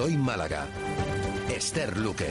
por 0.00 0.06
hoy 0.06 0.16
Málaga. 0.16 1.09
Esther 1.56 1.96
Luque. 1.96 2.28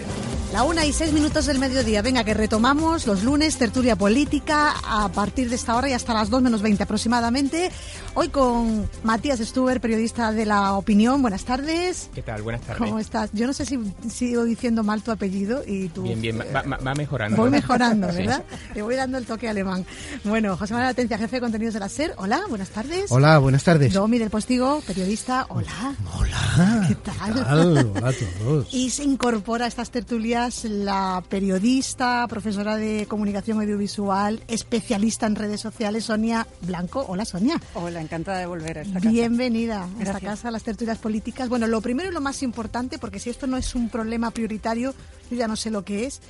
La 0.53 0.63
una 0.63 0.85
y 0.85 0.93
seis 0.93 1.11
minutos 1.13 1.45
del 1.45 1.59
mediodía. 1.59 2.01
Venga, 2.01 2.23
que 2.23 2.33
retomamos 2.33 3.05
los 3.05 3.23
lunes, 3.23 3.57
tertulia 3.57 3.95
política, 3.95 4.73
a 4.83 5.09
partir 5.09 5.49
de 5.49 5.55
esta 5.55 5.75
hora 5.75 5.89
y 5.89 5.93
hasta 5.93 6.13
las 6.13 6.29
dos 6.29 6.41
menos 6.41 6.61
veinte 6.61 6.83
aproximadamente. 6.83 7.71
Hoy 8.15 8.29
con 8.29 8.89
Matías 9.03 9.39
Stuber, 9.39 9.79
periodista 9.81 10.31
de 10.31 10.45
La 10.45 10.73
Opinión. 10.73 11.21
Buenas 11.21 11.43
tardes. 11.45 12.09
¿Qué 12.15 12.21
tal? 12.21 12.41
Buenas 12.41 12.61
tardes. 12.61 12.77
¿Cómo 12.79 12.99
estás? 12.99 13.29
Yo 13.33 13.45
no 13.45 13.53
sé 13.53 13.65
si 13.65 13.79
sigo 14.09 14.43
diciendo 14.43 14.83
mal 14.83 15.01
tu 15.03 15.11
apellido 15.11 15.63
y 15.65 15.89
tú... 15.89 16.03
Bien, 16.03 16.21
bien, 16.21 16.39
va, 16.39 16.61
va- 16.63 16.77
va 16.77 16.93
mejorando. 16.95 17.37
Voy 17.37 17.49
mejorando, 17.49 18.09
Sí. 18.11 18.17
¿verdad? 18.17 18.43
Te 18.73 18.81
voy 18.81 18.95
dando 18.95 19.17
el 19.17 19.25
toque 19.25 19.47
alemán. 19.49 19.85
Bueno, 20.23 20.57
José 20.57 20.73
Manuel 20.73 20.91
Atencia, 20.91 21.17
jefe 21.17 21.35
de 21.37 21.41
contenidos 21.41 21.73
de 21.75 21.79
la 21.81 21.89
SER. 21.89 22.13
Hola, 22.17 22.41
buenas 22.49 22.69
tardes. 22.69 23.11
Hola, 23.11 23.37
buenas 23.39 23.63
tardes. 23.63 23.93
Domi 23.93 24.17
del 24.17 24.29
Postigo, 24.29 24.81
periodista. 24.87 25.45
Hola. 25.49 25.95
Hola. 26.17 26.85
¿Qué 26.87 26.95
tal? 26.95 27.37
Hola 27.37 28.07
a 28.09 28.11
todos. 28.13 28.73
Y 28.73 28.89
se 28.89 29.03
incorpora 29.09 29.65
a 29.65 29.67
estas 29.67 29.89
tertulias 29.89 30.65
la 30.65 31.23
periodista, 31.27 32.27
profesora 32.27 32.77
de 32.77 33.07
comunicación 33.07 33.59
audiovisual, 33.59 34.43
especialista 34.47 35.25
en 35.25 35.35
redes 35.35 35.59
sociales, 35.61 36.05
Sonia 36.05 36.45
Blanco. 36.61 37.05
Hola, 37.07 37.25
Sonia. 37.25 37.59
Hola, 37.73 38.01
encantada 38.01 38.37
de 38.37 38.45
volver 38.45 38.77
a 38.77 38.81
esta 38.81 38.99
casa. 38.99 39.09
Bienvenida 39.09 39.89
a 39.99 40.03
esta 40.03 40.19
casa, 40.19 40.49
a 40.49 40.51
las 40.51 40.63
tertulias 40.63 40.99
políticas. 40.99 41.49
Bueno, 41.49 41.65
lo 41.65 41.81
primero 41.81 42.09
y 42.09 42.13
lo 42.13 42.21
más 42.21 42.43
importante, 42.43 42.99
porque 42.99 43.19
si 43.19 43.31
esto 43.31 43.47
no 43.47 43.57
es 43.57 43.73
un 43.73 43.89
problema 43.89 44.29
prioritario, 44.29 44.93
yo 45.31 45.37
ya 45.37 45.47
no 45.47 45.55
sé 45.55 45.71
lo 45.71 45.83
que 45.83 46.05
es. 46.05 46.21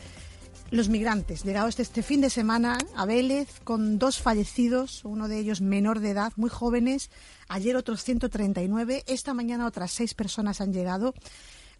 Los 0.71 0.87
migrantes, 0.87 1.43
llegados 1.43 1.79
este 1.79 2.03
fin 2.03 2.21
de 2.21 2.29
semana 2.29 2.77
a 2.95 3.05
Vélez 3.05 3.59
con 3.63 3.99
dos 3.99 4.21
fallecidos, 4.21 5.03
uno 5.03 5.27
de 5.27 5.39
ellos 5.39 5.61
menor 5.61 5.99
de 5.99 6.11
edad, 6.11 6.31
muy 6.37 6.49
jóvenes. 6.49 7.09
Ayer 7.49 7.75
otros 7.75 8.03
139, 8.03 9.03
esta 9.07 9.33
mañana 9.33 9.65
otras 9.65 9.91
seis 9.91 10.13
personas 10.13 10.61
han 10.61 10.71
llegado. 10.71 11.13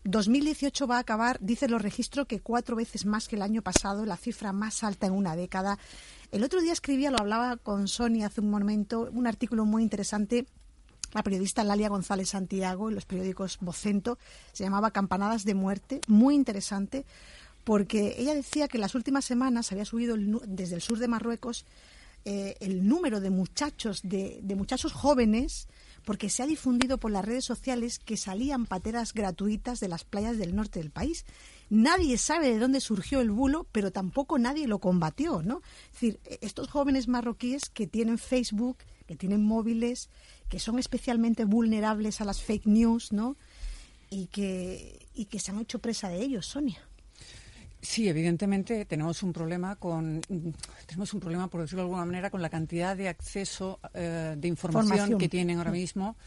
2018 0.03 0.88
va 0.88 0.97
a 0.97 1.00
acabar, 1.00 1.38
dicen 1.42 1.72
los 1.72 1.81
registros, 1.81 2.28
que 2.28 2.39
cuatro 2.39 2.75
veces 2.75 3.05
más 3.05 3.28
que 3.28 3.36
el 3.36 3.42
año 3.42 3.61
pasado, 3.61 4.06
la 4.06 4.17
cifra 4.17 4.53
más 4.53 4.83
alta 4.83 5.08
en 5.08 5.14
una 5.14 5.36
década. 5.36 5.78
El 6.31 6.44
otro 6.44 6.61
día 6.61 6.73
escribía, 6.73 7.11
lo 7.11 7.19
hablaba 7.19 7.58
con 7.58 7.88
Sonia 7.88 8.28
hace 8.28 8.41
un 8.41 8.50
momento, 8.50 9.09
un 9.11 9.28
artículo 9.28 9.66
muy 9.66 9.83
interesante 9.83 10.45
la 11.14 11.23
periodista 11.23 11.64
Lalia 11.64 11.89
González 11.89 12.30
Santiago 12.30 12.89
en 12.89 12.95
los 12.95 13.06
periódicos 13.06 13.58
Vocento, 13.61 14.17
se 14.53 14.64
llamaba 14.64 14.91
Campanadas 14.91 15.44
de 15.44 15.56
Muerte, 15.56 16.02
muy 16.08 16.36
interesante, 16.36 17.06
porque 17.63 18.16
ella 18.17 18.34
decía 18.34 18.67
que 18.67 18.78
en 18.78 18.81
las 18.81 18.95
últimas 18.95 19.25
semanas 19.25 19.72
había 19.72 19.86
subido 19.86 20.16
el 20.16 20.39
desde 20.45 20.75
el 20.75 20.81
sur 20.81 21.00
de 21.00 21.08
Marruecos 21.08 21.66
eh, 22.25 22.56
el 22.59 22.88
número 22.88 23.22
de 23.22 23.30
muchachos, 23.30 24.02
de, 24.03 24.39
de 24.44 24.56
muchachos 24.56 24.94
jóvenes, 24.94 25.67
porque 26.05 26.30
se 26.30 26.44
ha 26.44 26.47
difundido 26.47 26.97
por 26.97 27.11
las 27.11 27.25
redes 27.25 27.45
sociales 27.45 28.00
que 28.00 28.17
salían 28.17 28.66
pateras 28.66 29.14
gratuitas 29.14 29.80
de 29.80 29.88
las 29.88 30.03
playas 30.03 30.38
del 30.38 30.56
norte 30.56 30.80
del 30.80 30.91
país. 30.91 31.25
Nadie 31.69 32.17
sabe 32.17 32.50
de 32.50 32.59
dónde 32.59 32.81
surgió 32.81 33.22
el 33.22 33.31
bulo, 33.31 33.67
pero 33.72 33.91
tampoco 33.91 34.39
nadie 34.39 34.67
lo 34.67 34.80
combatió, 34.80 35.41
¿no? 35.44 35.61
Es 35.88 35.94
decir, 35.94 36.19
eh, 36.25 36.39
estos 36.41 36.67
jóvenes 36.69 37.08
marroquíes 37.08 37.69
que 37.69 37.88
tienen 37.88 38.17
Facebook, 38.17 38.78
que 39.08 39.16
tienen 39.16 39.44
móviles, 39.44 40.09
que 40.50 40.59
son 40.59 40.80
especialmente 40.80 41.45
vulnerables 41.45 42.22
a 42.22 42.25
las 42.25 42.41
fake 42.41 42.66
news, 42.66 43.11
¿no? 43.11 43.38
Y 44.09 44.28
que, 44.28 45.08
y 45.13 45.25
que 45.25 45.39
se 45.39 45.52
han 45.52 45.59
hecho 45.59 45.80
presa 45.80 46.09
de 46.09 46.22
ellos, 46.22 46.47
Sonia. 46.47 46.89
Sí, 47.81 48.09
evidentemente 48.09 48.83
tenemos 48.85 49.23
un 49.23 49.31
problema 49.31 49.77
con 49.77 50.22
tenemos 50.85 51.13
un 51.13 51.19
problema 51.22 51.47
por 51.47 51.61
decirlo 51.61 51.83
de 51.83 51.85
alguna 51.85 52.05
manera 52.05 52.30
con 52.30 52.41
la 52.41 52.49
cantidad 52.49 52.95
de 52.97 53.08
acceso 53.08 53.80
eh, 53.94 54.35
de 54.38 54.47
información, 54.49 54.89
Formación. 54.89 55.19
que 55.19 55.30
tienen 55.30 55.58
ahora 55.59 55.72
mismo 55.72 56.17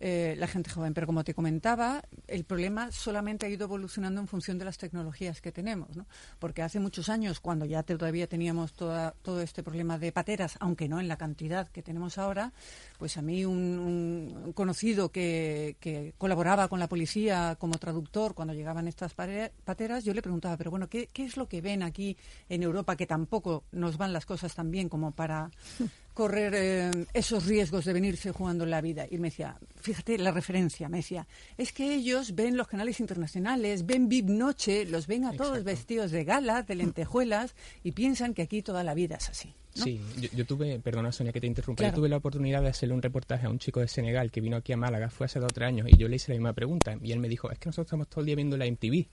eh, 0.00 0.34
la 0.38 0.46
gente 0.46 0.70
joven. 0.70 0.94
Pero 0.94 1.06
como 1.06 1.22
te 1.24 1.34
comentaba, 1.34 2.02
el 2.26 2.44
problema 2.44 2.90
solamente 2.90 3.46
ha 3.46 3.48
ido 3.48 3.64
evolucionando 3.66 4.20
en 4.20 4.26
función 4.26 4.58
de 4.58 4.64
las 4.64 4.78
tecnologías 4.78 5.40
que 5.40 5.52
tenemos, 5.52 5.96
¿no? 5.96 6.06
Porque 6.38 6.62
hace 6.62 6.80
muchos 6.80 7.08
años, 7.08 7.38
cuando 7.40 7.64
ya 7.66 7.82
todavía 7.82 8.26
teníamos 8.26 8.72
toda- 8.72 9.12
todo 9.22 9.40
este 9.42 9.62
problema 9.62 9.98
de 9.98 10.10
pateras, 10.12 10.56
aunque 10.60 10.88
no 10.88 11.00
en 11.00 11.08
la 11.08 11.16
cantidad 11.16 11.68
que 11.68 11.82
tenemos 11.82 12.18
ahora, 12.18 12.52
pues 12.98 13.16
a 13.16 13.22
mí 13.22 13.44
un, 13.44 14.40
un 14.44 14.52
conocido 14.54 15.10
que, 15.10 15.76
que 15.80 16.14
colaboraba 16.18 16.68
con 16.68 16.78
la 16.80 16.88
policía 16.88 17.56
como 17.58 17.78
traductor 17.78 18.34
cuando 18.34 18.54
llegaban 18.54 18.88
estas 18.88 19.12
pateras, 19.14 20.04
yo 20.04 20.14
le 20.14 20.22
preguntaba, 20.22 20.56
pero 20.56 20.70
bueno, 20.70 20.88
¿qué, 20.88 21.08
qué 21.12 21.24
es 21.24 21.36
lo 21.36 21.46
que 21.48 21.60
ven 21.60 21.82
aquí 21.82 22.16
en 22.48 22.62
Europa 22.62 22.96
que 22.96 23.06
tampoco 23.06 23.64
nos 23.72 23.96
van 23.98 24.12
las 24.12 24.24
cosas 24.26 24.54
tan 24.54 24.70
bien 24.70 24.88
como 24.88 25.12
para 25.12 25.50
correr 26.20 26.52
eh, 26.54 26.90
esos 27.14 27.46
riesgos 27.46 27.86
de 27.86 27.94
venirse 27.94 28.30
jugando 28.30 28.66
la 28.66 28.82
vida? 28.82 29.06
Y 29.10 29.16
me 29.16 29.28
decía, 29.28 29.56
fíjate 29.76 30.18
la 30.18 30.32
referencia, 30.32 30.86
me 30.90 30.98
decía, 30.98 31.26
es 31.56 31.72
que 31.72 31.94
ellos 31.94 32.34
ven 32.34 32.58
los 32.58 32.68
canales 32.68 33.00
internacionales, 33.00 33.86
ven 33.86 34.06
VIP 34.10 34.28
Noche, 34.28 34.84
los 34.84 35.06
ven 35.06 35.24
a 35.24 35.30
todos 35.32 35.58
Exacto. 35.58 35.64
vestidos 35.64 36.10
de 36.10 36.24
gala, 36.24 36.62
de 36.62 36.74
lentejuelas, 36.74 37.54
y 37.82 37.92
piensan 37.92 38.34
que 38.34 38.42
aquí 38.42 38.60
toda 38.60 38.84
la 38.84 38.92
vida 38.92 39.16
es 39.16 39.30
así. 39.30 39.54
¿no? 39.76 39.84
Sí, 39.84 39.98
yo, 40.20 40.28
yo 40.36 40.44
tuve, 40.44 40.78
perdona 40.80 41.10
Sonia 41.10 41.32
que 41.32 41.40
te 41.40 41.46
interrumpa, 41.46 41.78
Claro. 41.80 41.92
yo 41.92 42.00
tuve 42.00 42.08
la 42.10 42.18
oportunidad 42.18 42.60
de 42.60 42.68
hacerle 42.68 42.94
un 42.94 43.00
reportaje 43.00 43.46
a 43.46 43.48
un 43.48 43.58
chico 43.58 43.80
de 43.80 43.88
Senegal 43.88 44.30
que 44.30 44.42
vino 44.42 44.58
aquí 44.58 44.74
a 44.74 44.76
Málaga, 44.76 45.08
fue 45.08 45.24
hace 45.24 45.38
dos 45.40 45.48
o 45.50 45.54
tres 45.54 45.68
años, 45.68 45.88
y 45.90 45.96
yo 45.96 46.06
le 46.06 46.16
hice 46.16 46.32
la 46.32 46.36
misma 46.36 46.52
pregunta, 46.52 46.98
y 47.02 47.12
él 47.12 47.18
me 47.18 47.30
dijo, 47.30 47.50
es 47.50 47.58
que 47.58 47.70
nosotros 47.70 47.86
estamos 47.86 48.08
todo 48.08 48.20
el 48.20 48.26
día 48.26 48.36
viendo 48.36 48.58
la 48.58 48.66
MTV, 48.66 49.08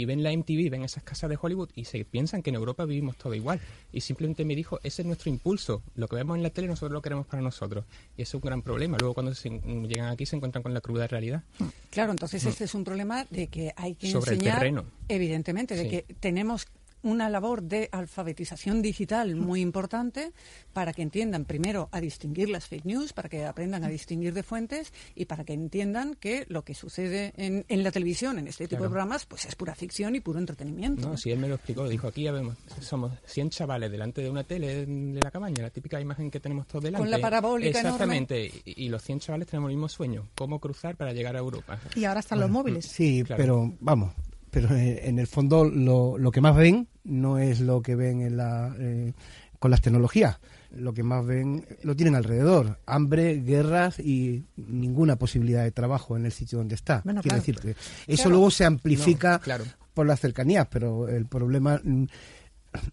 y 0.00 0.04
ven 0.06 0.22
la 0.22 0.32
MTV, 0.32 0.70
ven 0.70 0.82
esas 0.82 1.02
casas 1.02 1.28
de 1.28 1.38
Hollywood, 1.40 1.68
y 1.74 1.84
se 1.84 2.04
piensan 2.06 2.42
que 2.42 2.48
en 2.50 2.56
Europa 2.56 2.84
vivimos 2.86 3.16
todo 3.16 3.34
igual, 3.34 3.60
y 3.92 4.00
simplemente 4.00 4.44
me 4.46 4.56
dijo, 4.56 4.80
ese 4.82 5.02
es 5.02 5.06
nuestro 5.06 5.28
impulso, 5.30 5.82
lo 5.94 6.08
que 6.08 6.16
vemos 6.16 6.36
en 6.38 6.42
la 6.42 6.48
tele 6.50 6.68
nosotros 6.68 6.92
lo 6.92 7.02
queremos 7.02 7.26
para 7.26 7.42
nosotros, 7.42 7.84
y 8.16 8.22
eso 8.22 8.38
es 8.38 8.42
un 8.42 8.48
gran 8.48 8.62
problema, 8.62 8.96
luego 8.98 9.12
cuando 9.14 9.34
se- 9.34 9.50
llegan 9.50 10.08
aquí 10.08 10.24
se 10.24 10.36
encuentran 10.36 10.62
con 10.62 10.72
la 10.72 10.80
cruda 10.80 11.06
realidad. 11.06 11.42
Claro, 11.90 12.12
entonces 12.12 12.44
este 12.46 12.64
es 12.64 12.74
un 12.74 12.84
problema 12.84 13.26
de 13.30 13.48
que 13.48 13.72
hay 13.76 13.94
que 13.94 14.10
Sobre 14.10 14.30
el 14.32 14.38
enseñar, 14.38 14.58
terreno. 14.60 14.84
evidentemente, 15.08 15.74
de 15.76 15.82
Sí. 15.84 15.90
que 15.90 16.14
tenemos 16.20 16.66
una 17.02 17.28
labor 17.30 17.62
de 17.62 17.88
alfabetización 17.92 18.82
digital 18.82 19.36
muy 19.36 19.60
importante 19.60 20.32
para 20.72 20.92
que 20.92 21.02
entiendan 21.02 21.44
primero 21.44 21.88
a 21.92 22.00
distinguir 22.00 22.48
las 22.50 22.66
fake 22.66 22.84
news, 22.84 23.12
para 23.12 23.28
que 23.28 23.44
aprendan 23.44 23.84
a 23.84 23.88
distinguir 23.88 24.32
de 24.34 24.42
fuentes 24.42 24.92
y 25.14 25.24
para 25.26 25.44
que 25.44 25.52
entiendan 25.52 26.14
que 26.14 26.44
lo 26.48 26.62
que 26.64 26.74
sucede 26.74 27.32
en, 27.36 27.64
en 27.68 27.82
la 27.82 27.90
televisión, 27.90 28.38
en 28.38 28.48
este 28.48 28.68
tipo 28.68 28.82
de 28.82 28.88
programas, 28.90 29.26
pues 29.26 29.44
es 29.46 29.54
pura 29.56 29.74
ficción 29.74 30.14
y 30.14 30.20
puro 30.20 30.38
entretenimiento. 30.38 31.08
No, 31.08 31.16
si 31.16 31.30
él 31.30 31.38
me 31.38 31.48
lo 31.48 31.54
explicó, 31.56 31.88
dijo, 31.88 32.08
aquí 32.08 32.24
ya 32.24 32.32
vemos, 32.32 32.56
somos 32.80 33.12
100 33.26 33.50
chavales 33.50 33.90
delante 33.90 34.22
de 34.22 34.30
una 34.30 34.44
tele 34.44 34.86
de 34.86 35.20
la 35.22 35.30
cabaña, 35.30 35.62
la 35.62 35.70
típica 35.70 36.00
imagen 36.00 36.30
que 36.30 36.40
tenemos 36.40 36.66
todos 36.66 36.84
delante. 36.84 37.02
Con 37.02 37.10
la 37.10 37.18
parabólica 37.18 37.80
Exactamente, 37.80 38.50
y, 38.64 38.84
y 38.86 38.88
los 38.88 39.02
100 39.02 39.20
chavales 39.20 39.48
tenemos 39.48 39.70
el 39.70 39.76
mismo 39.76 39.88
sueño, 39.88 40.28
cómo 40.36 40.58
cruzar 40.60 40.96
para 40.96 41.12
llegar 41.12 41.36
a 41.36 41.38
Europa. 41.38 41.78
Y 41.96 42.04
ahora 42.04 42.20
están 42.20 42.40
los 42.40 42.50
móviles. 42.50 42.86
Sí, 42.86 43.22
Claro. 43.24 43.40
pero 43.40 43.74
vamos, 43.80 44.12
pero 44.50 44.74
eh, 44.76 45.08
en 45.08 45.18
el 45.18 45.26
fondo 45.26 45.64
lo, 45.64 46.18
lo 46.18 46.30
que 46.30 46.40
más 46.40 46.56
ven 46.56 46.88
no 47.04 47.38
es 47.38 47.60
lo 47.60 47.82
que 47.82 47.94
ven 47.96 48.20
en 48.20 48.36
la, 48.36 48.74
eh, 48.78 49.12
con 49.58 49.70
las 49.70 49.80
tecnologías. 49.80 50.38
Lo 50.72 50.92
que 50.94 51.02
más 51.02 51.26
ven 51.26 51.64
lo 51.82 51.96
tienen 51.96 52.14
alrededor. 52.14 52.78
Hambre, 52.86 53.40
guerras 53.40 53.98
y 53.98 54.44
ninguna 54.56 55.16
posibilidad 55.16 55.64
de 55.64 55.72
trabajo 55.72 56.16
en 56.16 56.26
el 56.26 56.32
sitio 56.32 56.58
donde 56.58 56.76
está. 56.76 57.00
Bueno, 57.04 57.22
Quiero 57.22 57.36
claro. 57.42 57.46
decir 57.46 57.56
que 57.60 57.70
eso 58.12 58.22
Claro. 58.22 58.30
luego 58.30 58.50
se 58.52 58.64
amplifica 58.64 59.32
No, 59.32 59.40
claro. 59.40 59.64
por 59.94 60.06
las 60.06 60.20
cercanías, 60.20 60.68
pero 60.70 61.08
el 61.08 61.26
problema 61.26 61.80
mm, 61.82 62.04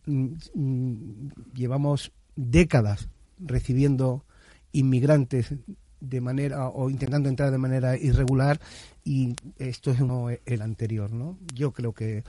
mm, 0.06 1.29
llevamos 1.53 2.12
décadas 2.35 3.09
recibiendo 3.40 4.25
inmigrantes 4.72 5.53
de 6.09 6.22
manera 6.22 6.68
o 6.69 6.90
intentando 6.90 7.29
entrar 7.29 7.51
de 7.51 7.57
manera 7.57 7.97
irregular 7.97 8.59
y 9.03 9.35
esto 9.57 9.91
es 9.91 10.00
uno 10.00 10.28
el 10.45 10.62
anterior, 10.62 11.12
¿no? 11.12 11.38
Yo 11.53 11.72
creo 11.72 11.94
que, 11.94 12.23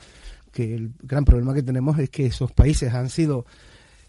que 0.53 0.75
el 0.75 0.93
gran 1.03 1.25
problema 1.25 1.55
que 1.55 1.63
tenemos 1.63 1.99
es 1.99 2.11
que 2.11 2.27
esos 2.27 2.53
países 2.53 2.95
han 2.95 3.11
sido 3.11 3.47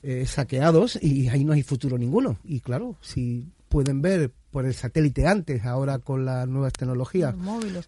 eh, 0.01 0.25
saqueados 0.25 0.97
y 1.01 1.27
ahí 1.29 1.43
no 1.43 1.53
hay 1.53 1.63
futuro 1.63 1.97
ninguno. 1.97 2.37
Y 2.43 2.61
claro, 2.61 2.95
si 3.01 3.47
pueden 3.67 4.01
ver 4.01 4.31
por 4.51 4.65
el 4.65 4.73
satélite 4.73 5.27
antes, 5.27 5.65
ahora 5.65 5.99
con 5.99 6.25
las 6.25 6.47
nuevas 6.47 6.73
tecnologías, 6.73 7.35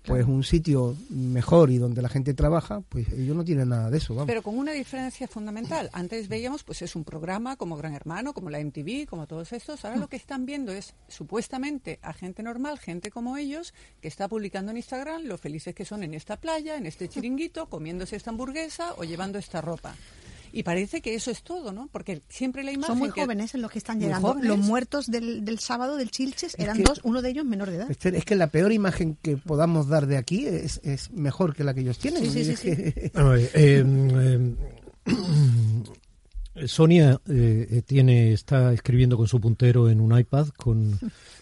pues 0.05 0.25
un 0.25 0.43
sitio 0.43 0.95
mejor 1.09 1.71
y 1.71 1.77
donde 1.77 2.01
la 2.01 2.09
gente 2.09 2.33
trabaja, 2.33 2.81
pues 2.81 3.09
ellos 3.09 3.35
no 3.35 3.43
tienen 3.43 3.69
nada 3.69 3.89
de 3.89 3.97
eso, 3.97 4.13
vamos. 4.13 4.27
Pero 4.27 4.41
con 4.41 4.57
una 4.57 4.71
diferencia 4.71 5.27
fundamental. 5.27 5.89
Antes 5.93 6.27
veíamos, 6.27 6.63
pues 6.63 6.81
es 6.81 6.95
un 6.95 7.03
programa 7.03 7.55
como 7.55 7.77
Gran 7.77 7.93
Hermano, 7.93 8.33
como 8.33 8.49
la 8.49 8.59
MTV, 8.59 9.07
como 9.07 9.27
todos 9.27 9.53
estos. 9.53 9.83
Ahora 9.85 9.97
lo 9.97 10.07
que 10.07 10.17
están 10.17 10.45
viendo 10.45 10.71
es 10.71 10.93
supuestamente 11.07 11.99
a 12.01 12.13
gente 12.13 12.43
normal, 12.43 12.79
gente 12.79 13.11
como 13.11 13.37
ellos, 13.37 13.73
que 14.01 14.07
está 14.07 14.27
publicando 14.27 14.71
en 14.71 14.77
Instagram 14.77 15.23
lo 15.23 15.37
felices 15.37 15.73
que 15.73 15.85
son 15.85 16.03
en 16.03 16.13
esta 16.13 16.39
playa, 16.39 16.77
en 16.77 16.85
este 16.85 17.09
chiringuito, 17.09 17.67
comiéndose 17.67 18.15
esta 18.15 18.29
hamburguesa 18.29 18.93
o 18.97 19.03
llevando 19.03 19.39
esta 19.39 19.61
ropa. 19.61 19.95
Y 20.53 20.63
parece 20.63 21.01
que 21.01 21.15
eso 21.15 21.31
es 21.31 21.43
todo, 21.43 21.71
¿no? 21.71 21.87
Porque 21.91 22.21
siempre 22.29 22.63
la 22.63 22.71
imagen. 22.71 22.87
Son 22.93 22.99
muy 22.99 23.11
que- 23.11 23.21
jóvenes 23.21 23.55
en 23.55 23.61
los 23.61 23.71
que 23.71 23.79
están 23.79 23.99
llegando. 23.99 24.33
Los 24.41 24.57
muertos 24.57 25.07
del, 25.07 25.45
del 25.45 25.59
sábado 25.59 25.97
del 25.97 26.11
Chilches 26.11 26.55
eran 26.59 26.77
que- 26.77 26.83
dos, 26.83 26.99
uno 27.03 27.21
de 27.21 27.29
ellos 27.29 27.45
menor 27.45 27.69
de 27.69 27.77
edad. 27.77 27.91
Esther, 27.91 28.15
es 28.15 28.25
que 28.25 28.35
la 28.35 28.47
peor 28.47 28.71
imagen 28.71 29.17
que 29.21 29.37
podamos 29.37 29.87
dar 29.87 30.07
de 30.07 30.17
aquí 30.17 30.45
es, 30.45 30.79
es 30.83 31.11
mejor 31.11 31.55
que 31.55 31.63
la 31.63 31.73
que 31.73 31.81
ellos 31.81 31.97
tienen. 31.99 32.23
Sí, 32.23 32.29
sí, 32.31 32.45
sí, 32.45 32.51
es 32.51 32.59
sí. 32.59 32.75
que- 32.75 33.11
Vamos 33.13 33.31
a 33.31 33.35
ver, 33.35 33.49
eh, 33.53 33.83
eh, 33.85 34.55
Sonia 36.65 37.19
eh, 37.27 37.81
tiene, 37.85 38.33
está 38.33 38.73
escribiendo 38.73 39.17
con 39.17 39.27
su 39.27 39.39
puntero 39.39 39.89
en 39.89 40.01
un 40.01 40.17
iPad 40.17 40.49
con, 40.49 40.99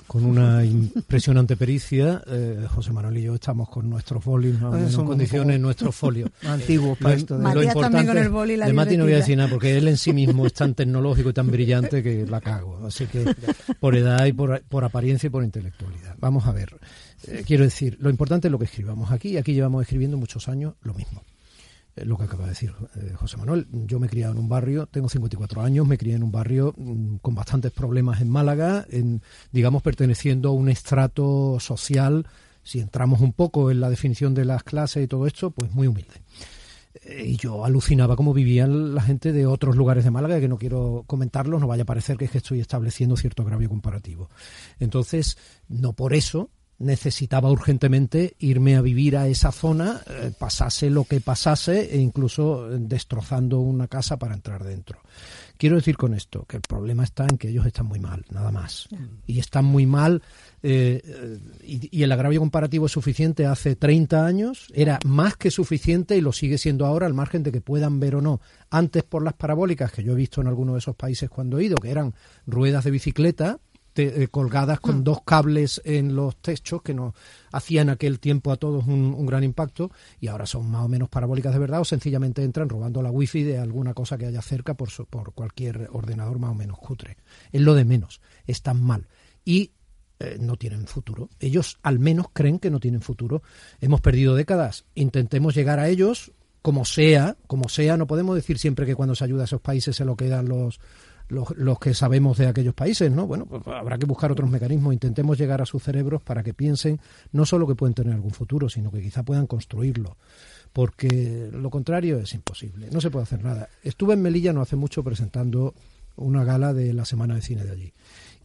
con 0.07 0.25
una 0.25 0.66
impresionante 0.66 1.56
pericia. 1.56 2.24
Eh, 2.27 2.66
José 2.68 2.92
Manuel 2.92 3.18
y 3.19 3.24
yo 3.24 3.36
estamos 3.36 3.69
con 3.69 3.89
nuestros 3.89 4.24
folios, 4.24 4.60
más 4.60 4.74
o 4.74 4.77
menos 4.77 4.94
en 4.95 5.06
condiciones, 5.06 5.60
nuestros 5.60 5.95
folios. 5.95 6.31
Antiguos 6.44 6.98
para 6.98 7.16
esto. 7.16 7.38
De, 7.38 7.44
lo 7.44 7.74
con 7.74 8.18
el 8.18 8.30
boli 8.30 8.54
y 8.54 8.57
la 8.57 8.66
de 8.66 8.74
Mati 8.74 8.98
no 8.98 9.04
voy 9.04 9.13
a 9.13 9.18
decir 9.18 9.38
nada, 9.38 9.50
porque 9.50 9.77
él 9.77 9.88
en 9.88 9.98
sí 9.98 10.12
mismo 10.12 10.45
es 10.48 10.54
tan 10.54 10.74
tecnológico 10.75 11.30
y 11.30 11.33
tan 11.33 11.51
brillante 11.51 12.01
que 12.01 12.25
la 12.25 12.42
cago. 12.42 12.88
Así 12.88 13.06
que 13.06 13.36
por 13.80 13.95
edad 13.95 14.25
y 14.25 14.33
por, 14.33 14.62
por 14.63 14.83
apariencia 14.83 15.27
y 15.27 15.30
por 15.30 15.44
intelectualidad. 15.44 16.16
Vamos 16.19 16.48
a 16.48 16.51
ver. 16.54 16.75
Eh, 17.27 17.44
quiero 17.45 17.63
decir, 17.63 17.98
lo 18.00 18.10
importante 18.10 18.48
es 18.48 18.51
lo 18.51 18.57
que 18.57 18.66
escribamos 18.66 19.12
aquí. 19.12 19.38
Aquí 19.38 19.54
llevamos 19.54 19.83
escribiendo 19.83 20.18
muchos 20.18 20.48
años 20.48 20.74
lo 20.81 20.94
mismo 20.95 21.24
eh, 21.24 21.39
lo 21.96 22.18
que 22.18 22.24
acaba 22.24 22.44
de 22.44 22.50
decir 22.50 22.74
eh, 22.96 23.14
José 23.16 23.38
Manuel. 23.38 23.68
Yo 23.72 24.00
me 24.00 24.08
he 24.08 24.10
criado 24.10 24.34
en 24.34 24.40
un 24.40 24.50
barrio, 24.50 24.88
tengo 24.88 25.10
54 25.10 25.62
años, 25.62 25.88
me 25.88 25.98
crié 25.98 26.16
en 26.16 26.24
un 26.24 26.32
barrio 26.32 26.74
mm, 26.78 27.18
con 27.18 27.36
bastantes 27.36 27.72
problemas 27.72 28.22
en 28.22 28.30
Málaga, 28.30 28.86
en, 28.90 29.22
digamos, 29.52 29.82
perteneciendo 29.82 30.50
a 30.50 30.54
un 30.54 30.70
estrato 30.70 31.60
social, 31.60 32.28
si 32.64 32.80
entramos 32.80 33.22
un 33.22 33.34
poco 33.34 33.72
en 33.72 33.80
la 33.80 33.90
definición 33.90 34.34
de 34.34 34.46
las 34.46 34.64
clases 34.64 35.04
y 35.04 35.08
todo 35.08 35.28
esto, 35.28 35.52
pues 35.52 35.72
muy 35.72 35.88
humilde. 35.88 36.22
y 37.24 37.38
yo 37.38 37.66
alucinaba 37.66 38.16
cómo 38.16 38.34
vivían 38.34 38.94
la 38.94 39.02
gente 39.02 39.32
de 39.32 39.46
otros 39.46 39.76
lugares 39.76 40.04
de 40.04 40.12
Málaga, 40.12 40.40
que 40.40 40.48
no 40.48 40.58
quiero 40.58 41.04
comentarlos, 41.08 41.62
no 41.62 41.68
vaya 41.68 41.84
a 41.84 41.86
parecer 41.86 42.18
que 42.18 42.26
es 42.26 42.32
que 42.32 42.40
estoy 42.40 42.60
estableciendo 42.60 43.16
cierto 43.16 43.44
agravio 43.44 43.70
comparativo. 43.70 44.30
Entonces, 44.80 45.38
no 45.68 45.94
por 45.94 46.14
eso 46.14 46.50
necesitaba 46.80 47.52
urgentemente 47.52 48.36
irme 48.40 48.76
a 48.76 48.81
vivir 48.81 49.18
a 49.18 49.28
esa 49.28 49.52
zona, 49.52 50.02
eh, 50.08 50.31
pasase 50.38 50.90
lo 50.90 51.04
que 51.04 51.20
pasase, 51.20 51.94
e 51.94 51.98
incluso 51.98 52.68
destrozando 52.70 53.60
una 53.60 53.88
casa 53.88 54.18
para 54.18 54.34
entrar 54.34 54.64
dentro. 54.64 55.00
Quiero 55.58 55.76
decir 55.76 55.98
con 55.98 56.14
esto 56.14 56.46
que 56.48 56.56
el 56.56 56.62
problema 56.62 57.04
está 57.04 57.26
en 57.30 57.38
que 57.38 57.50
ellos 57.50 57.66
están 57.66 57.86
muy 57.86 58.00
mal, 58.00 58.24
nada 58.31 58.50
más. 58.50 58.88
Y 59.28 59.40
están 59.40 59.66
muy 59.66 59.86
mal, 59.86 60.24
eh, 60.64 61.38
y, 61.62 61.98
y, 61.98 62.04
el 62.04 62.12
agravio 62.14 62.40
comparativo 62.40 62.86
es 62.86 62.94
suficiente 62.94 63.46
hace 63.46 63.76
30 63.76 64.26
años, 64.26 64.68
era 64.74 65.00
más 65.06 65.36
que 65.36 65.52
suficiente 65.52 66.16
y 66.16 66.22
lo 66.22 66.31
sigue 66.31 66.58
siendo 66.58 66.86
ahora, 66.86 67.08
al 67.08 67.14
margen 67.14 67.44
de 67.44 67.52
que 67.52 67.60
puedan 67.60 68.00
ver 68.00 68.16
o 68.16 68.22
no. 68.22 68.40
Antes 68.70 69.04
por 69.04 69.22
las 69.22 69.34
parabólicas, 69.34 69.92
que 69.92 70.02
yo 70.02 70.14
he 70.14 70.16
visto 70.16 70.40
en 70.40 70.48
algunos 70.48 70.76
de 70.76 70.80
esos 70.80 70.96
países 70.96 71.30
cuando 71.30 71.60
he 71.60 71.66
ido, 71.66 71.76
que 71.76 71.92
eran 71.92 72.14
ruedas 72.48 72.86
de 72.86 72.92
bicicleta, 72.92 73.60
eh, 73.96 74.28
colgadas 74.30 74.80
con 74.80 75.00
mm. 75.00 75.04
dos 75.04 75.22
cables 75.24 75.82
en 75.84 76.16
los 76.16 76.38
techos 76.38 76.82
que 76.82 76.94
nos 76.94 77.14
hacían 77.52 77.90
aquel 77.90 78.20
tiempo 78.20 78.52
a 78.52 78.58
todos 78.58 78.88
un, 78.88 79.26
gran 79.26 79.44
impacto 79.44 79.92
y 80.20 80.28
ahora 80.28 80.46
son 80.46 80.70
más 80.70 80.86
o 80.86 80.88
menos 80.88 81.10
parabólicas 81.10 81.54
de 81.54 81.60
verdad 81.60 81.82
o 81.82 81.86
sencillamente 81.86 82.44
entran 82.44 82.70
robando 82.70 83.02
la 83.02 83.12
wifi 83.12 83.44
de 83.44 83.58
alguna 83.58 83.94
cosa 83.94 84.18
que 84.18 84.26
haya 84.26 84.42
cerca 84.42 84.74
por, 84.74 84.90
por 85.08 85.34
cualquier 85.34 85.90
ordenador 85.92 86.40
más 86.40 86.52
o 86.52 86.56
menos 86.56 86.78
cutre. 86.80 87.18
Es 87.52 87.62
lo 87.62 87.74
de 87.74 87.86
menos, 87.86 88.22
están 88.48 88.82
mal. 88.82 89.08
Y 89.44 89.72
eh, 90.20 90.38
no 90.40 90.58
tienen 90.58 90.86
futuro. 90.86 91.30
Ellos 91.40 91.80
al 91.82 91.98
menos 91.98 92.28
creen 92.34 92.60
que 92.60 92.70
no 92.70 92.80
tienen 92.80 93.02
futuro. 93.02 93.42
Hemos 93.80 94.02
perdido 94.02 94.36
décadas. 94.36 94.86
Intentemos 94.94 95.56
llegar 95.56 95.80
a 95.80 95.88
ellos 95.88 96.34
como 96.62 96.84
sea, 96.84 97.38
como 97.48 97.70
sea. 97.70 97.96
No 97.96 98.06
podemos 98.06 98.36
decir 98.36 98.60
siempre 98.60 98.86
que 98.86 98.96
cuando 98.96 99.16
se 99.16 99.24
ayuda 99.24 99.44
a 99.44 99.46
esos 99.46 99.62
países 99.62 99.96
se 99.96 100.04
lo 100.04 100.18
quedan 100.18 100.50
los, 100.50 100.82
los, 101.30 101.80
que 101.80 101.94
sabemos 101.94 102.38
de 102.38 102.48
aquellos 102.48 102.74
países, 102.74 103.12
¿no? 103.12 103.28
Bueno, 103.28 103.46
pues 103.46 103.66
habrá 103.68 103.98
que 103.98 104.06
buscar 104.06 104.31
otros 104.31 104.50
mecanismos. 104.50 104.94
Intentemos 104.94 105.38
llegar 105.38 105.62
a 105.62 105.66
sus 105.66 105.84
cerebros 105.84 106.22
para 106.22 106.44
que 106.44 106.54
piensen 106.54 107.00
no 107.31 107.46
solo 107.46 107.68
que 107.68 107.76
pueden 107.76 107.94
tener 107.94 108.14
algún 108.14 108.31
futuro, 108.31 108.68
sino 108.68 108.92
que 108.92 109.02
quizá 109.02 109.24
puedan 109.24 109.48
construirlo. 109.48 110.18
Porque 110.74 111.50
lo 111.52 111.70
contrario 111.70 112.20
es 112.20 112.34
imposible. 112.34 112.90
No 112.92 113.00
se 113.00 113.12
puede 113.12 113.24
hacer 113.24 113.44
nada. 113.44 113.70
Estuve 113.84 114.16
en 114.16 114.22
Melilla 114.22 114.54
no 114.54 114.62
hace 114.62 114.76
mucho 114.76 115.04
presentando 115.04 115.74
una 116.16 116.44
gala 116.44 116.74
de 116.74 116.94
la 116.94 117.06
Semana 117.06 117.36
de 117.36 117.42
Cine 117.42 117.64
de 117.64 117.72
allí. 117.72 117.94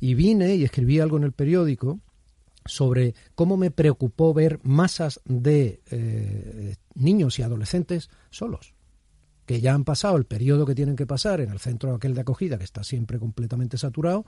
Y 0.00 0.14
vine 0.14 0.54
y 0.54 0.64
escribí 0.64 1.00
algo 1.00 1.16
en 1.16 1.24
el 1.24 1.32
periódico 1.32 2.00
sobre 2.66 3.14
cómo 3.34 3.56
me 3.56 3.70
preocupó 3.70 4.32
ver 4.32 4.60
masas 4.62 5.20
de 5.24 5.80
eh, 5.90 6.76
niños 6.94 7.38
y 7.38 7.42
adolescentes 7.42 8.10
solos 8.30 8.73
que 9.46 9.60
ya 9.60 9.74
han 9.74 9.84
pasado 9.84 10.16
el 10.16 10.24
periodo 10.24 10.66
que 10.66 10.74
tienen 10.74 10.96
que 10.96 11.06
pasar 11.06 11.40
en 11.40 11.50
el 11.50 11.58
centro 11.58 11.94
aquel 11.94 12.14
de 12.14 12.22
acogida, 12.22 12.58
que 12.58 12.64
está 12.64 12.82
siempre 12.82 13.18
completamente 13.18 13.78
saturado, 13.78 14.24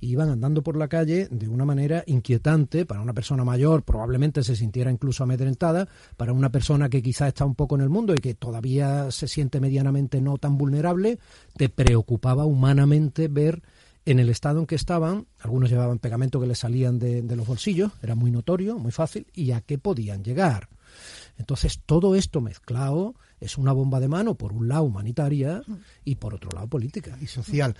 y 0.00 0.14
van 0.14 0.30
andando 0.30 0.62
por 0.62 0.76
la 0.76 0.88
calle 0.88 1.28
de 1.30 1.48
una 1.48 1.64
manera 1.64 2.04
inquietante. 2.06 2.86
Para 2.86 3.00
una 3.00 3.12
persona 3.12 3.44
mayor 3.44 3.82
probablemente 3.82 4.42
se 4.42 4.56
sintiera 4.56 4.90
incluso 4.90 5.24
amedrentada, 5.24 5.88
para 6.16 6.32
una 6.32 6.50
persona 6.50 6.88
que 6.88 7.02
quizá 7.02 7.28
está 7.28 7.44
un 7.44 7.54
poco 7.54 7.74
en 7.74 7.82
el 7.82 7.88
mundo 7.88 8.14
y 8.14 8.18
que 8.18 8.34
todavía 8.34 9.10
se 9.10 9.28
siente 9.28 9.60
medianamente 9.60 10.20
no 10.20 10.38
tan 10.38 10.56
vulnerable, 10.56 11.18
te 11.56 11.68
preocupaba 11.68 12.44
humanamente 12.44 13.28
ver 13.28 13.62
en 14.06 14.18
el 14.18 14.30
estado 14.30 14.60
en 14.60 14.66
que 14.66 14.76
estaban, 14.76 15.26
algunos 15.40 15.70
llevaban 15.70 15.98
pegamento 15.98 16.40
que 16.40 16.46
les 16.46 16.58
salían 16.58 16.98
de, 16.98 17.22
de 17.22 17.36
los 17.36 17.46
bolsillos, 17.46 17.92
era 18.02 18.14
muy 18.14 18.30
notorio, 18.30 18.78
muy 18.78 18.92
fácil, 18.92 19.26
y 19.34 19.50
a 19.52 19.60
qué 19.60 19.78
podían 19.78 20.24
llegar. 20.24 20.68
Entonces, 21.38 21.80
todo 21.84 22.14
esto 22.14 22.40
mezclado 22.40 23.14
es 23.40 23.56
una 23.56 23.72
bomba 23.72 24.00
de 24.00 24.08
mano, 24.08 24.34
por 24.34 24.52
un 24.52 24.68
lado 24.68 24.84
humanitaria 24.84 25.62
y 26.04 26.16
por 26.16 26.34
otro 26.34 26.50
lado 26.52 26.68
política. 26.68 27.16
Y 27.20 27.26
social. 27.26 27.76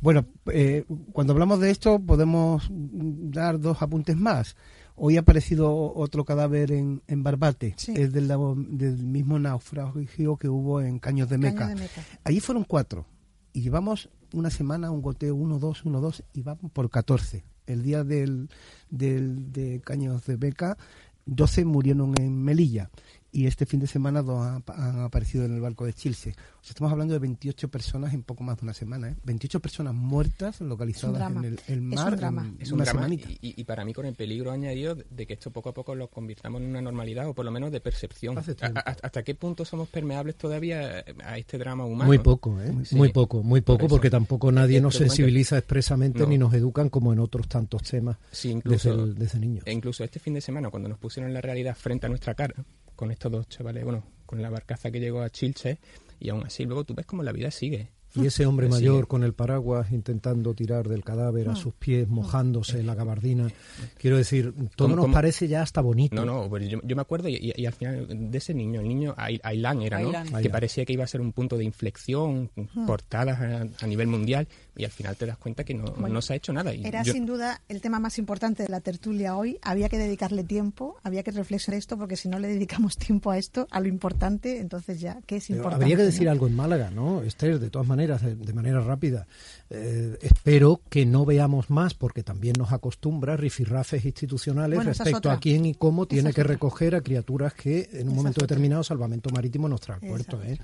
Bueno, 0.00 0.26
eh, 0.46 0.84
cuando 1.12 1.34
hablamos 1.34 1.60
de 1.60 1.70
esto 1.70 1.98
podemos 1.98 2.66
dar 2.70 3.60
dos 3.60 3.82
apuntes 3.82 4.16
más. 4.16 4.56
Hoy 4.96 5.16
ha 5.16 5.20
aparecido 5.20 5.92
otro 5.94 6.24
cadáver 6.24 6.70
en, 6.70 7.02
en 7.08 7.22
Barbate, 7.24 7.74
es 7.76 8.12
del, 8.12 8.28
del, 8.28 8.96
mismo 8.98 9.38
naufragio 9.38 10.36
que 10.36 10.48
hubo 10.48 10.80
en 10.80 11.00
Caños 11.00 11.28
de 11.28 11.36
Meca. 11.36 11.66
Caños 11.66 11.80
de 11.80 11.82
Meca. 11.82 12.02
Allí 12.22 12.38
fueron 12.38 12.64
cuatro 12.64 13.04
y 13.52 13.62
llevamos 13.62 14.08
una 14.32 14.50
semana, 14.50 14.90
un 14.90 15.02
goteo, 15.02 15.34
uno, 15.34 15.58
dos, 15.58 15.84
uno, 15.84 16.00
dos, 16.00 16.22
y 16.32 16.42
vamos 16.42 16.70
por 16.72 16.90
catorce. 16.90 17.44
El 17.66 17.82
día 17.82 18.04
del, 18.04 18.50
del, 18.90 19.52
de 19.52 19.80
Caños 19.80 20.26
de 20.26 20.36
Meca 20.36 20.76
12 21.26 21.64
murieron 21.64 22.14
en 22.20 22.42
Melilla 22.42 22.90
y 23.34 23.46
este 23.48 23.66
fin 23.66 23.80
de 23.80 23.88
semana 23.88 24.22
dos 24.22 24.46
han, 24.46 24.62
aparecido 25.00 25.44
en 25.44 25.54
el 25.54 25.60
barco 25.60 25.84
de 25.84 25.92
Chilce. 25.92 26.30
O 26.30 26.64
sea, 26.64 26.70
estamos 26.70 26.92
hablando 26.92 27.14
de 27.14 27.18
28 27.18 27.68
personas 27.68 28.14
en 28.14 28.22
poco 28.22 28.44
más 28.44 28.56
de 28.58 28.62
una 28.62 28.74
semana. 28.74 29.08
¿eh? 29.08 29.16
28 29.24 29.58
personas 29.58 29.92
muertas 29.92 30.60
localizadas 30.60 31.32
en 31.32 31.58
el, 31.66 31.82
mar 31.82 32.14
es 32.60 32.70
un 32.70 32.78
drama. 32.78 33.08
Y, 33.40 33.64
para 33.64 33.84
mí 33.84 33.92
con 33.92 34.06
el 34.06 34.14
peligro 34.14 34.52
añadido 34.52 34.94
de 34.94 35.26
que 35.26 35.32
esto 35.32 35.50
poco 35.50 35.70
a 35.70 35.74
poco 35.74 35.96
lo 35.96 36.08
convirtamos 36.08 36.62
en 36.62 36.68
una 36.68 36.80
normalidad 36.80 37.26
o 37.28 37.34
por 37.34 37.44
lo 37.44 37.50
menos 37.50 37.72
de 37.72 37.80
percepción. 37.80 38.38
¿Hasta 38.38 39.24
qué 39.24 39.34
punto 39.34 39.64
somos 39.64 39.88
permeables 39.88 40.36
todavía 40.36 41.04
a 41.24 41.36
este 41.36 41.58
drama 41.58 41.84
humano? 41.84 42.06
Muy 42.06 42.18
poco, 42.18 42.60
¿eh? 42.62 42.72
Muy 42.92 43.10
poco, 43.10 43.42
muy 43.42 43.62
poco, 43.62 43.88
porque 43.88 44.10
tampoco 44.10 44.52
nadie 44.52 44.80
nos 44.80 44.94
sensibiliza 44.94 45.58
expresamente 45.58 46.24
ni 46.24 46.38
nos 46.38 46.54
educan 46.54 46.88
como 46.88 47.12
en 47.12 47.18
otros 47.18 47.48
tantos 47.48 47.82
temas 47.82 48.16
incluso, 48.44 49.06
desde, 49.06 49.18
desde 49.18 49.38
niños. 49.40 49.64
E 49.66 49.72
incluso 49.72 50.04
este 50.04 50.20
fin 50.20 50.34
de 50.34 50.40
semana, 50.40 50.70
cuando 50.70 50.88
nos 50.88 50.98
pusieron 50.98 51.34
la 51.34 51.40
realidad 51.40 51.74
frente 51.74 52.06
a 52.06 52.08
nuestra 52.08 52.34
cara, 52.34 52.54
con 52.94 53.10
estos 53.10 53.30
dos 53.32 53.48
chavales, 53.48 53.84
bueno, 53.84 54.04
con 54.26 54.40
la 54.42 54.50
barcaza 54.50 54.90
que 54.90 55.00
llegó 55.00 55.22
a 55.22 55.30
Chilche, 55.30 55.78
y 56.20 56.30
aún 56.30 56.44
así 56.44 56.64
luego 56.64 56.84
tú 56.84 56.94
ves 56.94 57.06
como 57.06 57.22
la 57.22 57.32
vida 57.32 57.50
sigue. 57.50 57.90
Y 58.14 58.26
ese 58.26 58.46
hombre 58.46 58.68
mayor 58.68 59.06
con 59.06 59.24
el 59.24 59.34
paraguas 59.34 59.90
intentando 59.92 60.54
tirar 60.54 60.88
del 60.88 61.02
cadáver 61.04 61.48
a 61.48 61.52
ah. 61.52 61.56
sus 61.56 61.74
pies, 61.74 62.08
mojándose 62.08 62.82
la 62.82 62.94
gabardina. 62.94 63.48
Quiero 63.98 64.16
decir, 64.16 64.54
todo 64.76 64.88
nos 64.88 65.10
parece 65.10 65.48
ya 65.48 65.62
hasta 65.62 65.80
bonito. 65.80 66.14
No, 66.14 66.24
no, 66.24 66.48
pues 66.48 66.68
yo, 66.68 66.78
me 66.82 67.02
acuerdo 67.02 67.28
y, 67.28 67.66
al 67.66 67.72
final 67.72 68.06
de 68.08 68.38
ese 68.38 68.54
niño, 68.54 68.80
el 68.80 68.88
niño 68.88 69.14
Ailán 69.16 69.82
era, 69.82 70.00
¿no? 70.00 70.12
Que 70.40 70.50
parecía 70.50 70.84
que 70.84 70.92
iba 70.92 71.04
a 71.04 71.08
ser 71.08 71.20
un 71.20 71.32
punto 71.32 71.56
de 71.56 71.64
inflexión, 71.64 72.50
ah. 72.56 72.84
portadas 72.86 73.72
a, 73.80 73.86
nivel 73.86 74.06
mundial 74.08 74.48
y 74.76 74.84
al 74.84 74.90
final 74.90 75.16
te 75.16 75.26
das 75.26 75.36
cuenta 75.38 75.64
que 75.64 75.74
no, 75.74 75.84
no 75.84 76.22
se 76.22 76.32
ha 76.32 76.36
hecho 76.36 76.52
nada. 76.52 76.72
era 76.72 77.04
sin 77.04 77.26
duda 77.26 77.60
el 77.68 77.80
tema 77.80 78.00
más 78.00 78.18
importante 78.18 78.64
de 78.64 78.68
la 78.68 78.80
tertulia 78.80 79.36
hoy. 79.36 79.58
Había 79.62 79.88
que 79.88 79.98
dedicarle 79.98 80.44
tiempo, 80.44 80.96
había 81.02 81.22
que 81.22 81.30
reflexionar 81.30 81.78
esto 81.78 81.96
porque 81.96 82.16
si 82.16 82.28
no 82.28 82.38
le 82.38 82.48
dedicamos 82.48 82.96
tiempo 82.98 83.30
a 83.30 83.38
esto, 83.38 83.66
a 83.70 83.80
lo 83.80 83.88
importante, 83.88 84.58
entonces 84.58 85.00
ya, 85.00 85.20
¿qué 85.26 85.36
es 85.36 85.50
importante? 85.50 85.84
habría 85.84 85.96
que 85.96 86.02
decir 86.04 86.28
algo 86.28 86.46
en 86.46 86.56
Málaga, 86.56 86.90
¿no? 86.90 87.22
Esther, 87.22 87.58
de 87.58 87.70
todas 87.70 87.86
maneras 87.86 88.22
de, 88.22 88.52
manera 88.52 88.80
rápida. 88.80 89.26
Eh, 89.70 90.16
espero 90.22 90.80
que 90.88 91.06
no 91.06 91.24
veamos 91.24 91.70
más, 91.70 91.94
porque 91.94 92.22
también 92.22 92.54
nos 92.58 92.72
acostumbra 92.72 93.36
rifirrafes 93.36 94.04
institucionales 94.04 94.84
respecto 94.84 95.30
a 95.30 95.38
quién 95.38 95.66
y 95.66 95.74
cómo 95.74 96.06
tiene 96.06 96.32
que 96.32 96.42
recoger 96.42 96.94
a 96.94 97.00
criaturas 97.00 97.54
que 97.54 97.88
en 97.92 98.08
un 98.08 98.16
momento 98.16 98.40
determinado 98.40 98.82
salvamento 98.84 99.30
marítimo 99.30 99.68
nos 99.68 99.80
trae 99.80 99.98
al 100.00 100.08
puerto. 100.08 100.42
¿eh? 100.42 100.58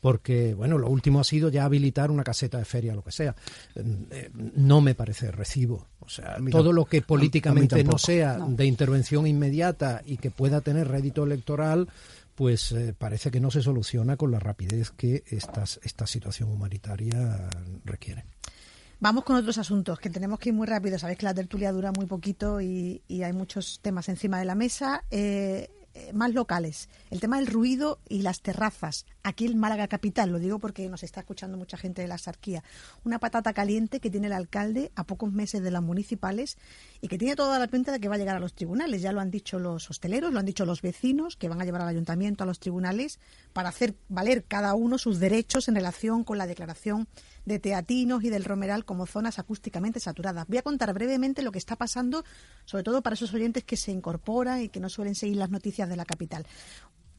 Porque, 0.00 0.54
bueno, 0.54 0.78
lo 0.78 0.88
último 0.88 1.20
ha 1.20 1.24
sido 1.24 1.48
ya 1.48 1.64
habilitar 1.64 2.10
una 2.10 2.24
caseta 2.24 2.58
de 2.58 2.64
feria, 2.64 2.94
lo 2.94 3.02
que 3.02 3.12
sea. 3.12 3.34
Eh, 3.74 4.30
no 4.54 4.80
me 4.80 4.94
parece 4.94 5.30
recibo. 5.30 5.86
O 6.00 6.08
sea, 6.08 6.36
todo 6.50 6.72
lo 6.72 6.84
que 6.84 7.02
políticamente 7.02 7.84
no 7.84 7.98
sea 7.98 8.38
de 8.38 8.66
intervención 8.66 9.26
inmediata 9.26 10.02
y 10.04 10.16
que 10.16 10.30
pueda 10.30 10.60
tener 10.60 10.88
rédito 10.88 11.24
electoral, 11.24 11.88
pues 12.34 12.72
eh, 12.72 12.94
parece 12.96 13.30
que 13.30 13.40
no 13.40 13.50
se 13.50 13.62
soluciona 13.62 14.16
con 14.16 14.30
la 14.30 14.40
rapidez 14.40 14.90
que 14.90 15.22
estas, 15.26 15.80
esta 15.82 16.06
situación 16.06 16.50
humanitaria 16.50 17.48
requiere. 17.84 18.24
Vamos 19.02 19.24
con 19.24 19.34
otros 19.34 19.58
asuntos 19.58 19.98
que 19.98 20.10
tenemos 20.10 20.38
que 20.38 20.50
ir 20.50 20.54
muy 20.54 20.66
rápido. 20.66 20.96
Sabéis 20.96 21.18
que 21.18 21.26
la 21.26 21.34
tertulia 21.34 21.72
dura 21.72 21.90
muy 21.90 22.06
poquito 22.06 22.60
y, 22.60 23.02
hay 23.08 23.32
muchos 23.32 23.80
temas 23.82 24.08
encima 24.08 24.38
de 24.38 24.44
la 24.44 24.54
mesa. 24.54 25.02
Eh, 25.10 25.68
eh, 25.94 26.12
más 26.12 26.32
locales. 26.32 26.88
El 27.10 27.20
tema 27.20 27.36
del 27.36 27.46
ruido 27.46 27.98
y 28.08 28.22
las 28.22 28.40
terrazas. 28.40 29.04
Aquí 29.22 29.46
en 29.46 29.58
Málaga 29.58 29.88
Capital, 29.88 30.30
lo 30.30 30.38
digo 30.38 30.58
porque 30.58 30.88
nos 30.88 31.02
está 31.02 31.20
escuchando 31.20 31.58
mucha 31.58 31.76
gente 31.76 32.02
de 32.02 32.08
la 32.08 32.18
Sarquía. 32.18 32.64
Una 33.04 33.18
patata 33.18 33.52
caliente 33.52 34.00
que 34.00 34.10
tiene 34.10 34.28
el 34.28 34.32
alcalde 34.32 34.90
a 34.94 35.04
pocos 35.04 35.32
meses 35.32 35.62
de 35.62 35.70
las 35.70 35.82
municipales 35.82 36.56
y 37.00 37.08
que 37.08 37.18
tiene 37.18 37.36
toda 37.36 37.58
la 37.58 37.66
pinta 37.66 37.92
de 37.92 38.00
que 38.00 38.08
va 38.08 38.14
a 38.14 38.18
llegar 38.18 38.36
a 38.36 38.40
los 38.40 38.54
tribunales. 38.54 39.02
Ya 39.02 39.12
lo 39.12 39.20
han 39.20 39.30
dicho 39.30 39.58
los 39.58 39.90
hosteleros, 39.90 40.32
lo 40.32 40.38
han 40.38 40.46
dicho 40.46 40.64
los 40.64 40.82
vecinos, 40.82 41.36
que 41.36 41.48
van 41.48 41.60
a 41.60 41.64
llevar 41.64 41.82
al 41.82 41.88
ayuntamiento 41.88 42.44
a 42.44 42.46
los 42.46 42.58
tribunales 42.58 43.18
para 43.52 43.68
hacer 43.68 43.94
valer 44.08 44.44
cada 44.44 44.74
uno 44.74 44.98
sus 44.98 45.20
derechos 45.20 45.68
en 45.68 45.74
relación 45.74 46.24
con 46.24 46.38
la 46.38 46.46
declaración 46.46 47.06
de 47.44 47.58
Teatinos 47.58 48.24
y 48.24 48.30
del 48.30 48.44
Romeral 48.44 48.84
como 48.84 49.06
zonas 49.06 49.38
acústicamente 49.38 50.00
saturadas. 50.00 50.46
Voy 50.48 50.58
a 50.58 50.62
contar 50.62 50.92
brevemente 50.94 51.42
lo 51.42 51.52
que 51.52 51.58
está 51.58 51.76
pasando, 51.76 52.24
sobre 52.64 52.84
todo 52.84 53.02
para 53.02 53.14
esos 53.14 53.32
oyentes 53.34 53.64
que 53.64 53.76
se 53.76 53.92
incorporan 53.92 54.62
y 54.62 54.68
que 54.68 54.80
no 54.80 54.88
suelen 54.88 55.14
seguir 55.14 55.36
las 55.36 55.50
noticias 55.50 55.88
de 55.88 55.96
la 55.96 56.04
capital. 56.04 56.46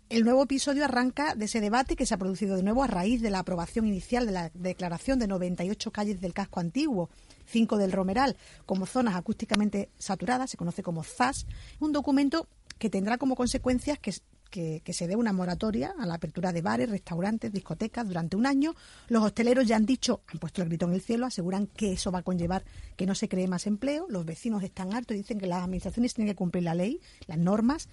El 0.09 0.25
nuevo 0.25 0.43
episodio 0.43 0.85
arranca 0.85 1.33
de 1.33 1.45
ese 1.45 1.59
debate 1.59 1.95
que 1.95 2.05
se 2.05 2.13
ha 2.13 2.17
producido 2.17 2.55
de 2.55 2.61
nuevo 2.61 2.83
a 2.83 2.87
raíz 2.87 3.21
de 3.21 3.31
la 3.31 3.39
aprobación 3.39 3.87
inicial 3.87 4.27
de 4.27 4.31
la 4.31 4.51
declaración 4.53 5.17
de 5.17 5.27
98 5.27 5.91
calles 5.91 6.21
del 6.21 6.33
casco 6.33 6.59
antiguo, 6.59 7.09
5 7.45 7.77
del 7.77 7.91
Romeral, 7.91 8.37
como 8.65 8.85
zonas 8.85 9.15
acústicamente 9.15 9.89
saturadas, 9.97 10.51
se 10.51 10.57
conoce 10.57 10.83
como 10.83 11.03
ZAS, 11.03 11.47
un 11.79 11.93
documento 11.93 12.47
que 12.77 12.89
tendrá 12.89 13.17
como 13.17 13.35
consecuencias 13.35 13.97
que 13.97 14.13
que, 14.53 14.93
se 14.93 15.07
dé 15.07 15.15
una 15.15 15.33
moratoria 15.33 15.95
a 15.97 16.05
la 16.05 16.13
apertura 16.13 16.53
de 16.53 16.61
bares, 16.61 16.87
restaurantes, 16.87 17.51
discotecas 17.51 18.07
durante 18.07 18.37
un 18.37 18.45
año. 18.45 18.75
Los 19.09 19.23
hosteleros 19.23 19.67
ya 19.67 19.77
han 19.77 19.87
dicho, 19.87 20.21
han 20.31 20.37
puesto 20.37 20.61
el 20.61 20.67
grito 20.67 20.85
en 20.85 20.93
el 20.93 21.01
cielo, 21.01 21.25
aseguran 21.25 21.65
que 21.65 21.93
eso 21.93 22.11
va 22.11 22.19
a 22.19 22.21
conllevar 22.21 22.63
que 22.95 23.07
no 23.07 23.15
se 23.15 23.27
cree 23.27 23.47
más 23.47 23.65
empleo. 23.65 24.05
Los 24.09 24.25
vecinos 24.25 24.61
están 24.63 24.93
hartos 24.93 25.15
y 25.15 25.21
dicen 25.21 25.39
que 25.39 25.47
las 25.47 25.63
administraciones 25.63 26.13
tienen 26.13 26.31
que 26.31 26.37
cumplir 26.37 26.65
la 26.65 26.75
ley, 26.75 27.01
las 27.25 27.39
normas. 27.39 27.89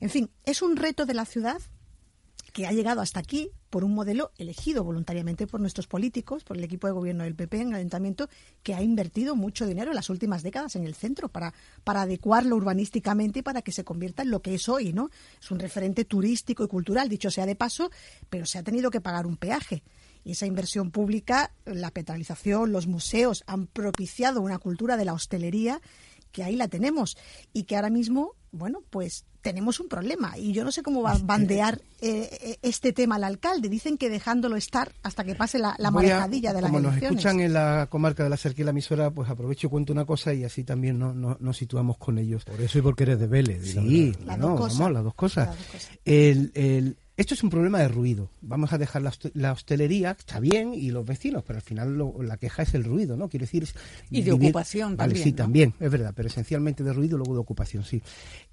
En 0.00 0.10
fin, 0.10 0.30
es 0.44 0.60
un 0.60 0.76
reto 0.76 1.06
de 1.06 1.14
la 1.14 1.24
ciudad 1.24 1.62
que 2.52 2.66
ha 2.66 2.72
llegado 2.72 3.00
hasta 3.00 3.20
aquí 3.20 3.50
por 3.72 3.84
un 3.84 3.94
modelo 3.94 4.32
elegido 4.36 4.84
voluntariamente 4.84 5.46
por 5.46 5.58
nuestros 5.58 5.86
políticos, 5.86 6.44
por 6.44 6.58
el 6.58 6.64
equipo 6.64 6.86
de 6.86 6.92
gobierno 6.92 7.24
del 7.24 7.34
PP 7.34 7.62
en 7.62 7.68
el 7.68 7.76
ayuntamiento, 7.76 8.28
que 8.62 8.74
ha 8.74 8.82
invertido 8.82 9.34
mucho 9.34 9.64
dinero 9.64 9.92
en 9.92 9.94
las 9.94 10.10
últimas 10.10 10.42
décadas 10.42 10.76
en 10.76 10.84
el 10.84 10.94
centro 10.94 11.30
para, 11.30 11.54
para 11.82 12.02
adecuarlo 12.02 12.54
urbanísticamente 12.54 13.38
y 13.38 13.42
para 13.42 13.62
que 13.62 13.72
se 13.72 13.82
convierta 13.82 14.24
en 14.24 14.30
lo 14.30 14.42
que 14.42 14.54
es 14.54 14.68
hoy, 14.68 14.92
¿no? 14.92 15.08
Es 15.40 15.50
un 15.50 15.58
referente 15.58 16.04
turístico 16.04 16.64
y 16.64 16.68
cultural, 16.68 17.08
dicho 17.08 17.30
sea 17.30 17.46
de 17.46 17.56
paso, 17.56 17.90
pero 18.28 18.44
se 18.44 18.58
ha 18.58 18.62
tenido 18.62 18.90
que 18.90 19.00
pagar 19.00 19.26
un 19.26 19.38
peaje. 19.38 19.82
Y 20.22 20.32
esa 20.32 20.44
inversión 20.44 20.90
pública, 20.90 21.54
la 21.64 21.92
petralización, 21.92 22.72
los 22.72 22.86
museos 22.86 23.42
han 23.46 23.68
propiciado 23.68 24.42
una 24.42 24.58
cultura 24.58 24.98
de 24.98 25.06
la 25.06 25.14
hostelería 25.14 25.80
que 26.30 26.42
ahí 26.42 26.56
la 26.56 26.68
tenemos 26.68 27.16
y 27.54 27.62
que 27.62 27.76
ahora 27.76 27.88
mismo, 27.88 28.34
bueno, 28.52 28.82
pues 28.90 29.24
tenemos 29.40 29.80
un 29.80 29.88
problema 29.88 30.38
y 30.38 30.52
yo 30.52 30.62
no 30.62 30.70
sé 30.70 30.82
cómo 30.82 31.02
va 31.02 31.12
a 31.12 31.18
bandear 31.18 31.80
eh, 32.00 32.28
eh, 32.40 32.58
este 32.62 32.92
tema 32.92 33.16
al 33.16 33.24
alcalde. 33.24 33.68
Dicen 33.68 33.98
que 33.98 34.08
dejándolo 34.08 34.56
estar 34.56 34.92
hasta 35.02 35.24
que 35.24 35.34
pase 35.34 35.58
la, 35.58 35.74
la 35.78 35.90
marejadilla 35.90 36.52
de 36.52 36.60
las 36.60 36.70
como 36.70 36.80
nos 36.80 36.96
escuchan 36.96 37.40
en 37.40 37.54
la 37.54 37.88
comarca 37.90 38.22
de 38.22 38.30
la 38.30 38.36
Cerquía 38.36 38.66
la 38.66 38.70
emisora, 38.70 39.10
pues 39.10 39.28
aprovecho 39.28 39.66
y 39.66 39.70
cuento 39.70 39.92
una 39.92 40.04
cosa 40.04 40.32
y 40.34 40.44
así 40.44 40.64
también 40.64 40.98
no, 40.98 41.12
nos 41.12 41.56
situamos 41.56 41.96
con 41.96 42.18
ellos. 42.18 42.44
Por 42.44 42.60
eso 42.60 42.78
y 42.78 42.82
porque 42.82 43.04
eres 43.04 43.18
de 43.18 43.26
Vélez. 43.26 43.72
Sí, 43.72 44.14
las 44.24 44.38
dos 44.38 44.78
las 44.78 45.02
dos 45.02 45.14
cosas. 45.14 45.56
El, 46.04 46.52
el, 46.54 46.96
esto 47.22 47.34
es 47.34 47.42
un 47.44 47.50
problema 47.50 47.78
de 47.78 47.88
ruido. 47.88 48.30
Vamos 48.40 48.72
a 48.72 48.78
dejar 48.78 49.02
la, 49.34 49.52
hostelería, 49.52 50.10
está 50.10 50.40
bien, 50.40 50.74
y 50.74 50.90
los 50.90 51.06
vecinos, 51.06 51.44
pero 51.46 51.58
al 51.58 51.62
final 51.62 51.96
la 52.20 52.36
queja 52.36 52.64
es 52.64 52.74
el 52.74 52.82
ruido, 52.84 53.16
¿no? 53.16 53.28
Quiero 53.28 53.44
decir... 53.44 53.66
Y 54.10 54.22
de 54.22 54.32
ocupación 54.32 54.96
también. 54.96 55.22
Sí, 55.22 55.32
también, 55.32 55.74
es 55.78 55.90
verdad, 55.90 56.12
pero 56.16 56.26
esencialmente 56.28 56.82
de 56.82 56.92
ruido, 56.92 57.16
luego 57.16 57.34
de 57.34 57.40
ocupación, 57.40 57.84
sí. 57.84 58.02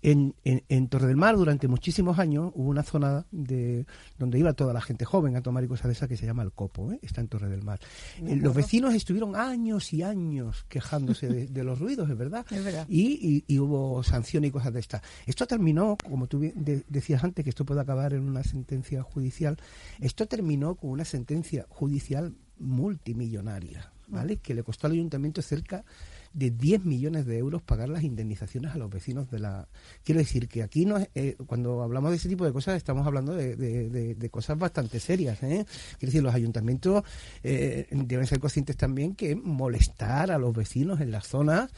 En, 0.03 0.35
en, 0.43 0.63
en, 0.69 0.87
Torre 0.87 1.07
del 1.07 1.17
Mar, 1.17 1.35
durante 1.35 1.67
muchísimos 1.67 2.19
años, 2.19 2.51
hubo 2.53 2.69
una 2.69 2.83
zona 2.83 3.25
de 3.31 3.85
donde 4.19 4.37
iba 4.37 4.53
toda 4.53 4.71
la 4.71 4.81
gente 4.81 5.03
joven 5.03 5.35
a 5.35 5.41
tomar 5.41 5.63
y 5.63 5.67
cosas 5.67 5.87
de 5.87 5.93
esas 5.93 6.07
que 6.07 6.15
se 6.15 6.27
llama 6.27 6.43
el 6.43 6.51
Copo, 6.51 6.91
¿eh? 6.93 6.99
está 7.01 7.21
en 7.21 7.27
Torre 7.27 7.49
del 7.49 7.63
Mar. 7.63 7.79
Eh, 8.21 8.35
los 8.35 8.53
vecinos 8.53 8.93
estuvieron 8.93 9.35
años 9.35 9.91
y 9.93 10.03
años 10.03 10.65
quejándose 10.69 11.47
de, 11.47 11.63
los 11.63 11.79
ruidos, 11.79 12.09
es 12.09 12.17
verdad. 12.17 12.45
Es 12.51 12.63
verdad. 12.63 12.85
Y, 12.87 13.43
y, 13.47 13.59
hubo 13.59 14.03
sanción 14.03 14.45
y 14.45 14.51
cosas 14.51 14.73
de 14.73 14.79
estas. 14.79 15.01
Esto 15.25 15.47
terminó, 15.47 15.97
como 16.07 16.27
tú 16.27 16.39
decías 16.87 17.23
antes, 17.23 17.43
que 17.43 17.49
esto 17.49 17.65
puede 17.65 17.81
acabar 17.81 18.13
en 18.13 18.21
una 18.21 18.43
sentencia 18.59 19.03
judicial, 19.03 19.57
esto 19.99 20.27
terminó 20.27 20.75
con 20.75 20.89
una 20.91 21.05
sentencia 21.05 21.65
judicial 21.69 22.35
multimillonaria, 22.59 23.91
¿vale? 24.07 24.37
Que 24.37 24.53
le 24.53 24.63
costó 24.63 24.87
al 24.87 24.93
ayuntamiento 24.93 25.41
cerca 25.41 25.85
de 26.33 26.51
10 26.51 26.85
millones 26.85 27.25
de 27.25 27.37
euros 27.37 27.61
pagar 27.61 27.89
las 27.89 28.03
indemnizaciones 28.03 28.73
a 28.73 28.77
los 28.77 28.89
vecinos 28.89 29.31
de 29.31 29.39
la... 29.39 29.67
Quiero 30.03 30.19
decir 30.19 30.47
que 30.47 30.61
aquí 30.61 30.85
no 30.85 30.97
eh, 31.15 31.35
cuando 31.47 31.81
hablamos 31.81 32.11
de 32.11 32.17
ese 32.17 32.29
tipo 32.29 32.45
de 32.45 32.53
cosas 32.53 32.77
estamos 32.77 33.07
hablando 33.07 33.33
de, 33.33 34.29
cosas 34.29 34.57
bastante 34.57 34.99
serias. 34.99 35.41
¿eh? 35.41 35.65
Quiero 35.97 36.11
decir, 36.11 36.21
los 36.21 36.35
ayuntamientos 36.35 37.03
eh, 37.43 37.87
deben 37.91 38.27
ser 38.27 38.39
conscientes 38.39 38.77
también 38.77 39.15
que 39.15 39.35
molestar 39.35 40.31
a 40.31 40.37
los 40.37 40.53
vecinos 40.53 41.01
en 41.01 41.11
las 41.11 41.25
zonas 41.25 41.71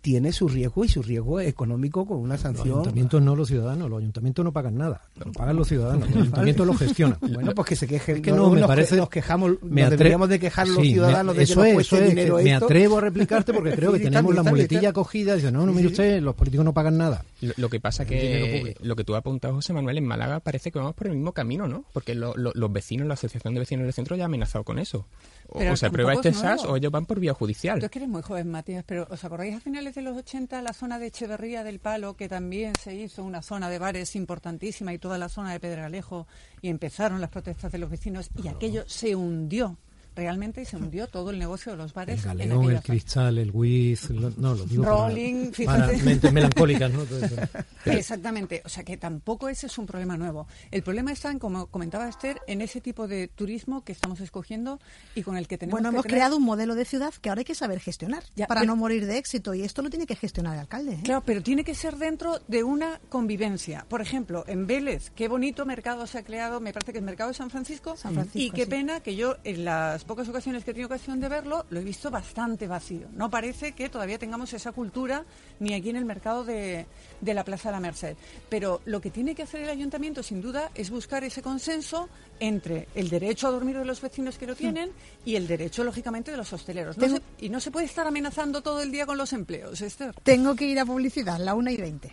tiene 0.00 0.32
su 0.32 0.48
riesgo 0.48 0.84
y 0.84 0.88
su 0.88 1.02
riesgo 1.02 1.40
económico 1.40 2.06
con 2.06 2.18
una 2.18 2.38
sanción. 2.38 2.68
Los 2.68 2.78
ayuntamientos 2.78 3.22
no 3.22 3.36
los 3.36 3.48
ciudadanos, 3.48 3.90
los 3.90 3.98
ayuntamientos 3.98 4.44
no 4.44 4.52
pagan 4.52 4.78
nada, 4.78 5.02
lo 5.16 5.32
pagan 5.32 5.56
los 5.56 5.68
ciudadanos, 5.68 6.08
los 6.08 6.16
ayuntamientos 6.16 6.66
lo 6.66 6.74
gestionan. 6.74 7.18
Bueno, 7.20 7.54
pues 7.54 7.68
que 7.68 7.76
se 7.76 7.86
quejen. 7.86 8.22
que 8.22 8.32
no, 8.32 8.50
me 8.50 8.66
parece, 8.66 8.96
nos 8.96 9.10
quejamos, 9.10 9.62
me 9.62 9.88
deberíamos 9.88 10.28
de 10.28 10.38
quejar 10.38 10.68
los 10.68 10.82
ciudadanos 10.82 11.36
de 11.36 11.46
que 11.46 11.54
nos 11.54 11.66
cueste 11.74 12.08
dinero 12.08 12.38
Me 12.42 12.54
atrevo 12.54 12.98
a 12.98 13.00
replicarte 13.02 13.52
porque 13.52 13.72
creo 13.76 13.92
que 13.92 14.00
tenemos 14.00 14.34
la 14.34 14.42
muletilla 14.42 14.92
cogida 14.92 15.32
y 15.32 15.36
dice, 15.36 15.52
no, 15.52 15.66
no, 15.66 15.72
mire 15.72 15.88
usted, 15.88 16.22
los 16.22 16.34
políticos 16.34 16.64
no 16.64 16.72
pagan 16.72 16.96
nada. 16.96 17.24
Lo, 17.56 17.68
que 17.68 17.80
pasa 17.80 18.04
que 18.04 18.76
lo 18.82 18.96
que 18.96 19.04
tú 19.04 19.14
has 19.14 19.20
apuntado, 19.20 19.54
José 19.54 19.72
Manuel, 19.72 19.98
en 19.98 20.04
Málaga 20.04 20.40
parece 20.40 20.70
que 20.70 20.78
vamos 20.78 20.94
por 20.94 21.06
el 21.06 21.14
mismo 21.14 21.32
camino, 21.32 21.68
¿no? 21.68 21.84
Porque 21.92 22.14
los 22.14 22.72
vecinos, 22.72 23.06
la 23.06 23.14
Asociación 23.14 23.54
de 23.54 23.60
Vecinos 23.60 23.84
del 23.84 23.92
Centro 23.92 24.16
ya 24.16 24.24
ha 24.24 24.26
amenazado 24.26 24.64
con 24.64 24.78
eso. 24.78 25.06
O 25.52 25.76
se 25.76 25.86
aprueba 25.86 26.14
este 26.14 26.32
SAS 26.32 26.64
o 26.64 26.76
ellos 26.76 26.92
van 26.92 27.06
por 27.06 27.20
vía 27.20 27.34
judicial. 27.34 27.78
Tú 27.78 27.86
es 27.86 27.90
que 27.90 27.98
eres 27.98 28.08
muy 28.08 28.22
joven, 28.22 28.50
Matías, 28.50 28.84
pero 28.86 29.06
¿os 29.10 29.24
acordáis 29.24 29.56
a 29.56 29.60
finales 29.60 29.94
de 29.94 30.02
los 30.02 30.16
80 30.16 30.62
la 30.62 30.72
zona 30.72 30.98
de 30.98 31.06
Echeverría 31.06 31.64
del 31.64 31.78
Palo, 31.78 32.14
que 32.14 32.28
también 32.28 32.72
se 32.80 32.94
hizo 32.94 33.24
una 33.24 33.42
zona 33.42 33.68
de 33.68 33.78
bares 33.78 34.16
importantísima 34.16 34.92
y 34.92 34.98
toda 34.98 35.18
la 35.18 35.28
zona 35.28 35.52
de 35.52 35.60
Pedralejo 35.60 36.26
y 36.62 36.68
empezaron 36.68 37.20
las 37.20 37.30
protestas 37.30 37.72
de 37.72 37.78
los 37.78 37.90
vecinos 37.90 38.30
y 38.42 38.48
aquello 38.48 38.84
se 38.86 39.14
hundió 39.16 39.76
realmente 40.14 40.64
se 40.64 40.76
hundió 40.76 41.06
todo 41.06 41.30
el 41.30 41.38
negocio 41.38 41.72
de 41.72 41.78
los 41.78 41.94
bares. 41.94 42.20
El 42.20 42.38
galeón, 42.38 42.70
el 42.70 42.82
cristal, 42.82 43.38
el 43.38 43.50
whiz, 43.50 44.10
no, 44.10 44.54
lo 44.54 44.64
digo 44.66 44.84
Rolling, 44.84 45.52
para, 45.64 45.88
melancólicas, 46.32 46.90
¿no? 46.92 47.04
Exactamente, 47.86 48.62
o 48.64 48.68
sea 48.68 48.84
que 48.84 48.96
tampoco 48.96 49.48
ese 49.48 49.66
es 49.66 49.78
un 49.78 49.86
problema 49.86 50.16
nuevo. 50.16 50.46
El 50.70 50.82
problema 50.82 51.12
está, 51.12 51.30
en, 51.30 51.38
como 51.38 51.66
comentaba 51.66 52.08
Esther, 52.08 52.40
en 52.46 52.60
ese 52.60 52.80
tipo 52.80 53.08
de 53.08 53.28
turismo 53.28 53.84
que 53.84 53.92
estamos 53.92 54.20
escogiendo 54.20 54.80
y 55.14 55.22
con 55.22 55.36
el 55.36 55.48
que 55.48 55.58
tenemos 55.58 55.80
Bueno, 55.80 55.90
hemos 55.90 56.04
creado 56.04 56.36
un 56.36 56.44
modelo 56.44 56.74
de 56.74 56.84
ciudad 56.84 57.12
que 57.20 57.28
ahora 57.28 57.40
hay 57.40 57.44
que 57.44 57.54
saber 57.54 57.80
gestionar 57.80 58.24
para 58.48 58.64
no 58.64 58.76
morir 58.76 59.06
de 59.06 59.18
éxito 59.18 59.54
y 59.54 59.62
esto 59.62 59.82
lo 59.82 59.90
tiene 59.90 60.06
que 60.06 60.16
gestionar 60.16 60.54
el 60.54 60.60
alcalde. 60.60 60.92
¿eh? 60.92 61.00
Claro, 61.04 61.22
pero 61.24 61.42
tiene 61.42 61.64
que 61.64 61.74
ser 61.74 61.96
dentro 61.96 62.40
de 62.48 62.62
una 62.62 63.00
convivencia. 63.08 63.86
Por 63.88 64.00
ejemplo, 64.00 64.44
en 64.46 64.66
Vélez, 64.66 65.10
qué 65.14 65.28
bonito 65.28 65.66
mercado 65.66 66.06
se 66.06 66.18
ha 66.18 66.22
creado, 66.22 66.60
me 66.60 66.72
parece 66.72 66.92
que 66.92 66.98
el 66.98 67.04
mercado 67.04 67.28
de 67.28 67.34
San 67.34 67.50
Francisco, 67.50 67.96
San 67.96 68.14
Francisco 68.14 68.38
y 68.38 68.50
qué 68.50 68.66
pena 68.66 69.00
que 69.00 69.16
yo 69.16 69.36
en 69.44 69.64
las 69.64 69.99
pocas 70.04 70.28
ocasiones 70.28 70.64
que 70.64 70.70
he 70.70 70.74
tenido 70.74 70.86
ocasión 70.86 71.20
de 71.20 71.28
verlo, 71.28 71.66
lo 71.70 71.80
he 71.80 71.84
visto 71.84 72.10
bastante 72.10 72.66
vacío. 72.66 73.08
No 73.12 73.30
parece 73.30 73.72
que 73.72 73.88
todavía 73.88 74.18
tengamos 74.18 74.52
esa 74.52 74.72
cultura 74.72 75.24
ni 75.58 75.74
aquí 75.74 75.90
en 75.90 75.96
el 75.96 76.04
mercado 76.04 76.44
de, 76.44 76.86
de 77.20 77.34
la 77.34 77.44
Plaza 77.44 77.68
de 77.68 77.72
la 77.72 77.80
Merced. 77.80 78.16
Pero 78.48 78.80
lo 78.84 79.00
que 79.00 79.10
tiene 79.10 79.34
que 79.34 79.42
hacer 79.42 79.62
el 79.62 79.70
ayuntamiento, 79.70 80.22
sin 80.22 80.40
duda, 80.40 80.70
es 80.74 80.90
buscar 80.90 81.24
ese 81.24 81.42
consenso 81.42 82.08
entre 82.38 82.88
el 82.94 83.08
derecho 83.08 83.48
a 83.48 83.50
dormir 83.50 83.78
de 83.78 83.84
los 83.84 84.00
vecinos 84.00 84.38
que 84.38 84.46
lo 84.46 84.56
tienen 84.56 84.90
y 85.24 85.36
el 85.36 85.46
derecho, 85.46 85.84
lógicamente, 85.84 86.30
de 86.30 86.36
los 86.36 86.52
hosteleros. 86.52 86.96
y 87.38 87.48
no 87.48 87.60
se 87.60 87.70
puede 87.70 87.86
estar 87.86 88.06
amenazando 88.06 88.62
todo 88.62 88.80
el 88.80 88.90
día 88.90 89.06
con 89.06 89.18
los 89.18 89.32
empleos, 89.32 89.80
Esther. 89.80 90.14
Tengo 90.22 90.54
que 90.54 90.64
ir 90.66 90.78
a 90.80 90.86
publicidad, 90.86 91.38
la 91.38 91.54
una 91.54 91.72
y 91.72 91.76
veinte. 91.76 92.12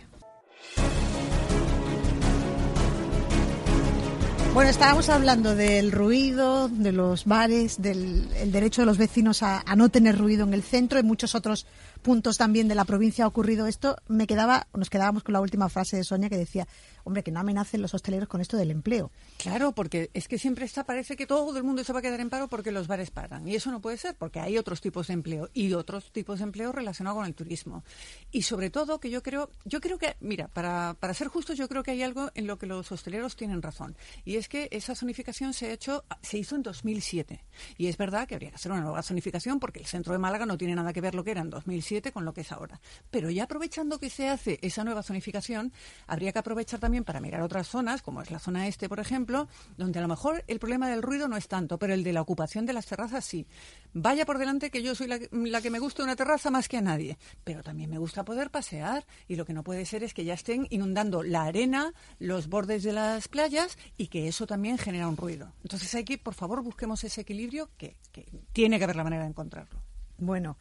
Bueno, 4.58 4.72
estábamos 4.72 5.08
hablando 5.08 5.54
del 5.54 5.92
ruido, 5.92 6.68
de 6.68 6.90
los 6.90 7.26
bares, 7.26 7.80
del 7.80 8.28
derecho 8.50 8.82
de 8.82 8.86
los 8.86 8.98
vecinos 8.98 9.44
a, 9.44 9.62
a, 9.64 9.76
no 9.76 9.88
tener 9.88 10.18
ruido 10.18 10.44
en 10.44 10.52
el 10.52 10.64
centro 10.64 10.98
y 10.98 11.04
muchos 11.04 11.36
otros 11.36 11.64
puntos 11.98 12.36
también 12.36 12.68
de 12.68 12.74
la 12.74 12.84
provincia 12.84 13.24
ha 13.24 13.28
ocurrido 13.28 13.66
esto. 13.66 13.96
Me 14.08 14.26
quedaba, 14.26 14.66
nos 14.74 14.90
quedábamos 14.90 15.22
con 15.22 15.32
la 15.32 15.40
última 15.40 15.68
frase 15.68 15.96
de 15.96 16.04
Sonia 16.04 16.28
que 16.28 16.36
decía, 16.36 16.66
hombre, 17.04 17.22
que 17.22 17.30
no 17.30 17.40
amenacen 17.40 17.82
los 17.82 17.94
hosteleros 17.94 18.28
con 18.28 18.40
esto 18.40 18.56
del 18.56 18.70
empleo. 18.70 19.10
Claro, 19.38 19.72
porque 19.72 20.10
es 20.14 20.28
que 20.28 20.38
siempre 20.38 20.64
está, 20.64 20.84
parece 20.84 21.16
que 21.16 21.26
todo 21.26 21.56
el 21.56 21.64
mundo 21.64 21.82
se 21.84 21.92
va 21.92 22.00
a 22.00 22.02
quedar 22.02 22.20
en 22.20 22.30
paro 22.30 22.48
porque 22.48 22.70
los 22.70 22.86
bares 22.86 23.10
paran. 23.10 23.48
Y 23.48 23.54
eso 23.54 23.70
no 23.70 23.80
puede 23.80 23.96
ser, 23.96 24.14
porque 24.14 24.40
hay 24.40 24.58
otros 24.58 24.80
tipos 24.80 25.08
de 25.08 25.14
empleo 25.14 25.48
y 25.54 25.72
otros 25.72 26.12
tipos 26.12 26.38
de 26.38 26.44
empleo 26.44 26.72
relacionados 26.72 27.18
con 27.18 27.26
el 27.26 27.34
turismo. 27.34 27.82
Y 28.30 28.42
sobre 28.42 28.70
todo 28.70 29.00
que 29.00 29.10
yo 29.10 29.22
creo, 29.22 29.50
yo 29.64 29.80
creo 29.80 29.98
que, 29.98 30.16
mira, 30.20 30.48
para, 30.48 30.94
para 31.00 31.14
ser 31.14 31.28
justos, 31.28 31.56
yo 31.56 31.68
creo 31.68 31.82
que 31.82 31.92
hay 31.92 32.02
algo 32.02 32.30
en 32.34 32.46
lo 32.46 32.58
que 32.58 32.66
los 32.66 32.92
hosteleros 32.92 33.36
tienen 33.36 33.62
razón. 33.62 33.96
Y 34.24 34.36
es 34.36 34.48
que 34.48 34.68
esa 34.70 34.94
zonificación 34.94 35.54
se, 35.54 35.66
ha 35.66 35.72
hecho, 35.72 36.04
se 36.22 36.38
hizo 36.38 36.56
en 36.56 36.62
2007. 36.62 37.44
Y 37.76 37.86
es 37.86 37.96
verdad 37.96 38.28
que 38.28 38.34
habría 38.34 38.50
que 38.50 38.56
hacer 38.56 38.70
una 38.70 38.82
nueva 38.82 39.02
zonificación 39.02 39.60
porque 39.60 39.80
el 39.80 39.86
centro 39.86 40.12
de 40.12 40.18
Málaga 40.18 40.46
no 40.46 40.58
tiene 40.58 40.74
nada 40.74 40.92
que 40.92 41.00
ver 41.00 41.14
lo 41.14 41.24
que 41.24 41.30
era 41.30 41.40
en 41.40 41.50
2007 41.50 41.87
con 42.12 42.24
lo 42.24 42.32
que 42.32 42.42
es 42.42 42.52
ahora. 42.52 42.80
Pero 43.10 43.30
ya 43.30 43.44
aprovechando 43.44 43.98
que 43.98 44.10
se 44.10 44.28
hace 44.28 44.58
esa 44.62 44.84
nueva 44.84 45.02
zonificación, 45.02 45.72
habría 46.06 46.32
que 46.32 46.38
aprovechar 46.38 46.80
también 46.80 47.04
para 47.04 47.20
mirar 47.20 47.42
otras 47.42 47.66
zonas, 47.66 48.02
como 48.02 48.20
es 48.20 48.30
la 48.30 48.38
zona 48.38 48.66
este, 48.66 48.88
por 48.88 49.00
ejemplo, 49.00 49.48
donde 49.76 49.98
a 49.98 50.02
lo 50.02 50.08
mejor 50.08 50.44
el 50.46 50.58
problema 50.58 50.88
del 50.88 51.02
ruido 51.02 51.28
no 51.28 51.36
es 51.36 51.48
tanto, 51.48 51.78
pero 51.78 51.94
el 51.94 52.04
de 52.04 52.12
la 52.12 52.20
ocupación 52.20 52.66
de 52.66 52.72
las 52.74 52.86
terrazas 52.86 53.24
sí. 53.24 53.46
Vaya 53.94 54.26
por 54.26 54.38
delante 54.38 54.70
que 54.70 54.82
yo 54.82 54.94
soy 54.94 55.06
la, 55.06 55.18
la 55.30 55.60
que 55.62 55.70
me 55.70 55.78
gusta 55.78 56.02
una 56.02 56.16
terraza 56.16 56.50
más 56.50 56.68
que 56.68 56.76
a 56.76 56.82
nadie, 56.82 57.18
pero 57.44 57.62
también 57.62 57.90
me 57.90 57.98
gusta 57.98 58.24
poder 58.24 58.50
pasear 58.50 59.06
y 59.26 59.36
lo 59.36 59.44
que 59.44 59.54
no 59.54 59.64
puede 59.64 59.86
ser 59.86 60.04
es 60.04 60.12
que 60.12 60.24
ya 60.24 60.34
estén 60.34 60.66
inundando 60.70 61.22
la 61.22 61.44
arena, 61.44 61.94
los 62.18 62.48
bordes 62.48 62.82
de 62.82 62.92
las 62.92 63.28
playas 63.28 63.78
y 63.96 64.08
que 64.08 64.28
eso 64.28 64.46
también 64.46 64.78
genera 64.78 65.08
un 65.08 65.16
ruido. 65.16 65.52
Entonces 65.62 65.94
hay 65.94 66.04
que, 66.04 66.18
por 66.18 66.34
favor, 66.34 66.62
busquemos 66.62 67.02
ese 67.04 67.22
equilibrio 67.22 67.70
que, 67.76 67.96
que 68.12 68.26
tiene 68.52 68.78
que 68.78 68.84
haber 68.84 68.96
la 68.96 69.04
manera 69.04 69.22
de 69.22 69.30
encontrarlo. 69.30 69.80
Bueno, 70.18 70.58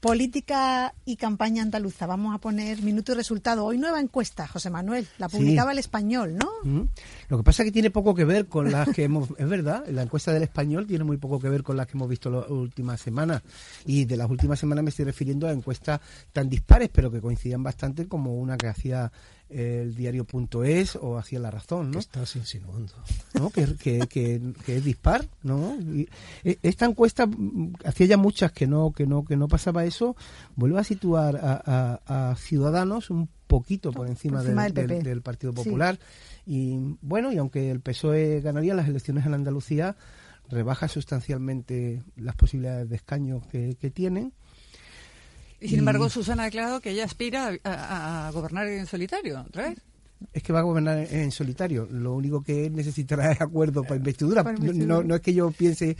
Política 0.00 0.94
y 1.04 1.16
campaña 1.16 1.62
andaluza. 1.62 2.06
Vamos 2.06 2.34
a 2.34 2.38
poner 2.38 2.80
minuto 2.82 3.12
y 3.12 3.16
resultado. 3.16 3.66
Hoy 3.66 3.76
nueva 3.76 4.00
encuesta, 4.00 4.48
José 4.48 4.70
Manuel. 4.70 5.06
La 5.18 5.28
publicaba 5.28 5.72
Sí. 5.72 5.74
el 5.74 5.78
español, 5.78 6.38
¿no? 6.38 6.48
Mm. 6.64 6.88
Lo 7.28 7.36
que 7.36 7.44
pasa 7.44 7.62
es 7.62 7.66
que 7.66 7.72
tiene 7.72 7.90
poco 7.90 8.14
que 8.14 8.24
ver 8.24 8.46
con 8.46 8.72
las 8.72 8.88
que 8.88 9.04
hemos... 9.04 9.28
Es 9.36 9.46
verdad, 9.46 9.84
la 9.88 10.00
encuesta 10.00 10.32
del 10.32 10.42
español 10.42 10.86
tiene 10.86 11.04
muy 11.04 11.18
poco 11.18 11.38
que 11.38 11.50
ver 11.50 11.62
con 11.62 11.76
las 11.76 11.86
que 11.86 11.98
hemos 11.98 12.08
visto 12.08 12.30
las 12.30 12.48
últimas 12.48 12.98
semanas. 12.98 13.42
Y 13.84 14.06
de 14.06 14.16
las 14.16 14.30
últimas 14.30 14.58
semanas 14.58 14.82
me 14.84 14.88
estoy 14.88 15.04
refiriendo 15.04 15.46
a 15.46 15.52
encuestas 15.52 16.00
tan 16.32 16.48
dispares, 16.48 16.88
pero 16.90 17.10
que 17.10 17.20
coincidían 17.20 17.62
bastante 17.62 18.08
como 18.08 18.34
una 18.36 18.56
que 18.56 18.68
hacía 18.68 19.12
el 19.50 19.94
diario.es 19.94 20.96
o 20.96 21.18
hacía 21.18 21.38
La 21.40 21.50
Razón, 21.50 21.88
¿Qué 21.88 21.94
¿no? 21.94 21.98
estás 22.00 22.36
insinuando? 22.36 22.92
¿no? 23.34 23.50
Que, 23.50 23.66
que, 23.76 23.98
que, 24.08 24.40
que 24.64 24.76
es 24.76 24.84
dispar, 24.84 25.26
¿no? 25.42 25.76
Y, 25.80 26.08
eh, 26.44 26.58
esta 26.62 26.86
encuesta 26.86 27.26
mm, 27.26 27.72
hacía 27.84 28.06
ya 28.06 28.16
muchas 28.16 28.52
que 28.52 28.66
no 28.66 28.92
que 28.92 29.06
no 29.06 29.24
que 29.24 29.36
no 29.36 29.48
pasaba 29.48 29.84
eso, 29.84 30.16
vuelve 30.56 30.78
a 30.78 30.84
situar 30.84 31.36
a, 31.36 32.00
a- 32.06 32.30
a 32.30 32.36
Ciudadanos 32.36 33.10
un 33.10 33.28
poquito 33.46 33.90
por 33.92 34.06
encima, 34.06 34.38
Por 34.38 34.46
encima 34.46 34.62
del, 34.64 34.74
del 34.74 34.86
del- 34.86 34.98
PP. 34.98 35.08
del 35.08 35.22
Partido 35.22 35.52
Sí. 35.52 35.56
Popular 35.64 35.98
y 36.46 36.96
bueno 37.02 37.32
y 37.32 37.38
aunque 37.38 37.70
el 37.70 37.80
PSOE 37.80 38.40
ganaría 38.40 38.74
las 38.74 38.88
elecciones 38.88 39.26
en 39.26 39.34
Andalucía 39.34 39.96
rebaja 40.48 40.88
sustancialmente 40.88 42.02
las 42.16 42.34
posibilidades 42.34 42.88
de 42.88 42.96
escaños 42.96 43.46
que, 43.48 43.76
que 43.80 43.90
tienen 43.90 44.32
Y 45.60 45.68
sin 45.68 45.80
embargo, 45.80 46.08
Susana 46.08 46.42
ha 46.42 46.46
declarado 46.46 46.80
que 46.80 46.90
ella 46.90 47.04
aspira 47.04 47.52
a, 47.64 48.30
gobernar 48.32 48.66
en 48.66 48.86
solitario, 48.86 49.40
¿otra 49.46 49.68
vez? 49.68 49.78
Es 50.32 50.42
que 50.42 50.52
va 50.52 50.60
a 50.60 50.62
gobernar 50.62 50.98
en, 50.98 51.20
en 51.20 51.30
solitario. 51.32 51.86
Lo 51.90 52.14
único 52.14 52.42
que 52.42 52.68
necesitará 52.70 53.32
es 53.32 53.40
acuerdo 53.40 53.82
para 53.82 53.96
investidura. 53.96 54.42
Para 54.44 54.56
No- 54.56 54.64
investidura. 54.64 54.94
No, 54.96 55.02
no 55.02 55.14
es 55.14 55.20
que 55.20 55.34
yo 55.34 55.50
piense, 55.50 55.96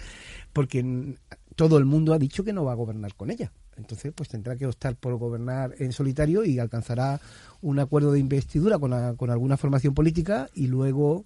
porque 0.52 1.16
todo 1.56 1.78
el 1.78 1.84
mundo 1.84 2.12
ha 2.14 2.18
dicho 2.18 2.44
que 2.44 2.52
no 2.52 2.64
va 2.64 2.72
a 2.72 2.76
gobernar 2.76 3.14
con 3.14 3.30
ella. 3.30 3.52
Entonces, 3.76 4.12
pues 4.14 4.28
tendrá 4.28 4.56
que 4.56 4.66
optar 4.66 4.96
por 4.96 5.16
gobernar 5.16 5.74
en 5.78 5.92
solitario 5.92 6.44
y 6.44 6.58
alcanzará 6.58 7.20
un 7.62 7.78
acuerdo 7.78 8.12
de 8.12 8.18
investidura 8.18 8.78
con 8.78 9.30
alguna 9.30 9.56
formación 9.56 9.94
política 9.94 10.48
y 10.54 10.66
luego 10.66 11.24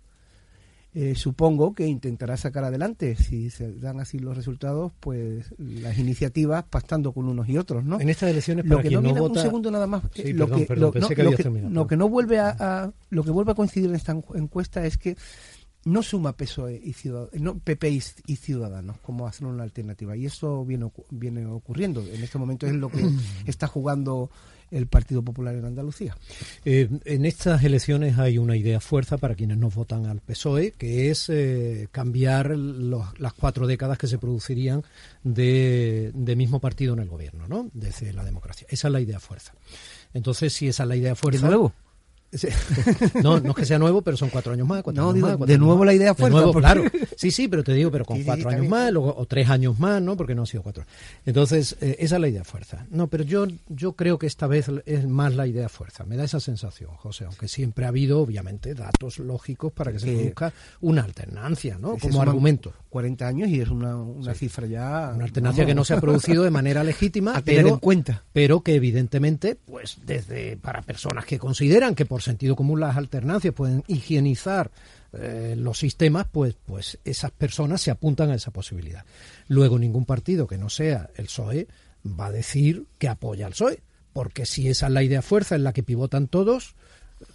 eh, 0.95 1.15
supongo 1.17 1.75
que 1.75 1.87
intentará 1.89 2.37
sacar 2.37 2.63
adelante, 2.65 3.17
si 3.17 3.51
se 3.51 3.73
dan 3.75 3.99
así 4.01 4.19
los 4.21 4.37
resultados, 4.37 4.93
pues 5.01 5.53
las 5.59 5.99
iniciativas 5.99 6.65
pactando 6.71 7.13
con 7.13 7.29
unos 7.29 7.49
y 7.49 7.59
otros, 7.59 7.85
¿no? 7.85 8.01
En 8.01 8.09
estas 8.09 8.31
elecciones, 8.31 8.65
lo 8.67 8.81
que 8.81 8.89
quien 8.89 9.03
no 9.03 9.11
vota... 9.15 9.41
un 9.41 9.45
segundo 9.47 9.71
nada 9.73 9.87
más 9.89 10.03
Sí, 10.15 10.23
eh, 10.27 10.35
lo 10.35 10.47
perdón, 10.47 10.61
que 10.61 10.67
perdón, 10.67 10.83
lo, 10.87 10.93
pensé 10.93 11.09
no, 11.11 11.17
que 11.17 11.23
lo 11.23 11.29
habías 11.29 11.37
que- 11.39 11.43
terminado, 11.43 11.69
lo 11.71 11.75
perdón. 11.75 11.89
que 11.89 11.97
no 11.97 12.09
vuelve 12.09 12.39
a, 12.39 12.57
a- 12.59 12.93
lo 13.11 13.25
que 13.25 13.31
vuelve 13.33 13.53
a 13.53 13.55
coincidir 13.57 13.89
en 13.91 13.97
esta 13.97 14.15
encu- 14.15 14.37
encuesta 14.39 14.87
es 14.87 14.97
que 14.97 15.17
no 15.85 16.03
suma 16.03 16.35
PSOE 16.37 16.81
y 16.83 16.93
Ciudadanos, 16.95 17.41
no 17.41 17.59
PP 17.59 17.91
y, 17.91 18.03
y 18.27 18.37
Ciudadanos 18.37 18.97
como 19.01 19.27
hacer 19.27 19.47
una 19.47 19.65
alternativa 19.65 20.17
y 20.17 20.25
eso 20.27 20.65
viene 20.65 20.91
viene 21.11 21.45
ocurriendo 21.45 22.01
en 22.07 22.23
este 22.23 22.39
momento 22.39 22.67
es 22.67 22.73
lo 22.73 22.89
que 22.89 23.05
está 23.47 23.67
jugando 23.67 24.31
el 24.71 24.87
Partido 24.87 25.23
Popular 25.23 25.55
en 25.55 25.65
Andalucía. 25.65 26.17
Eh, 26.65 26.89
en 27.05 27.25
estas 27.25 27.63
elecciones 27.65 28.19
hay 28.19 28.39
una 28.39 28.57
idea 28.57 28.81
fuerza 28.81 29.19
para 29.19 29.35
quienes 29.35 29.57
no 29.59 29.71
votan 29.71 30.07
al 30.07 30.21
PSOE, 30.21 30.73
que 30.73 31.11
es 31.11 31.29
eh, 31.29 31.89
cambiar 31.93 32.57
los- 32.57 33.19
las 33.21 33.33
cuatro 33.33 33.67
décadas 33.67 33.99
que 33.99 34.07
se 34.07 34.19
producirían 34.19 34.83
de, 35.23 36.11
de 36.15 36.37
mismo 36.37 36.61
partido 36.61 36.95
en 36.95 37.01
el 37.01 37.09
gobierno, 37.09 37.47
¿no? 37.49 37.71
Desde 37.75 38.13
la 38.13 38.25
democracia. 38.25 38.67
Esa 38.71 38.89
es 38.89 38.93
la 38.93 39.01
idea 39.01 39.21
fuerza. 39.21 39.53
Entonces, 40.13 40.53
si 40.53 40.69
esa 40.69 40.83
es 40.85 40.89
la 40.89 40.97
idea 40.97 41.15
fuerza. 41.15 41.43
¿De 41.43 41.49
nuevo? 41.49 41.73
No, 43.23 43.41
no 43.41 43.51
es 43.51 43.57
que 43.57 43.65
sea 43.67 43.79
nuevo, 43.79 44.03
pero 44.03 44.17
son 44.17 44.29
cuatro 44.31 44.53
años 44.53 44.67
más. 44.67 44.83
Cuatro 44.83 45.03
No, 45.03 45.09
años 45.11 45.15
digo, 45.17 45.27
más, 45.29 45.37
cuatro 45.37 45.53
de 45.53 45.59
nuevo 45.59 45.77
más. 45.79 45.87
la 45.87 45.95
idea 45.95 46.09
De 46.09 46.15
fuerza, 46.15 46.37
nuevo, 46.37 46.53
porque- 46.53 46.67
claro. 46.67 46.85
Sí, 47.17 47.31
sí, 47.31 47.49
pero 47.49 47.63
te 47.65 47.73
digo, 47.73 47.91
pero 47.91 48.05
con 48.05 48.19
Sí, 48.19 48.25
cuatro 48.25 48.51
años 48.51 48.69
más, 48.69 48.93
luego, 48.93 49.15
o 49.17 49.27
tres 49.27 49.49
años 49.51 49.79
más, 49.79 50.01
¿no? 50.03 50.17
Porque 50.17 50.35
no 50.35 50.43
ha 50.43 50.47
sido 50.47 50.63
cuatro. 50.63 50.85
Entonces, 51.27 51.77
eh, 51.81 51.97
esa 51.99 52.17
es 52.17 52.21
la 52.21 52.29
idea 52.29 52.45
fuerza. 52.45 52.87
No, 52.91 53.07
pero 53.09 53.25
yo, 53.25 53.47
yo 53.69 53.93
creo 53.93 54.19
que 54.19 54.27
esta 54.27 54.47
vez 54.47 54.67
es 54.87 55.07
más 55.09 55.35
la 55.35 55.47
idea 55.47 55.69
fuerza. 55.69 56.05
Me 56.05 56.17
da 56.17 56.25
esa 56.25 56.41
sensación, 56.41 56.91
José, 56.97 57.25
aunque 57.25 57.49
siempre 57.49 57.85
ha 57.85 57.89
habido, 57.89 58.21
obviamente, 58.21 58.75
datos 58.75 59.19
lógicos 59.19 59.73
para 59.73 59.93
que 59.93 59.99
se 59.99 60.13
produzca 60.13 60.53
una 60.81 61.03
alternancia, 61.03 61.79
¿no? 61.79 61.97
Como 61.99 62.21
argumento. 62.23 62.73
40 62.91 63.27
años 63.27 63.49
y 63.49 63.61
es 63.61 63.69
una, 63.71 63.97
una 63.97 64.35
cifra 64.35 64.67
ya 64.69 65.11
Una 65.17 65.25
alternancia 65.25 65.65
vamos, 65.65 65.67
que 65.71 65.75
no 65.75 65.85
se 65.85 65.95
ha 65.95 66.01
producido 66.01 66.45
de 66.45 66.51
manera 66.51 66.85
legítima, 66.85 67.37
a 67.37 67.43
tener 67.43 67.65
pero, 67.65 67.75
en 67.75 67.81
cuenta. 67.81 68.23
pero 68.33 68.61
que 68.61 68.77
evidentemente, 68.77 69.57
pues 69.57 69.99
desde 70.07 70.57
para 70.59 70.81
personas 70.83 71.25
que 71.25 71.37
consideran 71.39 71.97
que 71.97 72.07
por 72.07 72.23
sentido 72.25 72.57
común 72.57 72.81
las 72.81 72.97
alternancias 72.97 73.55
pueden 73.55 73.85
higienizar 73.87 74.71
eh, 75.13 75.55
los 75.57 75.79
sistemas, 75.79 76.27
pues, 76.31 76.57
pues 76.67 76.99
esas 77.05 77.31
personas 77.31 77.81
se 77.81 77.91
apuntan 77.91 78.31
a 78.31 78.35
esa 78.35 78.51
posibilidad. 78.51 79.05
Luego 79.49 79.79
ningún 79.79 80.05
partido 80.05 80.47
que 80.47 80.59
no 80.59 80.69
sea 80.69 81.11
el 81.17 81.27
PSOE 81.27 81.69
va 82.05 82.27
a 82.27 82.33
decir 82.33 82.87
que 82.99 83.09
apoya 83.09 83.47
al 83.47 83.53
PSOE, 83.53 83.81
porque 84.13 84.47
si 84.47 84.69
esa 84.69 84.87
es 84.87 84.93
la 84.93 85.03
idea 85.03 85.23
fuerza 85.23 85.55
en 85.55 85.65
la 85.65 85.73
que 85.73 85.83
pivotan 85.83 86.29
todos, 86.29 86.75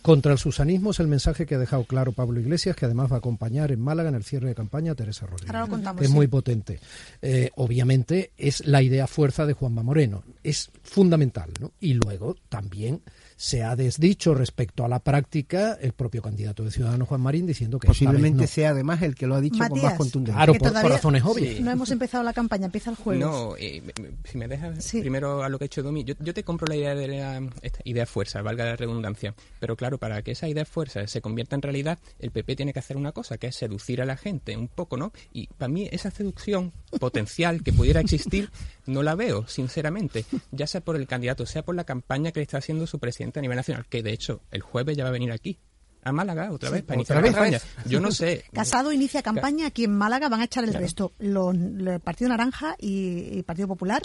contra 0.02 0.32
el 0.32 0.38
susanismo 0.38 0.92
es 0.92 1.00
el 1.00 1.08
mensaje 1.08 1.46
que 1.46 1.56
ha 1.56 1.60
dejado 1.60 1.84
claro 1.84 2.12
Pablo 2.12 2.40
Iglesias, 2.40 2.76
que 2.76 2.86
además 2.86 3.12
va 3.12 3.16
a 3.16 3.20
acompañar 3.20 3.72
en 3.72 3.82
Málaga 3.82 4.10
en 4.10 4.16
el 4.16 4.24
cierre 4.24 4.50
de 4.50 4.56
campaña 4.56 4.94
a 4.94 4.96
Teresa 4.96 5.26
Rodríguez. 5.26 5.50
Ahora 5.50 5.62
lo 5.62 5.70
contamos, 5.70 6.02
es 6.02 6.10
sí. 6.10 6.14
muy 6.14 6.28
potente. 6.28 6.80
Eh, 7.22 7.52
obviamente 7.56 8.32
es 8.38 8.66
la 8.66 8.82
idea 8.82 9.08
fuerza 9.08 9.46
de 9.46 9.54
Juanma 9.54 9.84
Moreno, 9.84 10.24
es 10.44 10.72
fundamental, 10.84 11.52
¿no? 11.60 11.72
Y 11.80 11.94
luego 11.94 12.36
también 12.50 13.02
se 13.40 13.64
ha 13.64 13.78
desdicho 13.78 14.34
respecto 14.34 14.84
a 14.84 14.90
la 14.90 15.00
práctica 15.00 15.78
el 15.80 15.94
propio 15.94 16.22
candidato 16.22 16.66
de 16.66 16.72
Ciudadanos 16.72 17.08
Juan 17.08 17.22
Marín 17.22 17.48
diciendo 17.48 17.80
que 17.80 17.88
Posiblemente 17.88 18.42
no. 18.42 18.48
sea 18.48 18.72
además 18.72 19.02
el 19.02 19.16
que 19.16 19.28
lo 19.28 19.36
ha 19.36 19.40
dicho 19.40 19.64
con 19.70 19.82
más 19.82 19.94
contundencia. 19.94 20.44
Claro, 20.44 20.56
por, 20.56 20.74
razones 20.74 21.24
obvias. 21.24 21.56
Sí. 21.56 21.64
No 21.64 21.72
hemos 21.72 21.90
empezado 21.90 22.22
la 22.22 22.34
campaña, 22.34 22.66
empieza 22.66 22.90
el 22.90 22.98
jueves. 22.98 23.24
No, 23.26 23.56
eh, 23.58 23.82
si 24.26 24.38
me 24.38 24.50
dejas 24.50 24.84
Sí. 24.84 25.00
primero 25.00 25.42
a 25.42 25.48
lo 25.48 25.58
que 25.58 25.64
ha 25.64 25.68
hecho 25.68 25.82
Domi, 25.82 26.04
yo, 26.04 26.16
yo 26.20 26.34
te 26.34 26.44
compro 26.44 26.68
la 26.68 26.76
idea 26.76 26.94
de 26.94 27.08
la 27.08 27.42
esta 27.62 27.80
idea 27.86 28.06
fuerza, 28.06 28.42
valga 28.42 28.66
la 28.66 28.76
redundancia, 28.76 29.34
pero 29.62 29.78
claro, 29.80 29.98
para 29.98 30.22
que 30.22 30.32
esa 30.32 30.48
idea 30.50 30.66
fuerza 30.66 31.08
se 31.08 31.22
convierta 31.22 31.56
en 31.56 31.62
realidad, 31.62 31.98
el 32.20 32.32
PP 32.32 32.58
tiene 32.58 32.74
que 32.74 32.80
hacer 32.80 32.98
una 32.98 33.14
cosa, 33.14 33.38
que 33.38 33.48
es 33.48 33.56
seducir 33.56 34.02
a 34.02 34.06
la 34.06 34.18
gente 34.18 34.56
un 34.58 34.68
poco, 34.68 34.98
¿no? 34.98 35.14
Y 35.32 35.48
para 35.48 35.70
mí 35.70 35.88
esa 35.92 36.12
seducción 36.12 36.74
potencial 37.00 37.64
que 37.64 37.72
pudiera 37.72 38.02
existir 38.02 38.52
no 38.86 39.02
la 39.04 39.16
veo, 39.16 39.48
sinceramente, 39.48 40.26
ya 40.52 40.68
sea 40.68 40.82
por 40.82 40.98
el 40.98 41.08
candidato, 41.08 41.46
sea 41.46 41.64
por 41.64 41.76
la 41.76 41.86
campaña 41.86 42.32
que 42.34 42.42
le 42.42 42.44
está 42.44 42.58
haciendo 42.58 42.86
su 42.88 43.00
presidente 43.00 43.40
a 43.40 43.42
nivel 43.42 43.56
nacional, 43.56 43.86
que 43.90 44.04
de 44.04 44.12
hecho 44.12 44.42
el 44.52 44.62
jueves 44.62 44.98
ya 44.98 45.04
va 45.04 45.10
a 45.10 45.14
venir 45.14 45.32
aquí. 45.32 45.58
A 46.04 46.12
Málaga 46.12 46.52
otra 46.52 46.70
vez 46.70 46.84
para 46.84 46.96
iniciar 46.96 47.18
otra 47.20 47.32
la 47.32 47.40
vez. 47.50 47.62
campaña. 47.62 47.84
Yo 47.90 48.00
no 48.00 48.12
sé. 48.12 48.44
Casado 48.54 48.92
inicia 48.92 49.22
campaña 49.22 49.68
aquí 49.68 49.86
en 49.86 49.96
Málaga, 49.98 50.30
van 50.30 50.42
a 50.42 50.46
echar 50.46 50.64
el 50.64 50.74
resto. 50.74 51.12
Los, 51.20 51.54
el 51.56 52.00
Partido 52.02 52.30
Naranja 52.30 52.76
y, 52.80 53.38
y 53.40 53.44
Partido 53.44 53.68
Popular 53.68 54.02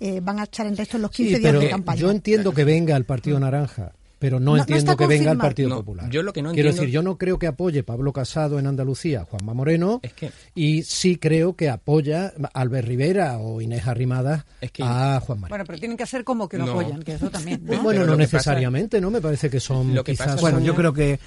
eh, 0.00 0.20
van 0.22 0.40
a 0.40 0.44
echar 0.44 0.66
el 0.66 0.76
resto 0.76 0.96
en 0.96 1.02
los 1.02 1.10
15 1.10 1.34
Sí, 1.34 1.40
días 1.40 1.50
pero 1.52 1.60
de 1.60 1.70
campaña. 1.70 2.00
yo 2.00 2.10
entiendo 2.10 2.52
que 2.52 2.64
venga 2.64 2.96
el 2.96 3.04
Partido 3.04 3.38
Naranja, 3.38 3.92
pero 4.26 4.40
no, 4.40 4.56
entiendo 4.56 4.96
que 4.96 5.06
venga 5.06 5.30
el. 5.30 5.38
Partido 5.38 5.68
No, 5.68 5.76
Popular. 5.76 6.10
yo 6.10 6.20
lo 6.24 6.32
que 6.32 6.42
no 6.42 6.50
Quiero 6.50 6.70
entiendo- 6.70 6.82
decir, 6.82 6.92
yo 6.92 7.02
no 7.02 7.16
creo 7.16 7.38
que 7.38 7.46
apoye 7.46 7.84
Pablo 7.84 8.12
Casado 8.12 8.58
en 8.58 8.66
Andalucía, 8.66 9.24
Juanma 9.24 9.54
Moreno, 9.54 10.00
Es 10.02 10.14
que- 10.14 10.32
y 10.56 10.82
sí 10.82 11.16
creo 11.16 11.54
que 11.54 11.68
apoya 11.70 12.32
Albert 12.54 12.88
Rivera 12.88 13.38
o 13.38 13.60
Inés 13.60 13.86
Arrimadas 13.86 14.44
Es 14.60 14.72
que- 14.72 14.82
a 14.82 15.20
Juan 15.20 15.38
Marín. 15.42 15.50
Bueno, 15.50 15.64
pero 15.64 15.78
tienen 15.78 15.96
que 15.96 16.02
hacer 16.02 16.24
como 16.24 16.48
que 16.48 16.58
lo 16.58 16.66
No. 16.66 16.72
apoyan, 16.72 17.02
que 17.04 17.12
eso 17.14 17.30
también, 17.30 17.60
¿no? 17.62 17.70
Pero 17.70 17.82
Bueno, 17.84 18.00
no 18.00 18.06
pasa- 18.06 18.16
necesariamente, 18.18 19.00
¿no? 19.00 19.12
Me 19.12 19.20
parece 19.20 19.48
que 19.48 19.60
son 19.60 19.94
Lo 19.94 20.02
que 20.02 20.12
quizás... 20.12 20.26
pasa 20.26 20.40
Bueno, 20.40 20.58
son- 20.58 20.66
yo 20.66 20.74
creo 20.74 20.92
que 20.92 21.12
eh, 21.12 21.20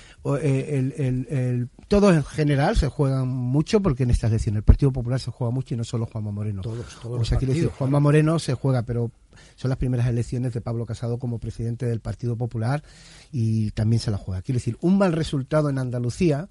el, 0.70 0.94
el- 0.98 1.28
el- 1.30 1.70
todos 1.88 2.14
en 2.14 2.24
general 2.26 2.76
se 2.76 2.88
juegan 2.90 3.30
mucho 3.30 3.80
porque 3.82 4.04
en 4.04 4.10
estas 4.12 4.32
elecciones 4.32 4.58
el 4.58 4.64
Partido 4.64 4.92
Popular 4.92 5.22
se 5.22 5.32
juega 5.32 5.52
mucho 5.52 5.74
y 5.74 5.78
no 5.78 5.86
solo 5.86 6.06
Juanma 6.06 6.32
Moreno. 6.32 6.62
Todos, 6.62 6.86
todos 7.02 7.16
o 7.16 7.20
los 7.20 7.28
sea, 7.30 7.38
quiero 7.38 7.54
decir, 7.54 7.70
Juanma 7.70 8.00
Moreno 8.02 8.38
se 8.40 8.54
juega, 8.56 8.82
pero 8.84 9.10
son 9.56 9.70
las 9.70 9.78
primeras 9.78 10.08
elecciones 10.08 10.54
de 10.54 10.62
Pablo 10.62 10.86
Casado 10.86 11.20
como 11.20 11.40
presidente 11.40 11.86
del 11.86 12.00
Partido 12.00 12.36
Popular 12.38 12.84
y 13.32 13.72
también 13.72 14.00
se 14.00 14.12
la 14.12 14.18
juega. 14.18 14.42
Quiero 14.42 14.58
decir, 14.58 14.78
un 14.82 14.98
mal 14.98 15.14
resultado 15.14 15.70
en 15.70 15.78
Andalucía 15.80 16.50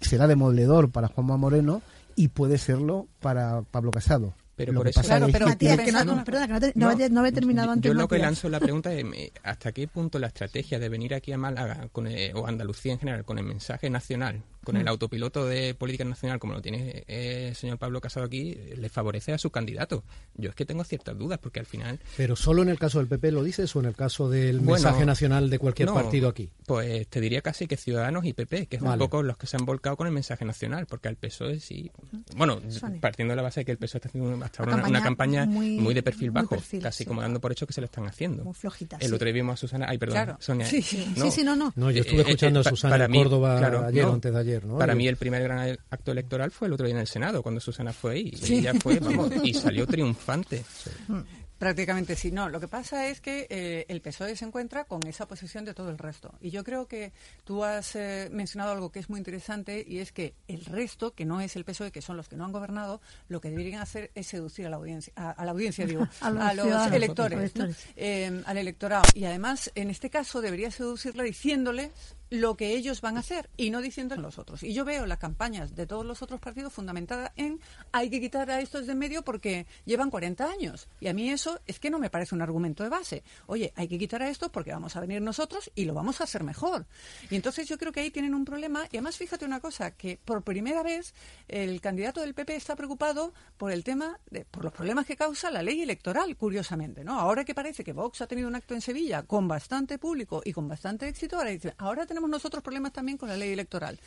será 0.00 0.26
demoledor 0.26 0.90
para 0.90 1.08
Juanma 1.08 1.36
Moreno 1.36 1.82
y 2.16 2.28
puede 2.28 2.58
serlo 2.58 3.08
para 3.20 3.62
Pablo 3.62 3.90
Casado. 3.90 4.34
Pero 4.56 4.72
Lo 4.72 4.80
por 4.80 4.88
eso- 4.88 5.00
pasa 5.00 5.18
Claro, 5.18 5.30
pero 5.30 5.48
Matías, 5.48 5.76
que 5.76 5.92
no, 5.92 5.98
pensando- 5.98 6.24
perdona, 6.24 6.46
que 6.46 6.52
no, 6.54 6.60
te- 6.60 6.72
no 6.74 6.88
había- 6.88 7.08
no 7.10 7.20
había 7.20 7.32
terminado 7.32 7.72
antes. 7.72 7.90
Yo 7.90 7.94
lo 7.94 8.08
que 8.08 8.16
lanzo 8.18 8.48
la 8.48 8.58
pregunta 8.58 8.90
es 8.94 9.04
eh, 9.04 9.30
hasta 9.42 9.70
qué 9.72 9.86
punto 9.86 10.18
la 10.18 10.28
estrategia 10.28 10.78
de 10.78 10.88
venir 10.88 11.12
aquí 11.14 11.30
a 11.32 11.36
Málaga 11.38 11.88
con, 11.92 12.06
eh, 12.06 12.32
o 12.34 12.46
Andalucía 12.46 12.94
en 12.94 12.98
general 12.98 13.24
con 13.26 13.36
el 13.38 13.44
mensaje 13.44 13.90
nacional 13.90 14.42
con 14.66 14.76
el 14.76 14.88
autopiloto 14.88 15.46
de 15.46 15.74
política 15.74 16.04
nacional, 16.04 16.40
como 16.40 16.54
lo 16.54 16.60
tiene 16.60 17.04
eh, 17.06 17.46
el 17.50 17.54
señor 17.54 17.78
Pablo 17.78 18.00
Casado 18.00 18.26
aquí, 18.26 18.58
le 18.76 18.88
favorece 18.88 19.32
a 19.32 19.38
su 19.38 19.50
candidato. 19.50 20.02
Yo 20.34 20.50
es 20.50 20.56
que 20.56 20.66
tengo 20.66 20.82
ciertas 20.82 21.16
dudas, 21.16 21.38
porque 21.38 21.60
al 21.60 21.66
final... 21.66 22.00
Pero 22.16 22.34
solo 22.34 22.62
en 22.62 22.68
el 22.68 22.76
caso 22.76 22.98
del 22.98 23.06
PP 23.06 23.30
lo 23.30 23.44
dices 23.44 23.74
o 23.76 23.78
en 23.78 23.86
el 23.86 23.94
caso 23.94 24.28
del 24.28 24.60
mensaje 24.60 25.06
nacional 25.06 25.50
de 25.50 25.60
cualquier 25.60 25.90
partido 25.90 26.28
aquí. 26.28 26.50
Pues 26.66 27.06
te 27.06 27.20
diría 27.20 27.42
casi 27.42 27.68
que 27.68 27.76
Ciudadanos 27.76 28.24
y 28.24 28.32
PP, 28.32 28.66
que 28.66 28.76
es 28.76 28.82
un 28.82 28.98
poco 28.98 29.22
los 29.22 29.36
que 29.36 29.46
se 29.46 29.56
han 29.56 29.64
volcado 29.64 29.96
con 29.96 30.08
el 30.08 30.12
mensaje 30.12 30.44
nacional, 30.44 30.86
porque 30.86 31.06
al 31.06 31.14
PSOE 31.14 31.60
sí... 31.60 31.92
Bueno, 32.34 32.60
partiendo 33.00 33.32
de 33.32 33.36
la 33.36 33.42
base 33.42 33.60
de 33.60 33.66
que 33.66 33.72
el 33.72 33.78
PSOE 33.78 33.98
está 33.98 34.08
haciendo 34.08 34.44
hasta 34.44 34.64
ahora 34.64 34.84
una, 34.84 35.00
campaña 35.00 35.46
muy, 35.46 35.94
de 35.94 36.02
perfil 36.02 36.32
bajo, 36.32 36.56
casi 36.82 37.04
como 37.04 37.22
dando 37.22 37.40
por 37.40 37.52
hecho 37.52 37.68
que 37.68 37.72
se 37.72 37.80
lo 37.80 37.84
están 37.84 38.08
haciendo. 38.08 38.42
Muy 38.42 38.54
flojita, 38.54 38.96
El 39.00 39.14
otro 39.14 39.26
día 39.26 39.34
vimos 39.34 39.54
a 39.54 39.56
Susana... 39.58 39.86
Ay, 39.88 39.98
perdón, 39.98 40.36
Sonia. 40.40 40.66
Sí, 40.66 40.82
sí, 40.82 41.06
no, 41.44 41.54
no, 41.54 41.72
no. 41.76 41.90
yo 41.92 42.00
estuve 42.00 42.18
eh, 42.18 42.22
escuchando 42.22 42.58
a 42.58 42.62
eh, 42.62 42.64
Susana 42.68 43.04
en 43.04 43.12
Córdoba 43.12 43.86
ayer 43.86 44.16
antes 44.16 44.32
de 44.32 44.40
ayer, 44.40 44.55
¿no? 44.64 44.78
Para 44.78 44.94
mí 44.94 45.06
el 45.08 45.16
primer 45.16 45.42
gran 45.42 45.76
acto 45.90 46.12
electoral 46.12 46.50
fue 46.50 46.68
el 46.68 46.74
otro 46.74 46.86
día 46.86 46.94
en 46.94 47.00
el 47.00 47.06
Senado, 47.06 47.42
cuando 47.42 47.60
Susana 47.60 47.92
fue 47.92 48.12
ahí. 48.12 48.34
Y 48.46 48.54
ella 48.54 48.74
fue, 48.74 48.98
vamos, 49.00 49.30
y 49.42 49.54
salió 49.54 49.86
triunfante. 49.86 50.64
Mm. 51.08 51.20
Prácticamente 51.58 52.16
sí. 52.16 52.30
No, 52.32 52.50
lo 52.50 52.60
que 52.60 52.68
pasa 52.68 53.08
es 53.08 53.22
que 53.22 53.46
eh, 53.48 53.86
el 53.88 54.02
PSOE 54.02 54.36
se 54.36 54.44
encuentra 54.44 54.84
con 54.84 55.06
esa 55.06 55.26
posición 55.26 55.64
de 55.64 55.72
todo 55.72 55.88
el 55.88 55.96
resto. 55.96 56.34
Y 56.40 56.50
yo 56.50 56.62
creo 56.62 56.86
que 56.86 57.12
tú 57.44 57.64
has 57.64 57.96
eh, 57.96 58.28
mencionado 58.30 58.72
algo 58.72 58.92
que 58.92 58.98
es 58.98 59.08
muy 59.08 59.18
interesante 59.18 59.82
y 59.86 59.98
es 59.98 60.12
que 60.12 60.34
el 60.48 60.66
resto, 60.66 61.14
que 61.14 61.24
no 61.24 61.40
es 61.40 61.56
el 61.56 61.64
PSOE, 61.64 61.92
que 61.92 62.02
son 62.02 62.18
los 62.18 62.28
que 62.28 62.36
no 62.36 62.44
han 62.44 62.52
gobernado, 62.52 63.00
lo 63.28 63.40
que 63.40 63.48
deberían 63.48 63.80
hacer 63.80 64.10
es 64.14 64.26
seducir 64.26 64.66
a 64.66 64.70
la 64.70 64.76
audiencia, 64.76 65.14
a, 65.16 65.44
la 65.46 65.52
audiencia 65.52 65.86
digo, 65.86 66.06
a 66.20 66.30
los, 66.52 66.92
electores, 66.92 67.52
eh, 67.96 68.42
al 68.44 68.58
electorado. 68.58 69.04
Y 69.14 69.24
además, 69.24 69.72
en 69.74 69.88
este 69.88 70.10
caso, 70.10 70.42
debería 70.42 70.70
seducirle 70.70 71.24
diciéndole 71.24 71.90
lo 72.30 72.56
que 72.56 72.74
ellos 72.74 73.00
van 73.00 73.16
a 73.16 73.20
hacer 73.20 73.50
y 73.56 73.70
no 73.70 73.80
diciendo 73.80 74.16
los 74.16 74.38
otros. 74.38 74.62
Y 74.62 74.72
yo 74.72 74.84
veo 74.84 75.06
las 75.06 75.18
campañas 75.18 75.74
de 75.74 75.86
todos 75.86 76.04
los 76.04 76.22
otros 76.22 76.40
partidos 76.40 76.72
fundamentadas 76.72 77.32
en 77.36 77.60
hay 77.92 78.10
que 78.10 78.20
quitar 78.20 78.50
a 78.50 78.60
estos 78.60 78.86
de 78.86 78.94
medio 78.94 79.22
porque 79.22 79.66
llevan 79.84 80.10
40 80.10 80.48
años. 80.48 80.88
Y 81.00 81.08
a 81.08 81.14
mí 81.14 81.30
eso 81.30 81.60
es 81.66 81.78
que 81.78 81.90
no 81.90 81.98
me 81.98 82.10
parece 82.10 82.34
un 82.34 82.42
argumento 82.42 82.82
de 82.82 82.88
base. 82.88 83.22
Oye, 83.46 83.72
hay 83.76 83.88
que 83.88 83.98
quitar 83.98 84.22
a 84.22 84.28
estos 84.28 84.50
porque 84.50 84.72
vamos 84.72 84.96
a 84.96 85.00
venir 85.00 85.22
nosotros 85.22 85.70
y 85.74 85.84
lo 85.84 85.94
vamos 85.94 86.20
a 86.20 86.24
hacer 86.24 86.42
mejor. 86.42 86.86
Y 87.30 87.36
entonces 87.36 87.68
yo 87.68 87.78
creo 87.78 87.92
que 87.92 88.00
ahí 88.00 88.10
tienen 88.10 88.34
un 88.34 88.44
problema. 88.44 88.84
Y 88.90 88.96
además 88.96 89.16
fíjate 89.16 89.44
una 89.44 89.60
cosa, 89.60 89.92
que 89.92 90.18
por 90.24 90.42
primera 90.42 90.82
vez 90.82 91.14
el 91.48 91.80
candidato 91.80 92.20
del 92.20 92.34
PP 92.34 92.56
está 92.56 92.76
preocupado 92.76 93.32
por 93.56 93.72
el 93.72 93.84
tema, 93.84 94.18
de, 94.30 94.44
por 94.44 94.64
los 94.64 94.72
problemas 94.72 95.06
que 95.06 95.16
causa 95.16 95.50
la 95.50 95.62
ley 95.62 95.82
electoral, 95.82 96.36
curiosamente. 96.36 97.04
¿no? 97.04 97.18
Ahora 97.18 97.44
que 97.44 97.54
parece 97.54 97.84
que 97.84 97.92
Vox 97.92 98.20
ha 98.20 98.26
tenido 98.26 98.48
un 98.48 98.54
acto 98.54 98.74
en 98.74 98.80
Sevilla 98.80 99.22
con 99.22 99.46
bastante 99.46 99.98
público 99.98 100.42
y 100.44 100.52
con 100.52 100.68
bastante 100.68 101.08
éxito, 101.08 101.36
ahora 101.38 101.50
ahora 101.78 102.06
tenemos 102.06 102.15
tenemos 102.16 102.30
nosotros 102.30 102.62
problemas 102.62 102.94
también 102.94 103.18
con 103.18 103.28
la 103.28 103.36
ley 103.36 103.52
electoral 103.52 104.00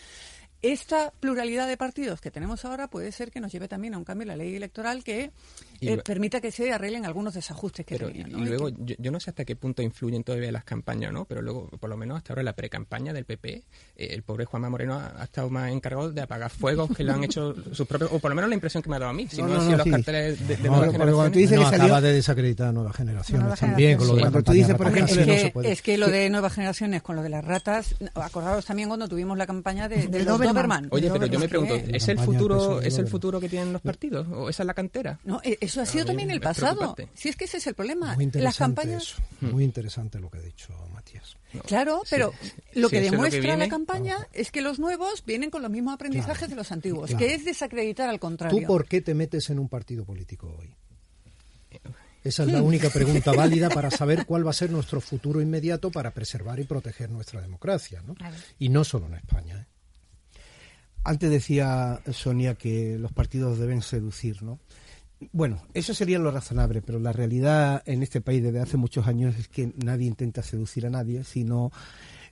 esta 0.61 1.11
pluralidad 1.19 1.67
de 1.67 1.77
partidos 1.77 2.19
que 2.19 2.31
tenemos 2.31 2.65
ahora 2.65 2.89
puede 2.89 3.11
ser 3.11 3.31
que 3.31 3.39
nos 3.39 3.51
lleve 3.51 3.67
también 3.67 3.93
a 3.93 3.97
un 3.97 4.03
cambio 4.03 4.23
en 4.23 4.27
la 4.29 4.35
ley 4.35 4.55
electoral 4.55 5.03
que 5.03 5.31
eh, 5.79 5.97
permita 6.03 6.41
que 6.41 6.51
se 6.51 6.71
arreglen 6.73 7.05
algunos 7.05 7.33
desajustes 7.33 7.85
que 7.85 7.97
pero, 7.97 8.09
Y 8.09 8.23
luego, 8.23 8.69
yo, 8.69 9.11
no 9.11 9.19
sé 9.19 9.29
hasta 9.29 9.45
qué 9.45 9.55
punto 9.55 9.81
influyen 9.81 10.23
todavía 10.23 10.51
las 10.51 10.65
campañas, 10.65 11.13
¿no? 11.13 11.23
Pero 11.25 11.41
luego, 11.41 11.69
por 11.69 11.89
lo 11.89 11.95
menos 11.95 12.17
hasta 12.17 12.33
ahora, 12.33 12.43
la 12.43 12.53
pre-campaña 12.53 13.13
del 13.13 13.23
PP, 13.23 13.49
eh, 13.53 13.63
el 13.95 14.23
pobre 14.23 14.43
Juanma 14.45 14.69
Moreno 14.69 14.95
ha, 14.95 15.23
estado 15.23 15.49
más 15.49 15.71
encargado 15.71 16.11
de 16.11 16.21
apagar 16.21 16.49
fuegos 16.49 16.89
que 16.95 17.03
lo 17.05 17.13
han 17.13 17.23
hecho 17.23 17.55
sus 17.73 17.87
propios, 17.87 18.11
o 18.11 18.19
por 18.19 18.31
lo 18.31 18.35
menos 18.35 18.49
la 18.49 18.55
impresión 18.55 18.83
que 18.83 18.89
me 18.89 18.97
ha 18.97 18.99
dado 18.99 19.11
a 19.11 19.13
mí, 19.13 19.27
si 19.29 19.41
no, 19.41 19.53
han 19.53 19.61
sido 19.61 19.77
los 19.77 19.87
carteles 19.87 20.45
de, 20.45 20.57
de 20.57 20.69
nueva 20.69 20.91
generación. 20.91 21.63
acaba 21.63 22.01
de 22.01 22.13
desacreditar 22.13 22.67
a 22.67 22.71
nuevas 22.73 22.95
generaciones 22.95 23.59
también, 23.59 23.97
con 23.97 24.07
lo 24.07 24.15
de 24.15 24.43
tú 24.43 24.51
dices, 24.51 24.75
por 24.75 24.87
ejemplo, 24.87 25.21
es, 25.21 25.51
que, 25.53 25.71
es 25.71 25.81
que 25.81 25.97
lo 25.97 26.07
de 26.07 26.29
nuevas 26.29 26.53
generaciones 26.53 27.01
con 27.01 27.15
lo 27.15 27.23
de 27.23 27.29
las 27.29 27.45
ratas, 27.45 27.95
acordaros 28.15 28.65
también 28.65 28.89
cuando 28.89 29.07
tuvimos 29.07 29.37
la 29.37 29.47
campaña 29.47 29.87
de, 29.87 30.07
de, 30.07 30.25
Oye, 30.91 31.09
pero 31.11 31.25
yo 31.25 31.39
me 31.39 31.49
pregunto, 31.49 31.75
¿es 31.75 32.07
el 32.07 32.19
futuro 32.19 32.81
es 32.81 32.97
el 32.97 33.07
futuro 33.07 33.39
que 33.39 33.49
tienen 33.49 33.73
los 33.73 33.81
partidos 33.81 34.27
o 34.29 34.49
esa 34.49 34.63
es 34.63 34.67
la 34.67 34.73
cantera? 34.73 35.19
No, 35.23 35.41
e-, 35.43 35.57
eso 35.61 35.81
ha 35.81 35.85
sido 35.85 36.05
también 36.05 36.31
el 36.31 36.41
pasado. 36.41 36.95
Si 37.13 37.29
es 37.29 37.35
que 37.35 37.45
ese 37.45 37.57
es 37.57 37.67
el 37.67 37.75
problema. 37.75 38.15
Muy 38.15 38.29
Las 38.33 38.57
campañas 38.57 39.15
muy 39.41 39.63
interesante 39.63 40.19
lo 40.19 40.29
que 40.29 40.37
ha 40.39 40.41
dicho 40.41 40.73
Matías. 40.93 41.37
claro, 41.65 42.01
pero 42.09 42.33
lo 42.73 42.89
que 42.89 43.01
demuestra 43.01 43.57
la 43.57 43.69
campaña 43.69 44.27
es 44.33 44.51
que 44.51 44.61
los 44.61 44.79
nuevos 44.79 45.23
vienen 45.25 45.49
con 45.49 45.61
los 45.61 45.71
mismos 45.71 45.93
aprendizajes 45.93 46.49
de 46.49 46.55
los 46.55 46.71
antiguos, 46.71 47.13
que 47.15 47.33
es 47.33 47.45
desacreditar 47.45 48.09
al 48.09 48.19
contrario. 48.19 48.59
¿Tú 48.59 48.65
por 48.65 48.85
qué 48.85 49.01
te 49.01 49.13
metes 49.13 49.49
en 49.49 49.59
un 49.59 49.69
partido 49.69 50.05
político 50.05 50.55
hoy? 50.59 50.75
Esa 52.23 52.43
es 52.43 52.51
la 52.51 52.61
única 52.61 52.89
pregunta 52.89 53.31
válida 53.35 53.69
para 53.69 53.89
saber 53.89 54.25
cuál 54.25 54.45
va 54.45 54.49
a 54.49 54.53
ser 54.53 54.69
nuestro 54.69 54.99
futuro 54.99 55.41
inmediato 55.41 55.89
para 55.89 56.11
preservar 56.11 56.59
y 56.59 56.65
proteger 56.65 57.09
nuestra 57.09 57.41
democracia. 57.41 58.01
¿no? 58.05 58.15
Y 58.57 58.69
no 58.69 58.83
solo 58.83 59.07
en 59.07 59.15
España. 59.15 59.55
¿eh? 59.61 59.78
Antes 61.03 61.29
decía 61.29 62.01
Sonia 62.11 62.55
que 62.55 62.97
los 62.97 63.11
partidos 63.13 63.57
deben 63.57 63.81
seducir, 63.81 64.43
¿no? 64.43 64.59
Bueno, 65.33 65.61
eso 65.73 65.93
sería 65.93 66.17
lo 66.17 66.31
razonable, 66.31 66.81
pero 66.81 66.97
la 66.97 67.11
realidad 67.11 67.83
en 67.85 68.03
este 68.03 68.21
país 68.21 68.41
desde 68.41 68.61
hace 68.61 68.77
muchos 68.77 69.05
años 69.05 69.35
es 69.37 69.49
que 69.49 69.73
nadie 69.83 70.07
intenta 70.07 70.41
seducir 70.41 70.85
a 70.85 70.89
nadie, 70.89 71.25
sino 71.25 71.71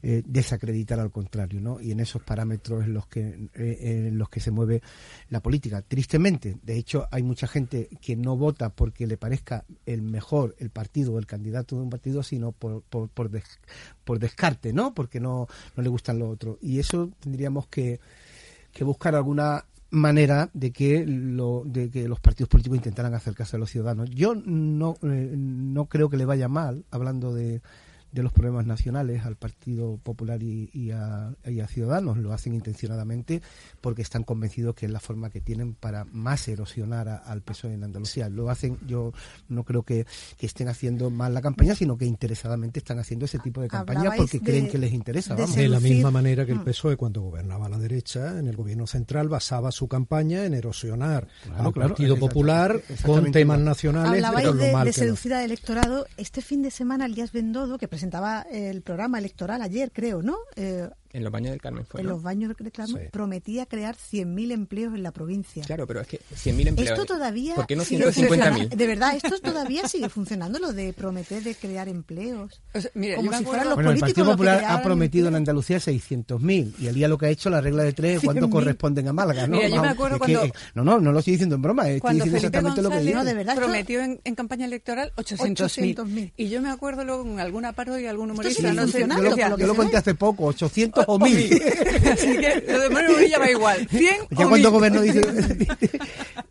eh, 0.04 0.24
desacreditar 0.26 1.00
al 1.00 1.12
contrario, 1.12 1.60
¿no? 1.60 1.82
Y 1.82 1.92
en 1.92 2.00
esos 2.00 2.22
parámetros 2.22 2.86
en 2.86 2.94
los 2.94 3.08
que 3.08 3.50
eh, 3.56 4.08
en 4.08 4.18
los 4.18 4.30
que 4.30 4.40
se 4.40 4.52
mueve 4.52 4.82
la 5.30 5.42
política. 5.42 5.82
Tristemente, 5.82 6.58
de 6.62 6.78
hecho, 6.78 7.08
hay 7.12 7.24
mucha 7.24 7.48
gente 7.48 7.90
que 8.00 8.16
no 8.16 8.38
vota 8.38 8.70
porque 8.70 9.06
le 9.06 9.18
parezca 9.18 9.66
el 9.86 10.02
mejor 10.02 10.56
el 10.60 10.70
partido 10.70 11.14
o 11.14 11.20
el 11.20 11.26
candidato 11.26 11.76
de 11.76 11.82
un 11.82 11.90
partido, 11.90 12.24
sino 12.24 12.52
por 12.54 12.84
por, 12.84 13.10
por, 13.10 13.30
por 14.06 14.20
descarte, 14.20 14.72
¿no? 14.72 14.94
Porque 14.94 15.20
no 15.20 15.48
no 15.76 15.84
le 15.84 15.90
gustan 15.90 16.20
los 16.20 16.30
otros. 16.30 16.58
Y 16.62 16.80
eso 16.80 17.12
tendríamos 17.20 17.68
que 17.68 18.00
que 18.78 18.84
buscar 18.84 19.16
alguna 19.16 19.66
manera 19.90 20.50
de 20.54 20.72
que, 20.72 21.06
lo, 21.06 21.64
de 21.66 21.90
que 21.90 22.08
los 22.08 22.20
partidos 22.20 22.50
políticos 22.50 22.78
intentaran 22.78 23.14
acercarse 23.14 23.56
a 23.56 23.60
los 23.60 23.72
ciudadanos. 23.72 24.10
Yo 24.12 24.36
no, 24.36 24.98
eh, 25.02 25.34
no 25.36 25.86
creo 25.86 26.10
que 26.10 26.18
le 26.18 26.26
vaya 26.26 26.48
mal, 26.48 26.86
hablando 26.92 27.34
de, 27.34 27.62
de 28.12 28.24
los 28.24 28.32
problemas 28.32 28.66
nacionales 28.66 29.26
al 29.26 29.36
Partido 29.36 29.98
Popular 29.98 30.42
y, 30.42 30.92
a, 30.92 31.36
Ciudadanos. 31.68 32.18
Lo 32.18 32.34
hacen 32.34 32.54
intencionadamente 32.54 33.42
porque 33.82 34.02
están 34.02 34.24
convencidos 34.24 34.76
que 34.76 34.86
es 34.86 34.92
la 34.92 35.00
forma 35.00 35.30
que 35.30 35.42
tienen 35.42 35.74
para 35.74 36.06
más 36.06 36.48
erosionar 36.48 37.10
al 37.26 37.42
PSOE 37.42 37.74
en 37.74 37.84
Andalucía. 37.84 38.30
Lo 38.30 38.50
hacen, 38.50 38.78
yo 38.88 39.14
no 39.50 39.64
creo 39.64 39.84
que, 39.84 40.06
estén 40.40 40.70
haciendo 40.70 41.10
mal 41.10 41.34
la 41.34 41.42
campaña, 41.42 41.76
sino 41.76 41.98
que 41.98 42.06
interesadamente 42.06 42.80
están 42.80 43.00
haciendo 43.00 43.26
ese 43.26 43.38
tipo 43.40 43.60
de 43.60 43.68
campaña 43.68 44.12
porque 44.16 44.40
creen 44.40 44.70
que 44.70 44.78
les 44.78 44.94
interesa. 44.94 45.36
De, 45.36 45.68
la 45.68 45.82
misma 45.82 46.10
manera 46.10 46.46
que 46.46 46.54
el 46.54 46.60
mm. 46.60 46.64
PSOE 46.64 46.96
cuando 46.96 47.22
gobernaba 47.22 47.66
a 47.66 47.70
la 47.70 47.78
derecha, 47.78 48.40
en 48.40 48.48
el 48.48 48.56
gobierno 48.56 48.88
central, 48.88 49.28
basaba 49.28 49.72
su 49.72 49.90
campaña 49.90 50.46
en 50.46 50.54
erosionar 50.54 51.28
al 51.58 51.74
Partido 51.74 52.18
Popular 52.18 52.82
con 53.06 53.32
temas 53.32 53.60
nacionales. 53.60 54.24
Hablabais 54.24 54.58
de, 54.58 54.86
de 54.86 54.94
seducir 54.94 55.34
al 55.34 55.44
electorado. 55.44 56.08
Este 56.16 56.42
fin 56.42 56.62
de 56.62 56.72
semana, 56.72 57.06
Elías 57.08 57.34
Bendodo, 57.34 57.78
que 57.78 57.90
presentaba 57.98 58.46
el 58.52 58.84
programa 58.84 59.18
electoral 59.18 59.60
ayer, 59.64 59.92
creo, 59.92 60.22
¿no? 60.22 60.38
Eh, 60.56 60.88
en 61.18 61.24
los 61.24 61.34
baños 61.34 61.52
del 61.52 61.62
Carmen 61.62 61.86
fue. 61.86 62.02
En 62.02 62.08
los 62.08 62.22
baños 62.22 62.56
del 62.56 62.72
Carmen 62.72 63.10
prometía 63.12 63.66
crear 63.66 63.96
100.000 63.96 64.52
empleos 64.52 64.94
en 64.94 65.02
la 65.02 65.12
provincia. 65.12 65.64
Claro, 65.64 65.88
pero 65.88 66.02
es 66.02 66.08
que 66.08 66.20
100.000 66.20 66.68
empleos. 66.68 66.92
Esto 66.92 67.06
todavía. 67.06 67.56
¿Por 67.56 67.66
qué 67.66 67.76
no 67.76 67.84
150.000? 67.84 68.70
De 68.70 68.88
verdad, 68.88 69.16
esto 69.16 69.40
todavía 69.40 69.88
sigue 69.88 70.10
funcionando, 70.10 70.60
lo 70.60 70.74
de 70.74 70.94
prometer 70.94 71.42
de 71.42 71.56
crear 71.56 71.90
empleos. 71.90 72.62
Como 73.16 73.34
si 73.34 73.44
fueran 73.46 73.66
los 73.66 73.76
bueno, 73.76 73.92
El 73.92 74.00
Partido 74.00 74.26
Popular 74.28 74.64
ha 74.68 74.84
prometido 74.84 75.28
en 75.28 75.36
Andalucía 75.36 75.78
600.000 75.78 76.74
y 76.80 76.88
el 76.88 76.94
día 76.94 77.08
lo 77.08 77.18
que 77.18 77.26
ha 77.26 77.30
hecho 77.30 77.50
la 77.50 77.62
regla 77.62 77.82
de 77.82 77.94
tres, 77.94 78.22
¿cuánto 78.24 78.48
corresponden 78.50 79.08
a 79.08 79.14
Málaga? 79.14 79.48
¿no? 79.48 79.58
Mira, 79.58 79.70
yo 79.70 79.82
me 79.82 79.90
acuerdo 79.90 80.20
cuando. 80.20 80.44
no, 80.76 80.84
no, 80.84 81.00
no 81.00 81.12
lo 81.12 81.20
estoy 81.20 81.34
diciendo 81.34 81.56
en 81.56 81.64
broma, 81.64 81.90
estoy 81.90 82.14
diciendo 82.14 82.38
exactamente 82.38 82.82
lo 82.84 82.92
que 82.92 83.00
digo. 83.00 83.16
No, 83.16 83.26
de 83.26 83.34
verdad. 83.34 83.56
Prometió 83.56 84.02
en, 84.02 84.22
en 84.24 84.36
campaña 84.36 84.66
electoral 84.66 85.12
800.000. 85.18 86.34
Y 86.38 86.50
yo 86.50 86.62
me 86.62 86.70
acuerdo 86.70 87.04
luego 87.04 87.24
en 87.24 87.40
alguna 87.40 87.74
parodia, 87.74 88.12
algún 88.12 88.30
humorista, 88.30 88.72
no 88.72 88.88
sé. 88.88 89.08
Yo 89.58 89.68
lo 89.68 89.76
conté 89.76 89.98
hace 89.98 90.14
poco, 90.14 90.46
800 90.46 91.07
o 91.08 91.18
1000. 91.18 91.62
Así 92.12 92.38
que 92.38 92.64
lo 92.68 92.80
de 92.80 92.90
Manuel 92.90 93.14
Bonilla 93.16 93.40
va 93.40 93.50
igual. 93.50 93.88
100 93.90 94.16
ya 94.30 94.48
cuando 94.48 94.72
gobierno 94.72 95.02
dice... 95.02 95.22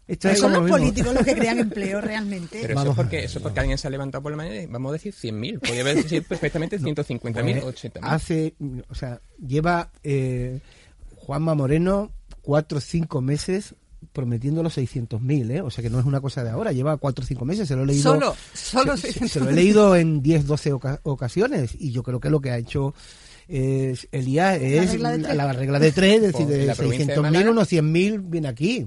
Esto 0.08 0.34
son 0.36 0.52
los 0.52 0.70
políticos 0.70 1.14
los 1.14 1.24
que 1.24 1.34
crean 1.34 1.58
empleo 1.58 2.00
realmente. 2.00 2.58
Pero 2.62 2.80
eso 2.80 2.90
es, 2.90 2.96
porque, 2.96 3.24
eso 3.24 3.40
porque 3.40 3.60
alguien 3.60 3.76
se 3.76 3.88
ha 3.88 3.90
levantado 3.90 4.22
por 4.22 4.30
la 4.30 4.36
mañana 4.36 4.62
y 4.62 4.66
vamos 4.66 4.90
a 4.90 4.92
decir 4.92 5.12
100.000. 5.12 5.60
Podría 5.60 5.84
decir 5.84 6.22
perfectamente 6.22 6.78
150.000 6.78 7.62
o 7.62 7.72
80.000. 7.72 7.98
Hace, 8.02 8.54
o 8.88 8.94
sea, 8.94 9.20
lleva 9.44 9.90
eh, 10.04 10.60
Juanma 11.16 11.54
Moreno 11.54 12.12
cuatro 12.40 12.78
o 12.78 12.80
cinco 12.80 13.20
meses 13.20 13.74
prometiendo 14.12 14.62
los 14.62 14.78
600.000, 14.78 15.50
¿eh? 15.50 15.60
O 15.60 15.70
sea 15.70 15.82
que 15.82 15.90
no 15.90 15.98
es 15.98 16.06
una 16.06 16.20
cosa 16.20 16.44
de 16.44 16.50
ahora, 16.50 16.70
lleva 16.70 16.96
cuatro 16.96 17.24
o 17.24 17.26
cinco 17.26 17.44
meses, 17.44 17.66
se 17.66 17.74
lo 17.74 17.82
he 17.82 17.86
leído. 17.86 18.14
Solo, 18.14 18.36
solo 18.54 18.96
se, 18.96 19.12
se, 19.12 19.40
lo 19.40 19.50
he 19.50 19.52
leído 19.52 19.96
en 19.96 20.22
10, 20.22 20.46
12 20.46 20.72
ocasiones 21.02 21.74
y 21.76 21.90
yo 21.90 22.04
creo 22.04 22.20
que 22.20 22.30
lo 22.30 22.40
que 22.40 22.52
ha 22.52 22.58
hecho 22.58 22.94
es, 23.48 24.08
el 24.12 24.26
es 24.38 25.00
la 25.00 25.52
regla 25.52 25.78
de 25.78 25.92
tres, 25.92 26.22
es 26.22 26.32
decir, 26.32 26.46
de 26.46 26.66
600.000, 26.72 27.48
unos 27.50 27.70
100.000 27.70 28.20
viene 28.30 28.48
aquí. 28.48 28.86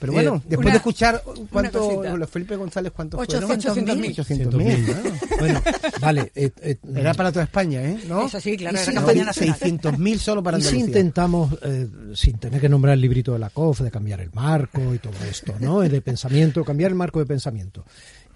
Pero 0.00 0.12
bueno, 0.12 0.36
Eh, 0.36 0.40
después 0.50 0.64
una- 0.66 0.70
de 0.70 0.76
escuchar 0.76 1.22
cuánto 1.50 2.16
los 2.16 2.30
Felipe 2.30 2.54
González, 2.54 2.92
¿cuántos 2.94 3.18
800.000. 3.18 4.14
800.000. 4.14 4.14
800.000. 4.14 5.38
Bueno, 5.40 5.60
vale. 6.00 6.30
eh, 6.36 6.52
eh, 6.62 6.76
Era 6.94 7.14
para 7.14 7.32
toda 7.32 7.44
España, 7.46 7.82
¿eh? 7.82 7.98
¿No? 8.06 8.26
Eso 8.26 8.40
sí, 8.40 8.56
claro, 8.56 8.76
Y 8.76 8.80
era 8.80 8.86
si- 8.92 8.94
campaña 8.94 9.24
nacional. 9.24 9.56
600.000 9.58 10.18
solo 10.20 10.40
para 10.40 10.58
y 10.58 10.62
si 10.62 10.68
Andalucía. 10.68 10.86
intentamos, 10.86 11.52
eh, 11.64 11.88
sin 12.14 12.38
tener 12.38 12.60
que 12.60 12.68
nombrar 12.68 12.94
el 12.94 13.00
librito 13.00 13.32
de 13.32 13.40
la 13.40 13.50
COF, 13.50 13.80
de 13.80 13.90
cambiar 13.90 14.20
el 14.20 14.30
marco 14.32 14.94
y 14.94 14.98
todo 15.00 15.14
esto, 15.28 15.56
¿no? 15.58 15.80
De 15.80 16.00
pensamiento, 16.00 16.64
cambiar 16.64 16.92
el 16.92 16.96
marco 16.96 17.18
de 17.18 17.26
pensamiento. 17.26 17.84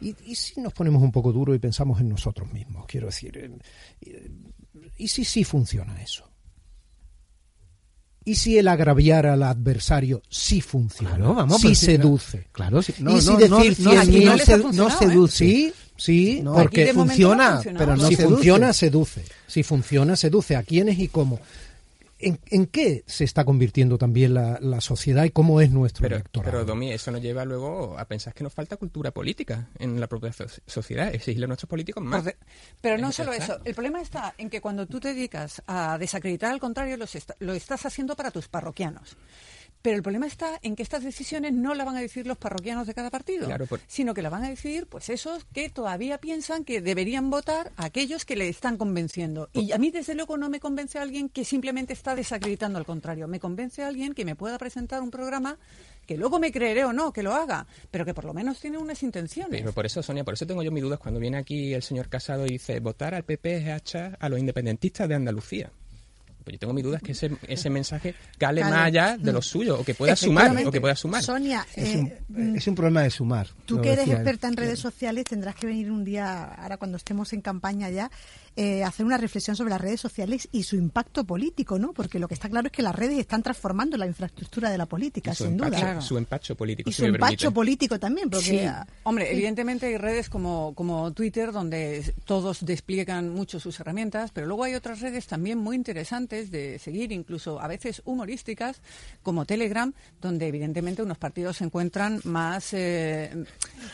Y, 0.00 0.16
y 0.26 0.34
si 0.34 0.60
nos 0.60 0.72
ponemos 0.72 1.00
un 1.00 1.12
poco 1.12 1.30
duro 1.32 1.54
y 1.54 1.60
pensamos 1.60 2.00
en 2.00 2.08
nosotros 2.08 2.52
mismos, 2.52 2.86
quiero 2.88 3.06
decir, 3.06 3.38
eh, 3.38 3.50
eh, 4.00 4.28
¿y 4.98 5.08
si 5.08 5.24
sí 5.24 5.44
funciona 5.44 6.00
eso? 6.02 6.28
¿Y 8.24 8.36
si 8.36 8.56
el 8.56 8.68
agraviar 8.68 9.26
al 9.26 9.42
adversario 9.42 10.22
sí 10.28 10.60
funciona? 10.60 11.16
Claro, 11.16 11.34
vamos, 11.34 11.60
sí 11.60 11.74
seduce. 11.74 12.46
Claro, 12.52 12.80
sí. 12.80 12.92
y 12.92 12.96
si 12.98 13.02
no, 13.02 13.36
decir 13.36 13.50
no, 13.50 13.58
no, 13.58 13.64
100.000 13.64 13.98
aquí 13.98 14.24
no, 14.24 14.36
les 14.36 14.48
ha 14.48 14.58
se- 14.58 14.72
no 14.72 14.90
seduce. 14.90 15.36
Sí, 15.38 15.72
sí, 15.96 16.40
No, 16.42 16.52
porque 16.54 16.86
no 16.86 16.94
funciona, 16.94 17.60
pero 17.64 17.96
no 17.96 18.06
si 18.08 18.14
seduce. 18.14 18.34
funciona, 18.34 18.72
seduce. 18.72 19.24
Si 19.48 19.62
funciona, 19.64 20.14
seduce. 20.14 20.54
¿A 20.54 20.62
quiénes 20.62 20.98
y 21.00 21.08
cómo? 21.08 21.40
¿En, 22.22 22.38
en 22.46 22.66
qué 22.66 23.02
se 23.06 23.24
está 23.24 23.44
convirtiendo 23.44 23.98
también 23.98 24.34
la, 24.34 24.58
la 24.60 24.80
sociedad 24.80 25.24
y 25.24 25.30
cómo 25.30 25.60
es 25.60 25.70
nuestro 25.70 26.02
Pero, 26.02 26.16
electorado? 26.16 26.50
pero 26.52 26.64
Domi, 26.64 26.92
eso 26.92 27.10
nos 27.10 27.20
lleva 27.20 27.44
luego 27.44 27.98
a 27.98 28.04
pensar 28.06 28.32
que 28.32 28.44
nos 28.44 28.52
falta 28.54 28.76
cultura 28.76 29.10
política 29.10 29.68
en 29.78 29.98
la 30.00 30.06
propia 30.06 30.32
so- 30.32 30.46
sociedad. 30.66 31.14
Exigirle 31.14 31.44
a 31.44 31.48
nuestros 31.48 31.68
políticos 31.68 32.02
más. 32.02 32.22
Pues 32.22 32.34
de- 32.36 32.44
Pero 32.80 32.98
no 32.98 33.10
solo 33.12 33.32
eso. 33.32 33.58
El 33.64 33.74
problema 33.74 34.00
está 34.00 34.34
en 34.38 34.48
que 34.50 34.60
cuando 34.60 34.86
tú 34.86 35.00
te 35.00 35.08
dedicas 35.14 35.62
a 35.66 35.98
desacreditar 35.98 36.52
al 36.52 36.60
contrario, 36.60 36.96
los 36.96 37.14
est- 37.14 37.32
lo 37.40 37.52
estás 37.54 37.84
haciendo 37.86 38.14
para 38.16 38.30
tus 38.30 38.48
parroquianos. 38.48 39.16
Pero 39.82 39.96
el 39.96 40.02
problema 40.02 40.26
está 40.26 40.58
en 40.62 40.76
que 40.76 40.82
estas 40.84 41.02
decisiones 41.02 41.52
no 41.52 41.74
la 41.74 41.84
van 41.84 41.96
a 41.96 42.00
decir 42.00 42.26
los 42.26 42.38
parroquianos 42.38 42.86
de 42.86 42.94
cada 42.94 43.10
partido, 43.10 43.46
Claro, 43.46 43.66
por- 43.66 43.80
sino 43.88 44.14
que 44.14 44.22
la 44.22 44.30
van 44.30 44.44
a 44.44 44.48
decidir 44.48 44.86
pues 44.86 45.08
esos 45.10 45.44
que 45.52 45.68
todavía 45.70 46.18
piensan 46.18 46.64
que 46.64 46.80
deberían 46.80 47.30
votar 47.30 47.72
a 47.76 47.86
aquellos 47.86 48.24
que 48.24 48.36
le 48.36 48.48
están 48.48 48.76
convenciendo. 48.76 49.48
Y 49.52 49.72
a 49.72 49.78
mí 49.78 49.90
desde 49.90 50.14
luego 50.14 50.36
no 50.36 50.48
me 50.48 50.60
convence 50.60 50.98
a 50.98 51.02
alguien 51.02 51.28
que 51.28 51.44
simplemente 51.44 51.92
está 51.92 52.14
desacreditando 52.14 52.78
al 52.78 52.86
contrario. 52.86 53.26
Me 53.28 53.40
convence 53.40 53.82
a 53.82 53.88
alguien 53.88 54.14
que 54.14 54.24
me 54.24 54.36
pueda 54.36 54.56
presentar 54.58 55.02
un 55.02 55.10
programa 55.10 55.58
que 56.06 56.16
luego 56.16 56.38
me 56.38 56.50
creeré 56.52 56.84
o 56.84 56.92
no 56.92 57.12
que 57.12 57.22
lo 57.22 57.32
haga, 57.34 57.66
pero 57.90 58.04
que 58.04 58.14
por 58.14 58.24
lo 58.24 58.34
menos 58.34 58.60
tiene 58.60 58.78
unas 58.78 59.02
intenciones. 59.02 59.60
Pero 59.60 59.72
por 59.72 59.86
eso, 59.86 60.02
Sonia, 60.02 60.24
por 60.24 60.34
eso 60.34 60.46
tengo 60.46 60.62
yo 60.62 60.70
mis 60.72 60.82
dudas 60.82 60.98
cuando 60.98 61.18
viene 61.20 61.38
aquí 61.38 61.74
el 61.74 61.82
señor 61.82 62.08
Casado 62.08 62.46
y 62.46 62.50
dice 62.50 62.78
votar 62.80 63.14
al 63.14 63.24
PP 63.24 63.56
es 63.56 63.94
a 63.96 64.28
los 64.28 64.38
independentistas 64.38 65.08
de 65.08 65.14
Andalucía. 65.14 65.70
Pues 66.42 66.54
yo 66.54 66.58
tengo 66.58 66.72
mis 66.72 66.84
dudas 66.84 67.02
que 67.02 67.12
ese, 67.12 67.30
ese 67.46 67.70
mensaje 67.70 68.14
cale 68.38 68.62
más 68.62 68.86
allá 68.86 69.16
de 69.18 69.32
los 69.32 69.46
suyos, 69.46 69.80
o 69.80 69.84
que 69.84 69.94
pueda 69.94 70.16
sumar, 70.16 70.66
o 70.66 70.70
que 70.70 70.80
pueda 70.80 70.96
sumar. 70.96 71.22
Sonia, 71.22 71.66
Es 71.74 71.94
eh, 71.94 72.18
un, 72.28 72.56
es 72.56 72.66
un 72.66 72.74
problema 72.74 73.02
de 73.02 73.10
sumar. 73.10 73.48
Tú 73.66 73.76
lo 73.76 73.82
que 73.82 73.92
eres 73.92 74.08
experta 74.08 74.48
en 74.48 74.56
redes 74.56 74.78
sociales 74.78 75.24
tendrás 75.24 75.54
que 75.54 75.66
venir 75.66 75.90
un 75.90 76.04
día, 76.04 76.44
ahora 76.44 76.76
cuando 76.76 76.96
estemos 76.96 77.32
en 77.32 77.40
campaña 77.40 77.90
ya, 77.90 78.10
eh, 78.56 78.84
a 78.84 78.88
hacer 78.88 79.06
una 79.06 79.16
reflexión 79.16 79.56
sobre 79.56 79.70
las 79.70 79.80
redes 79.80 80.00
sociales 80.00 80.48
y 80.52 80.62
su 80.64 80.76
impacto 80.76 81.24
político, 81.24 81.78
¿no? 81.78 81.92
Porque 81.92 82.18
lo 82.18 82.28
que 82.28 82.34
está 82.34 82.48
claro 82.48 82.66
es 82.66 82.72
que 82.72 82.82
las 82.82 82.94
redes 82.94 83.18
están 83.18 83.42
transformando 83.42 83.96
la 83.96 84.06
infraestructura 84.06 84.70
de 84.70 84.78
la 84.78 84.86
política, 84.86 85.34
sin 85.34 85.56
duda. 85.56 85.70
Claro. 85.70 86.00
su 86.02 86.18
empacho 86.18 86.54
político, 86.54 86.90
Y 86.90 86.92
si 86.92 86.96
su 86.98 87.02
me 87.02 87.08
empacho 87.08 87.36
permite. 87.36 87.50
político 87.54 87.98
también, 87.98 88.28
porque 88.30 88.44
Sí. 88.46 88.58
ah, 88.60 88.86
Hombre, 89.04 89.26
sí. 89.26 89.32
evidentemente 89.32 89.86
hay 89.86 89.96
redes 89.96 90.28
como, 90.28 90.74
como 90.74 91.12
Twitter 91.12 91.52
donde 91.52 92.14
todos 92.24 92.64
despliegan 92.64 93.30
mucho 93.30 93.58
sus 93.58 93.78
herramientas, 93.80 94.30
pero 94.32 94.46
luego 94.46 94.64
hay 94.64 94.74
otras 94.74 95.00
redes 95.00 95.26
también 95.26 95.58
muy 95.58 95.74
interesantes 95.76 96.50
de 96.50 96.78
seguir, 96.78 97.12
incluso 97.12 97.60
a 97.60 97.68
veces 97.68 98.02
humorísticas, 98.04 98.80
como 99.22 99.44
Telegram, 99.46 99.92
donde 100.20 100.46
evidentemente 100.48 101.02
unos 101.02 101.16
partidos 101.18 101.60
encuentran 101.62 102.20
más, 102.24 102.72
eh, 102.74 103.44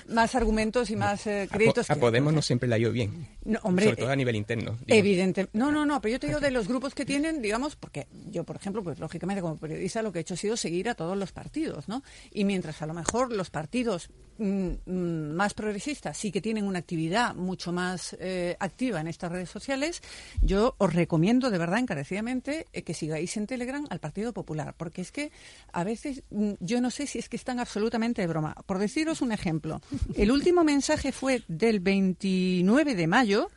más 0.09 0.35
argumentos 0.35 0.91
y 0.91 0.97
más 0.97 1.27
eh, 1.27 1.43
A, 1.43 1.47
Po- 1.47 1.53
créditos. 1.59 1.91
a 1.91 1.95
que 1.95 2.01
Podemos 2.01 2.33
no 2.33 2.43
siempre 2.43 2.69
le 2.69 2.75
ha 2.75 2.79
ido 2.79 2.91
bien. 2.93 3.29
No, 3.45 3.59
hombre, 3.63 3.85
sobre 3.87 3.97
todo 3.99 4.11
a 4.11 4.17
nivel 4.17 4.35
interno. 4.37 4.48
Digo. 4.57 4.77
Evidente. 4.87 5.49
No, 5.53 5.71
no, 5.71 5.87
no, 5.87 6.01
pero 6.01 6.13
yo 6.13 6.21
te 6.21 6.27
digo 6.29 6.41
de 6.41 6.51
los 6.51 6.69
grupos 6.69 6.95
que 6.95 7.05
tienen, 7.05 7.43
digamos, 7.43 7.77
porque 7.77 8.07
yo, 8.31 8.45
por 8.45 8.57
ejemplo, 8.57 8.83
pues 8.83 8.99
lógicamente 8.99 9.43
como 9.43 9.57
periodista 9.57 10.03
lo 10.03 10.13
que 10.13 10.19
he 10.19 10.23
hecho 10.23 10.35
ha 10.35 10.39
sido 10.39 10.57
seguir 10.57 10.89
a 10.89 10.95
todos 10.95 11.17
los 11.17 11.33
partidos, 11.33 11.89
¿no? 11.89 12.03
Y 12.31 12.45
mientras 12.45 12.83
a 12.83 12.87
lo 12.87 12.95
mejor 12.95 13.33
los 13.33 13.51
partidos 13.51 14.11
mm, 14.39 14.69
mm, 14.87 15.33
más 15.35 15.55
progresistas 15.55 16.17
sí 16.17 16.31
que 16.31 16.41
tienen 16.41 16.65
una 16.65 16.79
actividad 16.79 17.35
mucho 17.35 17.73
más 17.73 18.17
eh, 18.21 18.57
activa 18.61 19.01
en 19.01 19.09
estas 19.09 19.33
redes 19.33 19.51
sociales, 19.51 20.03
yo 20.43 20.75
os 20.79 20.93
recomiendo 20.93 21.51
de 21.51 21.59
verdad 21.59 21.79
encarecidamente 21.79 22.67
eh, 22.73 22.83
que 22.83 22.95
sigáis 22.95 23.37
en 23.37 23.47
Telegram 23.47 23.87
al 23.91 24.01
Partido 24.01 24.33
Popular, 24.33 24.75
porque 24.77 25.03
es 25.03 25.13
que 25.13 25.31
a 25.73 25.85
veces 25.85 26.23
mm, 26.31 26.53
yo 26.61 26.81
no 26.81 26.91
sé 26.91 27.07
si 27.07 27.19
es 27.19 27.29
que 27.29 27.37
están 27.37 27.61
absolutamente 27.61 28.23
de 28.23 28.29
broma. 28.29 28.55
Por 28.67 28.79
deciros 28.79 29.23
un 29.23 29.33
ejemplo, 29.33 29.81
el 30.15 30.31
último 30.31 30.65
mensaje 30.65 31.13
fue 31.13 31.43
del 31.49 31.81
29 31.81 32.95
de 32.95 33.07
mayo, 33.07 33.51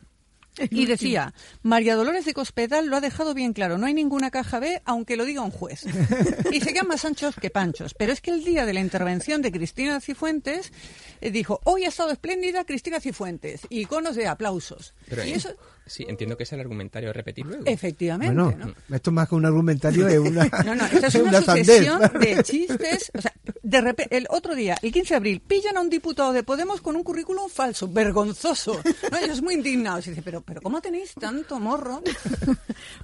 y 0.70 0.86
decía, 0.86 1.34
María 1.62 1.96
Dolores 1.96 2.24
de 2.24 2.34
Cospedal 2.34 2.86
lo 2.86 2.96
ha 2.96 3.00
dejado 3.00 3.34
bien 3.34 3.52
claro, 3.52 3.78
no 3.78 3.86
hay 3.86 3.94
ninguna 3.94 4.30
caja 4.30 4.58
B, 4.58 4.82
aunque 4.84 5.16
lo 5.16 5.24
diga 5.24 5.42
un 5.42 5.50
juez. 5.50 5.84
Y 6.52 6.60
se 6.60 6.72
quedan 6.72 6.88
más 6.88 7.04
anchos 7.04 7.34
que 7.36 7.50
panchos. 7.50 7.94
Pero 7.94 8.12
es 8.12 8.20
que 8.20 8.30
el 8.30 8.44
día 8.44 8.66
de 8.66 8.74
la 8.74 8.80
intervención 8.80 9.42
de 9.42 9.52
Cristina 9.52 10.00
Cifuentes 10.00 10.72
eh, 11.20 11.30
dijo, 11.30 11.60
hoy 11.64 11.84
ha 11.84 11.88
estado 11.88 12.10
espléndida 12.10 12.64
Cristina 12.64 13.00
Cifuentes, 13.00 13.62
y 13.70 13.80
iconos 13.80 14.16
de 14.16 14.26
aplausos. 14.26 14.94
Pero, 15.08 15.24
y 15.24 15.32
eso, 15.32 15.54
sí, 15.92 16.04
entiendo 16.08 16.36
que 16.36 16.42
es 16.44 16.52
el 16.52 16.60
argumentario 16.60 17.10
a 17.10 17.12
repetir 17.12 17.44
luego. 17.46 17.64
efectivamente, 17.66 18.34
Bueno, 18.34 18.74
¿no? 18.88 18.96
esto 18.96 19.10
más 19.12 19.28
que 19.28 19.34
un 19.34 19.44
argumentario 19.46 20.08
es 20.08 20.18
una. 20.18 20.48
No, 20.64 20.74
no, 20.74 20.86
esto 20.86 21.06
es 21.06 21.14
una, 21.16 21.42
sandez. 21.42 21.66
sucesión 21.66 22.00
de 22.20 22.42
chistes. 22.44 23.10
O 23.14 23.20
sea, 23.20 23.32
de 23.62 23.80
repente, 23.80 24.16
el 24.16 24.26
otro 24.30 24.54
día, 24.54 24.76
el 24.82 24.92
15 24.92 25.14
de 25.14 25.16
abril, 25.16 25.40
pillan 25.46 25.76
a 25.76 25.80
un 25.80 25.90
diputado 25.90 26.32
de 26.32 26.42
Podemos 26.42 26.80
con 26.80 26.96
un 26.96 27.02
currículum 27.04 27.48
falso, 27.48 27.88
vergonzoso. 27.88 28.80
¿no? 29.10 29.18
Ellos 29.18 29.42
muy 29.42 29.54
indignados. 29.54 30.06
Y 30.06 30.10
dice, 30.10 30.22
pero, 30.22 30.40
pero 30.40 30.60
¿cómo 30.60 30.80
tenéis 30.80 31.14
tanto 31.14 31.58
morro? 31.60 32.02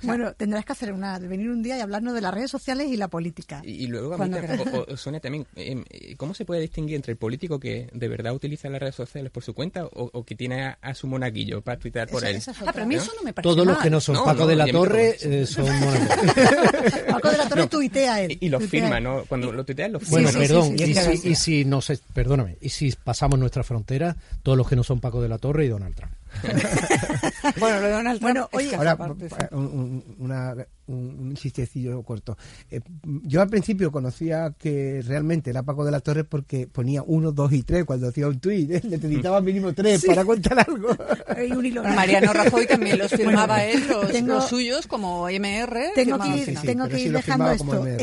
Bueno, 0.03 0.33
tendrás 0.35 0.65
que 0.65 0.73
hacer 0.73 0.93
una, 0.93 1.19
venir 1.19 1.51
un 1.51 1.63
día 1.63 1.77
y 1.79 1.81
hablarnos 1.81 2.15
de 2.15 2.21
las 2.21 2.33
redes 2.35 2.51
sociales 2.51 2.89
y 2.89 2.97
la 2.97 3.09
política. 3.09 3.63
Y, 3.65 3.85
y 3.85 3.87
luego, 3.87 4.15
a 4.15 4.19
mí 4.27 4.35
o, 4.73 4.93
o- 4.93 4.97
Sonia, 4.97 5.21
también, 5.21 5.47
em, 5.57 5.85
eh, 5.91 6.17
¿cómo 6.17 6.35
se 6.35 6.45
puede 6.45 6.61
distinguir 6.61 6.97
entre 6.97 7.13
el 7.13 7.19
político 7.19 7.59
que 7.61 7.89
de 7.93 8.09
verdad 8.09 8.35
utiliza 8.35 8.69
las 8.69 8.81
redes 8.81 8.95
sociales 8.95 9.31
por 9.31 9.43
su 9.43 9.55
cuenta 9.55 9.85
o, 9.87 10.11
o 10.13 10.25
que 10.25 10.35
tiene 10.35 10.63
a, 10.65 10.79
a 10.83 10.95
su 10.95 11.07
monaguillo 11.07 11.61
para 11.63 11.79
tuitear 11.79 12.09
por 12.09 12.25
él? 12.25 12.37
esa 12.37 12.51
es 12.53 12.59
Ah, 12.61 12.73
pero 12.79 12.85
a 12.85 12.89
mí 12.89 12.95
¿No? 12.95 13.03
eso 13.03 13.13
no 13.17 13.23
me 13.23 13.33
parece 13.33 13.55
Todos 13.55 13.67
los 13.67 13.79
que 13.79 13.91
no 13.91 14.01
son 14.01 14.15
No, 14.15 14.25
Paco 14.25 14.41
no, 14.41 14.47
de 14.47 14.57
la 14.57 14.67
y 14.67 14.71
a 14.71 14.73
mí 14.73 14.79
Torre 14.79 15.17
eh, 15.21 15.47
son. 15.47 15.67
Paco 17.11 17.31
de 17.31 17.37
la 17.39 17.49
Torre 17.49 17.61
No. 17.63 17.69
tuitea 17.69 18.23
él. 18.23 18.33
Y, 18.41 18.47
y 18.47 18.49
lo 18.49 18.59
tuitea 18.59 18.81
firma, 18.83 18.99
él. 18.99 19.05
¿no? 19.05 19.25
Cuando 19.29 19.53
lo 19.53 19.65
tuitean, 19.65 19.93
lo 19.93 20.01
firma. 20.01 20.13
Bueno, 20.13 20.29
sí, 20.29 20.35
sí, 20.35 20.41
perdón, 20.41 20.79
sí, 20.79 20.85
y, 20.85 20.95
si, 20.95 21.29
y 21.31 21.35
si 21.35 21.65
no 21.65 21.81
se, 21.81 21.99
perdóname, 22.15 22.57
y 22.61 22.69
si 22.69 22.93
pasamos 22.93 23.39
nuestra 23.39 23.63
frontera, 23.63 24.17
todos 24.43 24.57
los 24.57 24.69
que 24.69 24.77
no 24.77 24.85
son 24.85 25.01
Paco 25.01 25.21
de 25.21 25.29
la 25.29 25.39
Torre 25.39 25.65
y 25.65 25.69
Donald 25.69 25.95
Trump. 25.95 26.13
Bueno, 27.59 27.81
lo 27.81 27.87
de 27.87 27.93
Donald 27.93 28.21
Trump 28.21 28.23
Bueno, 28.23 28.49
es 28.53 28.59
oye, 28.59 28.69
que 28.71 28.77
Ahora, 28.77 28.91
aparte, 28.93 29.29
sí. 29.29 29.35
un, 29.53 29.59
un- 29.65 30.05
una- 30.19 30.55
un- 30.87 31.17
un 31.21 31.35
chistecillo 31.35 32.03
corto. 32.03 32.37
Eh, 32.71 32.81
yo 33.05 33.41
al 33.43 33.49
principio 33.49 33.91
conocía 33.91 34.55
que 34.59 35.03
realmente 35.07 35.51
era 35.51 35.63
Paco 35.63 35.85
de 35.85 35.91
la 35.91 36.01
Torre 36.01 36.25
porque 36.25 36.67
ponía 36.67 37.03
uno, 37.03 37.33
dos 37.33 37.53
y 37.53 37.63
tres 37.63 37.85
cuando 37.85 38.09
hacía 38.09 38.29
un 38.29 38.39
tuit. 38.41 38.71
¿eh? 38.71 38.81
Necesitaba 38.85 39.41
mínimo 39.41 39.73
tres 39.73 40.05
para 40.05 40.25
contar 40.25 40.59
algo. 40.69 40.89
Hay 41.37 41.51
un 41.53 41.65
hilo 41.65 41.83
Mariano 41.83 42.33
Rajoy 42.33 42.67
también 42.67 42.99
los 42.99 43.11
firmaba 43.13 43.57
Bueno, 43.57 43.71
él, 43.73 43.89
los, 43.89 44.11
tengo- 44.13 44.35
los 44.35 44.49
suyos, 44.49 44.87
como 44.87 45.29
MR. 45.29 45.93
Tengo 45.95 46.19
que 46.19 46.29
ir, 46.37 46.59
tengo 46.61 46.89
que 46.89 47.01
ir 47.01 47.13
dejando 47.13 47.51
esto. 47.51 47.85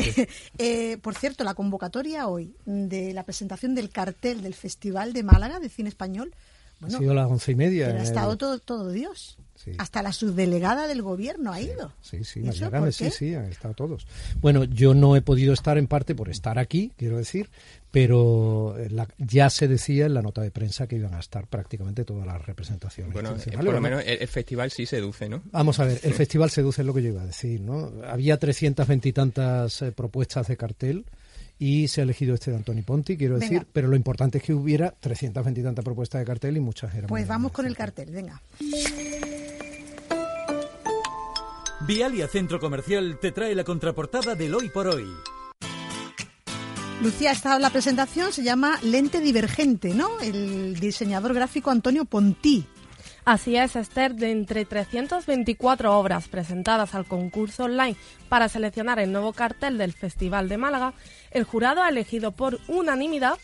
Eh, 0.58 0.98
por 1.02 1.14
cierto, 1.14 1.44
la 1.44 1.54
convocatoria 1.54 2.26
hoy 2.28 2.54
de 2.64 3.12
la 3.12 3.22
presentación 3.24 3.74
del 3.74 3.90
cartel 3.90 4.42
del 4.42 4.54
Festival 4.54 5.12
de 5.12 5.22
Málaga 5.22 5.60
de 5.60 5.68
Cine 5.68 5.88
Español, 5.88 6.34
bueno, 6.86 6.96
ha 6.96 7.00
sido 7.00 7.12
a 7.12 7.14
las 7.14 7.30
once 7.30 7.52
y 7.52 7.54
media. 7.54 7.86
pero 7.86 7.98
ha 8.00 8.02
estado 8.02 8.32
el- 8.32 8.38
todo, 8.38 8.58
todo 8.58 8.90
Dios. 8.90 9.38
Sí. 9.54 9.72
Hasta 9.78 10.00
la 10.00 10.12
subdelegada 10.12 10.86
del 10.86 11.02
gobierno 11.02 11.52
ha 11.52 11.60
ido. 11.60 11.92
Sí, 12.00 12.18
sí, 12.22 12.44
sí, 13.10 13.34
han 13.34 13.46
estado 13.46 13.74
todos. 13.74 14.06
Bueno, 14.40 14.62
yo 14.62 14.94
no 14.94 15.16
he 15.16 15.22
podido 15.22 15.52
estar 15.52 15.76
en 15.76 15.88
parte 15.88 16.14
por 16.14 16.28
estar 16.28 16.58
aquí, 16.60 16.92
quiero 16.96 17.16
decir, 17.16 17.50
pero 17.90 18.76
eh, 18.78 18.90
la- 18.90 19.08
ya 19.18 19.48
se 19.50 19.66
decía 19.66 20.06
en 20.06 20.14
la 20.14 20.22
nota 20.22 20.42
de 20.42 20.50
prensa 20.50 20.86
que 20.86 20.96
iban 20.96 21.14
a 21.14 21.18
estar 21.20 21.46
prácticamente 21.48 22.04
todas 22.04 22.26
las 22.26 22.44
representaciones. 22.44 23.12
Bueno, 23.12 23.30
eh, 23.34 23.52
por 23.54 23.64
lo 23.64 23.72
¿no? 23.72 23.80
menos 23.80 24.02
el, 24.04 24.18
el 24.20 24.28
festival 24.28 24.70
sí 24.70 24.86
seduce, 24.86 25.28
¿no? 25.28 25.42
Vamos 25.50 25.80
a 25.80 25.84
ver, 25.86 25.98
el 26.02 26.12
festival 26.14 26.50
seduce 26.50 26.82
es 26.82 26.86
lo 26.86 26.92
que 26.94 27.02
yo 27.02 27.08
iba 27.08 27.22
a 27.22 27.26
decir, 27.26 27.60
¿no? 27.60 27.90
Había 28.06 28.38
320 28.38 29.08
y 29.08 29.12
tantas 29.12 29.82
eh, 29.82 29.90
propuestas 29.92 30.46
de 30.48 30.56
cartel 30.56 31.06
y 31.58 31.88
se 31.88 32.00
ha 32.00 32.04
elegido 32.04 32.34
este 32.34 32.50
de 32.50 32.58
Antoni 32.58 32.82
Ponti, 32.82 33.16
quiero 33.16 33.34
Venga. 33.34 33.46
decir, 33.48 33.66
pero 33.72 33.88
lo 33.88 33.96
importante 33.96 34.38
es 34.38 34.44
que 34.44 34.52
hubiera 34.52 34.90
320 34.90 35.60
y 35.60 35.64
tantas 35.64 35.84
propuestas 35.84 36.20
de 36.20 36.24
cartel 36.26 36.56
y 36.56 36.60
muchas 36.60 36.94
eran. 36.94 37.08
Pues 37.08 37.26
vamos 37.26 37.52
con 37.52 37.66
el 37.66 37.76
cartel, 37.76 38.10
venga. 38.10 38.42
Vialia 41.86 42.26
Centro 42.28 42.58
Comercial 42.58 43.18
te 43.20 43.32
trae 43.32 43.54
la 43.54 43.64
contraportada 43.64 44.34
del 44.34 44.54
Hoy 44.54 44.70
por 44.70 44.88
Hoy. 44.88 45.06
Lucía, 47.02 47.32
esta 47.32 47.58
la 47.58 47.70
presentación 47.70 48.32
se 48.32 48.42
llama 48.42 48.78
Lente 48.82 49.20
Divergente, 49.20 49.94
¿no? 49.94 50.18
El 50.20 50.80
diseñador 50.80 51.34
gráfico 51.34 51.70
Antonio 51.70 52.06
Ponti. 52.06 52.66
Así 53.26 53.56
es, 53.56 53.74
Esther, 53.74 54.14
de 54.14 54.30
entre 54.30 54.64
324 54.64 55.98
obras 55.98 56.28
presentadas 56.28 56.94
al 56.94 57.06
concurso 57.06 57.64
online 57.64 57.96
para 58.28 58.48
seleccionar 58.48 59.00
el 59.00 59.10
nuevo 59.10 59.32
cartel 59.32 59.78
del 59.78 59.92
Festival 59.92 60.48
de 60.48 60.58
Málaga, 60.58 60.94
el 61.32 61.42
jurado 61.42 61.82
ha 61.82 61.88
elegido 61.88 62.30
por 62.30 62.60
unanimidad 62.68 63.36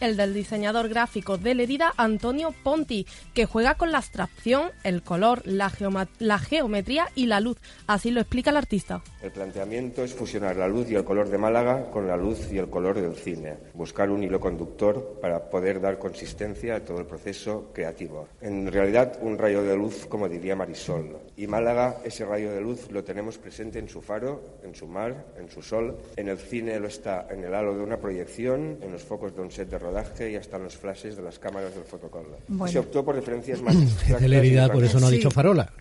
el 0.00 0.16
del 0.16 0.34
diseñador 0.34 0.88
gráfico 0.88 1.38
de 1.38 1.54
Lerida, 1.54 1.92
Antonio 1.96 2.54
Ponti, 2.62 3.06
que 3.34 3.46
juega 3.46 3.74
con 3.74 3.92
la 3.92 3.98
abstracción, 3.98 4.70
el 4.84 5.02
color, 5.02 5.42
la, 5.44 5.72
la, 6.18 6.38
geometría 6.38 7.08
y 7.14 7.26
la 7.26 7.40
luz. 7.40 7.58
Así 7.86 8.10
lo 8.10 8.20
explica 8.20 8.50
el 8.50 8.56
artista. 8.56 9.02
El 9.22 9.32
planteamiento 9.32 10.04
es 10.04 10.14
fusionar 10.14 10.56
la 10.56 10.68
luz 10.68 10.90
y 10.90 10.94
el 10.94 11.04
color 11.04 11.28
de 11.28 11.38
Málaga 11.38 11.90
con 11.90 12.06
la 12.06 12.16
luz 12.16 12.52
y 12.52 12.58
el 12.58 12.68
color 12.68 13.00
del 13.00 13.16
cine, 13.16 13.56
buscar 13.74 14.10
un 14.10 14.22
hilo 14.22 14.40
conductor 14.40 15.18
para 15.20 15.50
poder 15.50 15.80
dar 15.80 15.98
consistencia 15.98 16.76
a 16.76 16.80
todo 16.80 17.00
el 17.00 17.06
proceso 17.06 17.70
creativo. 17.72 18.28
En 18.40 18.70
realidad, 18.70 19.18
un 19.20 19.38
rayo 19.38 19.62
de 19.62 19.76
luz, 19.76 20.06
como 20.06 20.28
diría 20.28 20.56
Marisol. 20.56 21.18
Y 21.36 21.46
Málaga, 21.46 21.98
ese 22.04 22.24
rayo 22.24 22.52
de 22.52 22.60
luz 22.60 22.90
lo 22.90 23.04
tenemos 23.04 23.38
presente 23.38 23.78
en 23.78 23.88
su 23.88 24.00
faro, 24.00 24.58
en 24.62 24.74
su 24.74 24.86
mar, 24.86 25.26
en 25.38 25.48
su 25.50 25.62
sol. 25.62 25.96
En 26.16 26.28
el 26.28 26.38
cine 26.38 26.78
lo 26.80 26.88
está 26.88 27.26
en 27.30 27.44
el 27.44 27.54
halo 27.54 27.76
de 27.76 27.82
una 27.82 27.98
proyección, 27.98 28.78
en 28.80 28.92
los 28.92 29.02
focos 29.02 29.34
de 29.34 29.42
un 29.42 29.50
set 29.50 29.68
de 29.68 29.78
rodaje 29.88 30.30
y 30.30 30.36
hasta 30.36 30.58
los 30.58 30.76
flashes 30.76 31.16
de 31.16 31.22
las 31.22 31.38
cámaras 31.38 31.74
del 31.74 31.84
fotocall. 31.84 32.26
Se 32.70 32.78
optó 32.78 33.04
por 33.04 33.14
referencias 33.14 33.60
más 33.62 33.74
de 34.08 34.68
por 34.72 34.84
eso 34.84 35.00
no 35.00 35.06
ha 35.06 35.10
dicho 35.10 35.30
farola. 35.30 35.72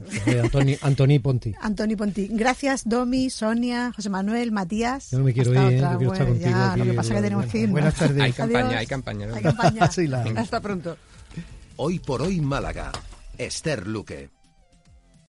Antoni, 0.42 0.78
Antoni 0.82 1.20
Ponti. 1.20 1.54
Antoni 1.60 1.96
Ponti. 1.96 2.28
Gracias, 2.32 2.88
Domi, 2.88 3.30
Sonia, 3.30 3.92
José 3.96 4.10
Manuel, 4.10 4.52
Matías. 4.52 5.12
Yo 5.12 5.20
no 5.20 5.26
me 5.26 5.34
quiero 5.34 5.52
ir, 5.52 5.58
¿eh? 5.58 5.84
quiero 5.98 6.14
estar 6.14 6.28
contigo. 6.28 6.50
Ya, 6.50 6.78
lo 6.78 6.86
que 6.86 6.94
pasa 6.94 7.14
es 7.14 7.16
que 7.18 7.24
tenemos 7.24 7.46
que 7.48 7.58
irnos. 7.60 7.72
Buenas 7.72 7.96
tardes. 7.96 8.22
Hay 8.22 8.34
campaña, 8.34 8.78
hay 8.78 8.88
campaña. 8.88 9.28
Hay 9.34 9.44
campaña. 9.44 9.84
Hasta 10.38 10.62
pronto. 10.62 10.98
Hoy 11.76 12.00
por 12.00 12.22
hoy 12.22 12.42
Málaga. 12.42 12.92
Esther 13.38 13.86
Luque. 13.88 14.37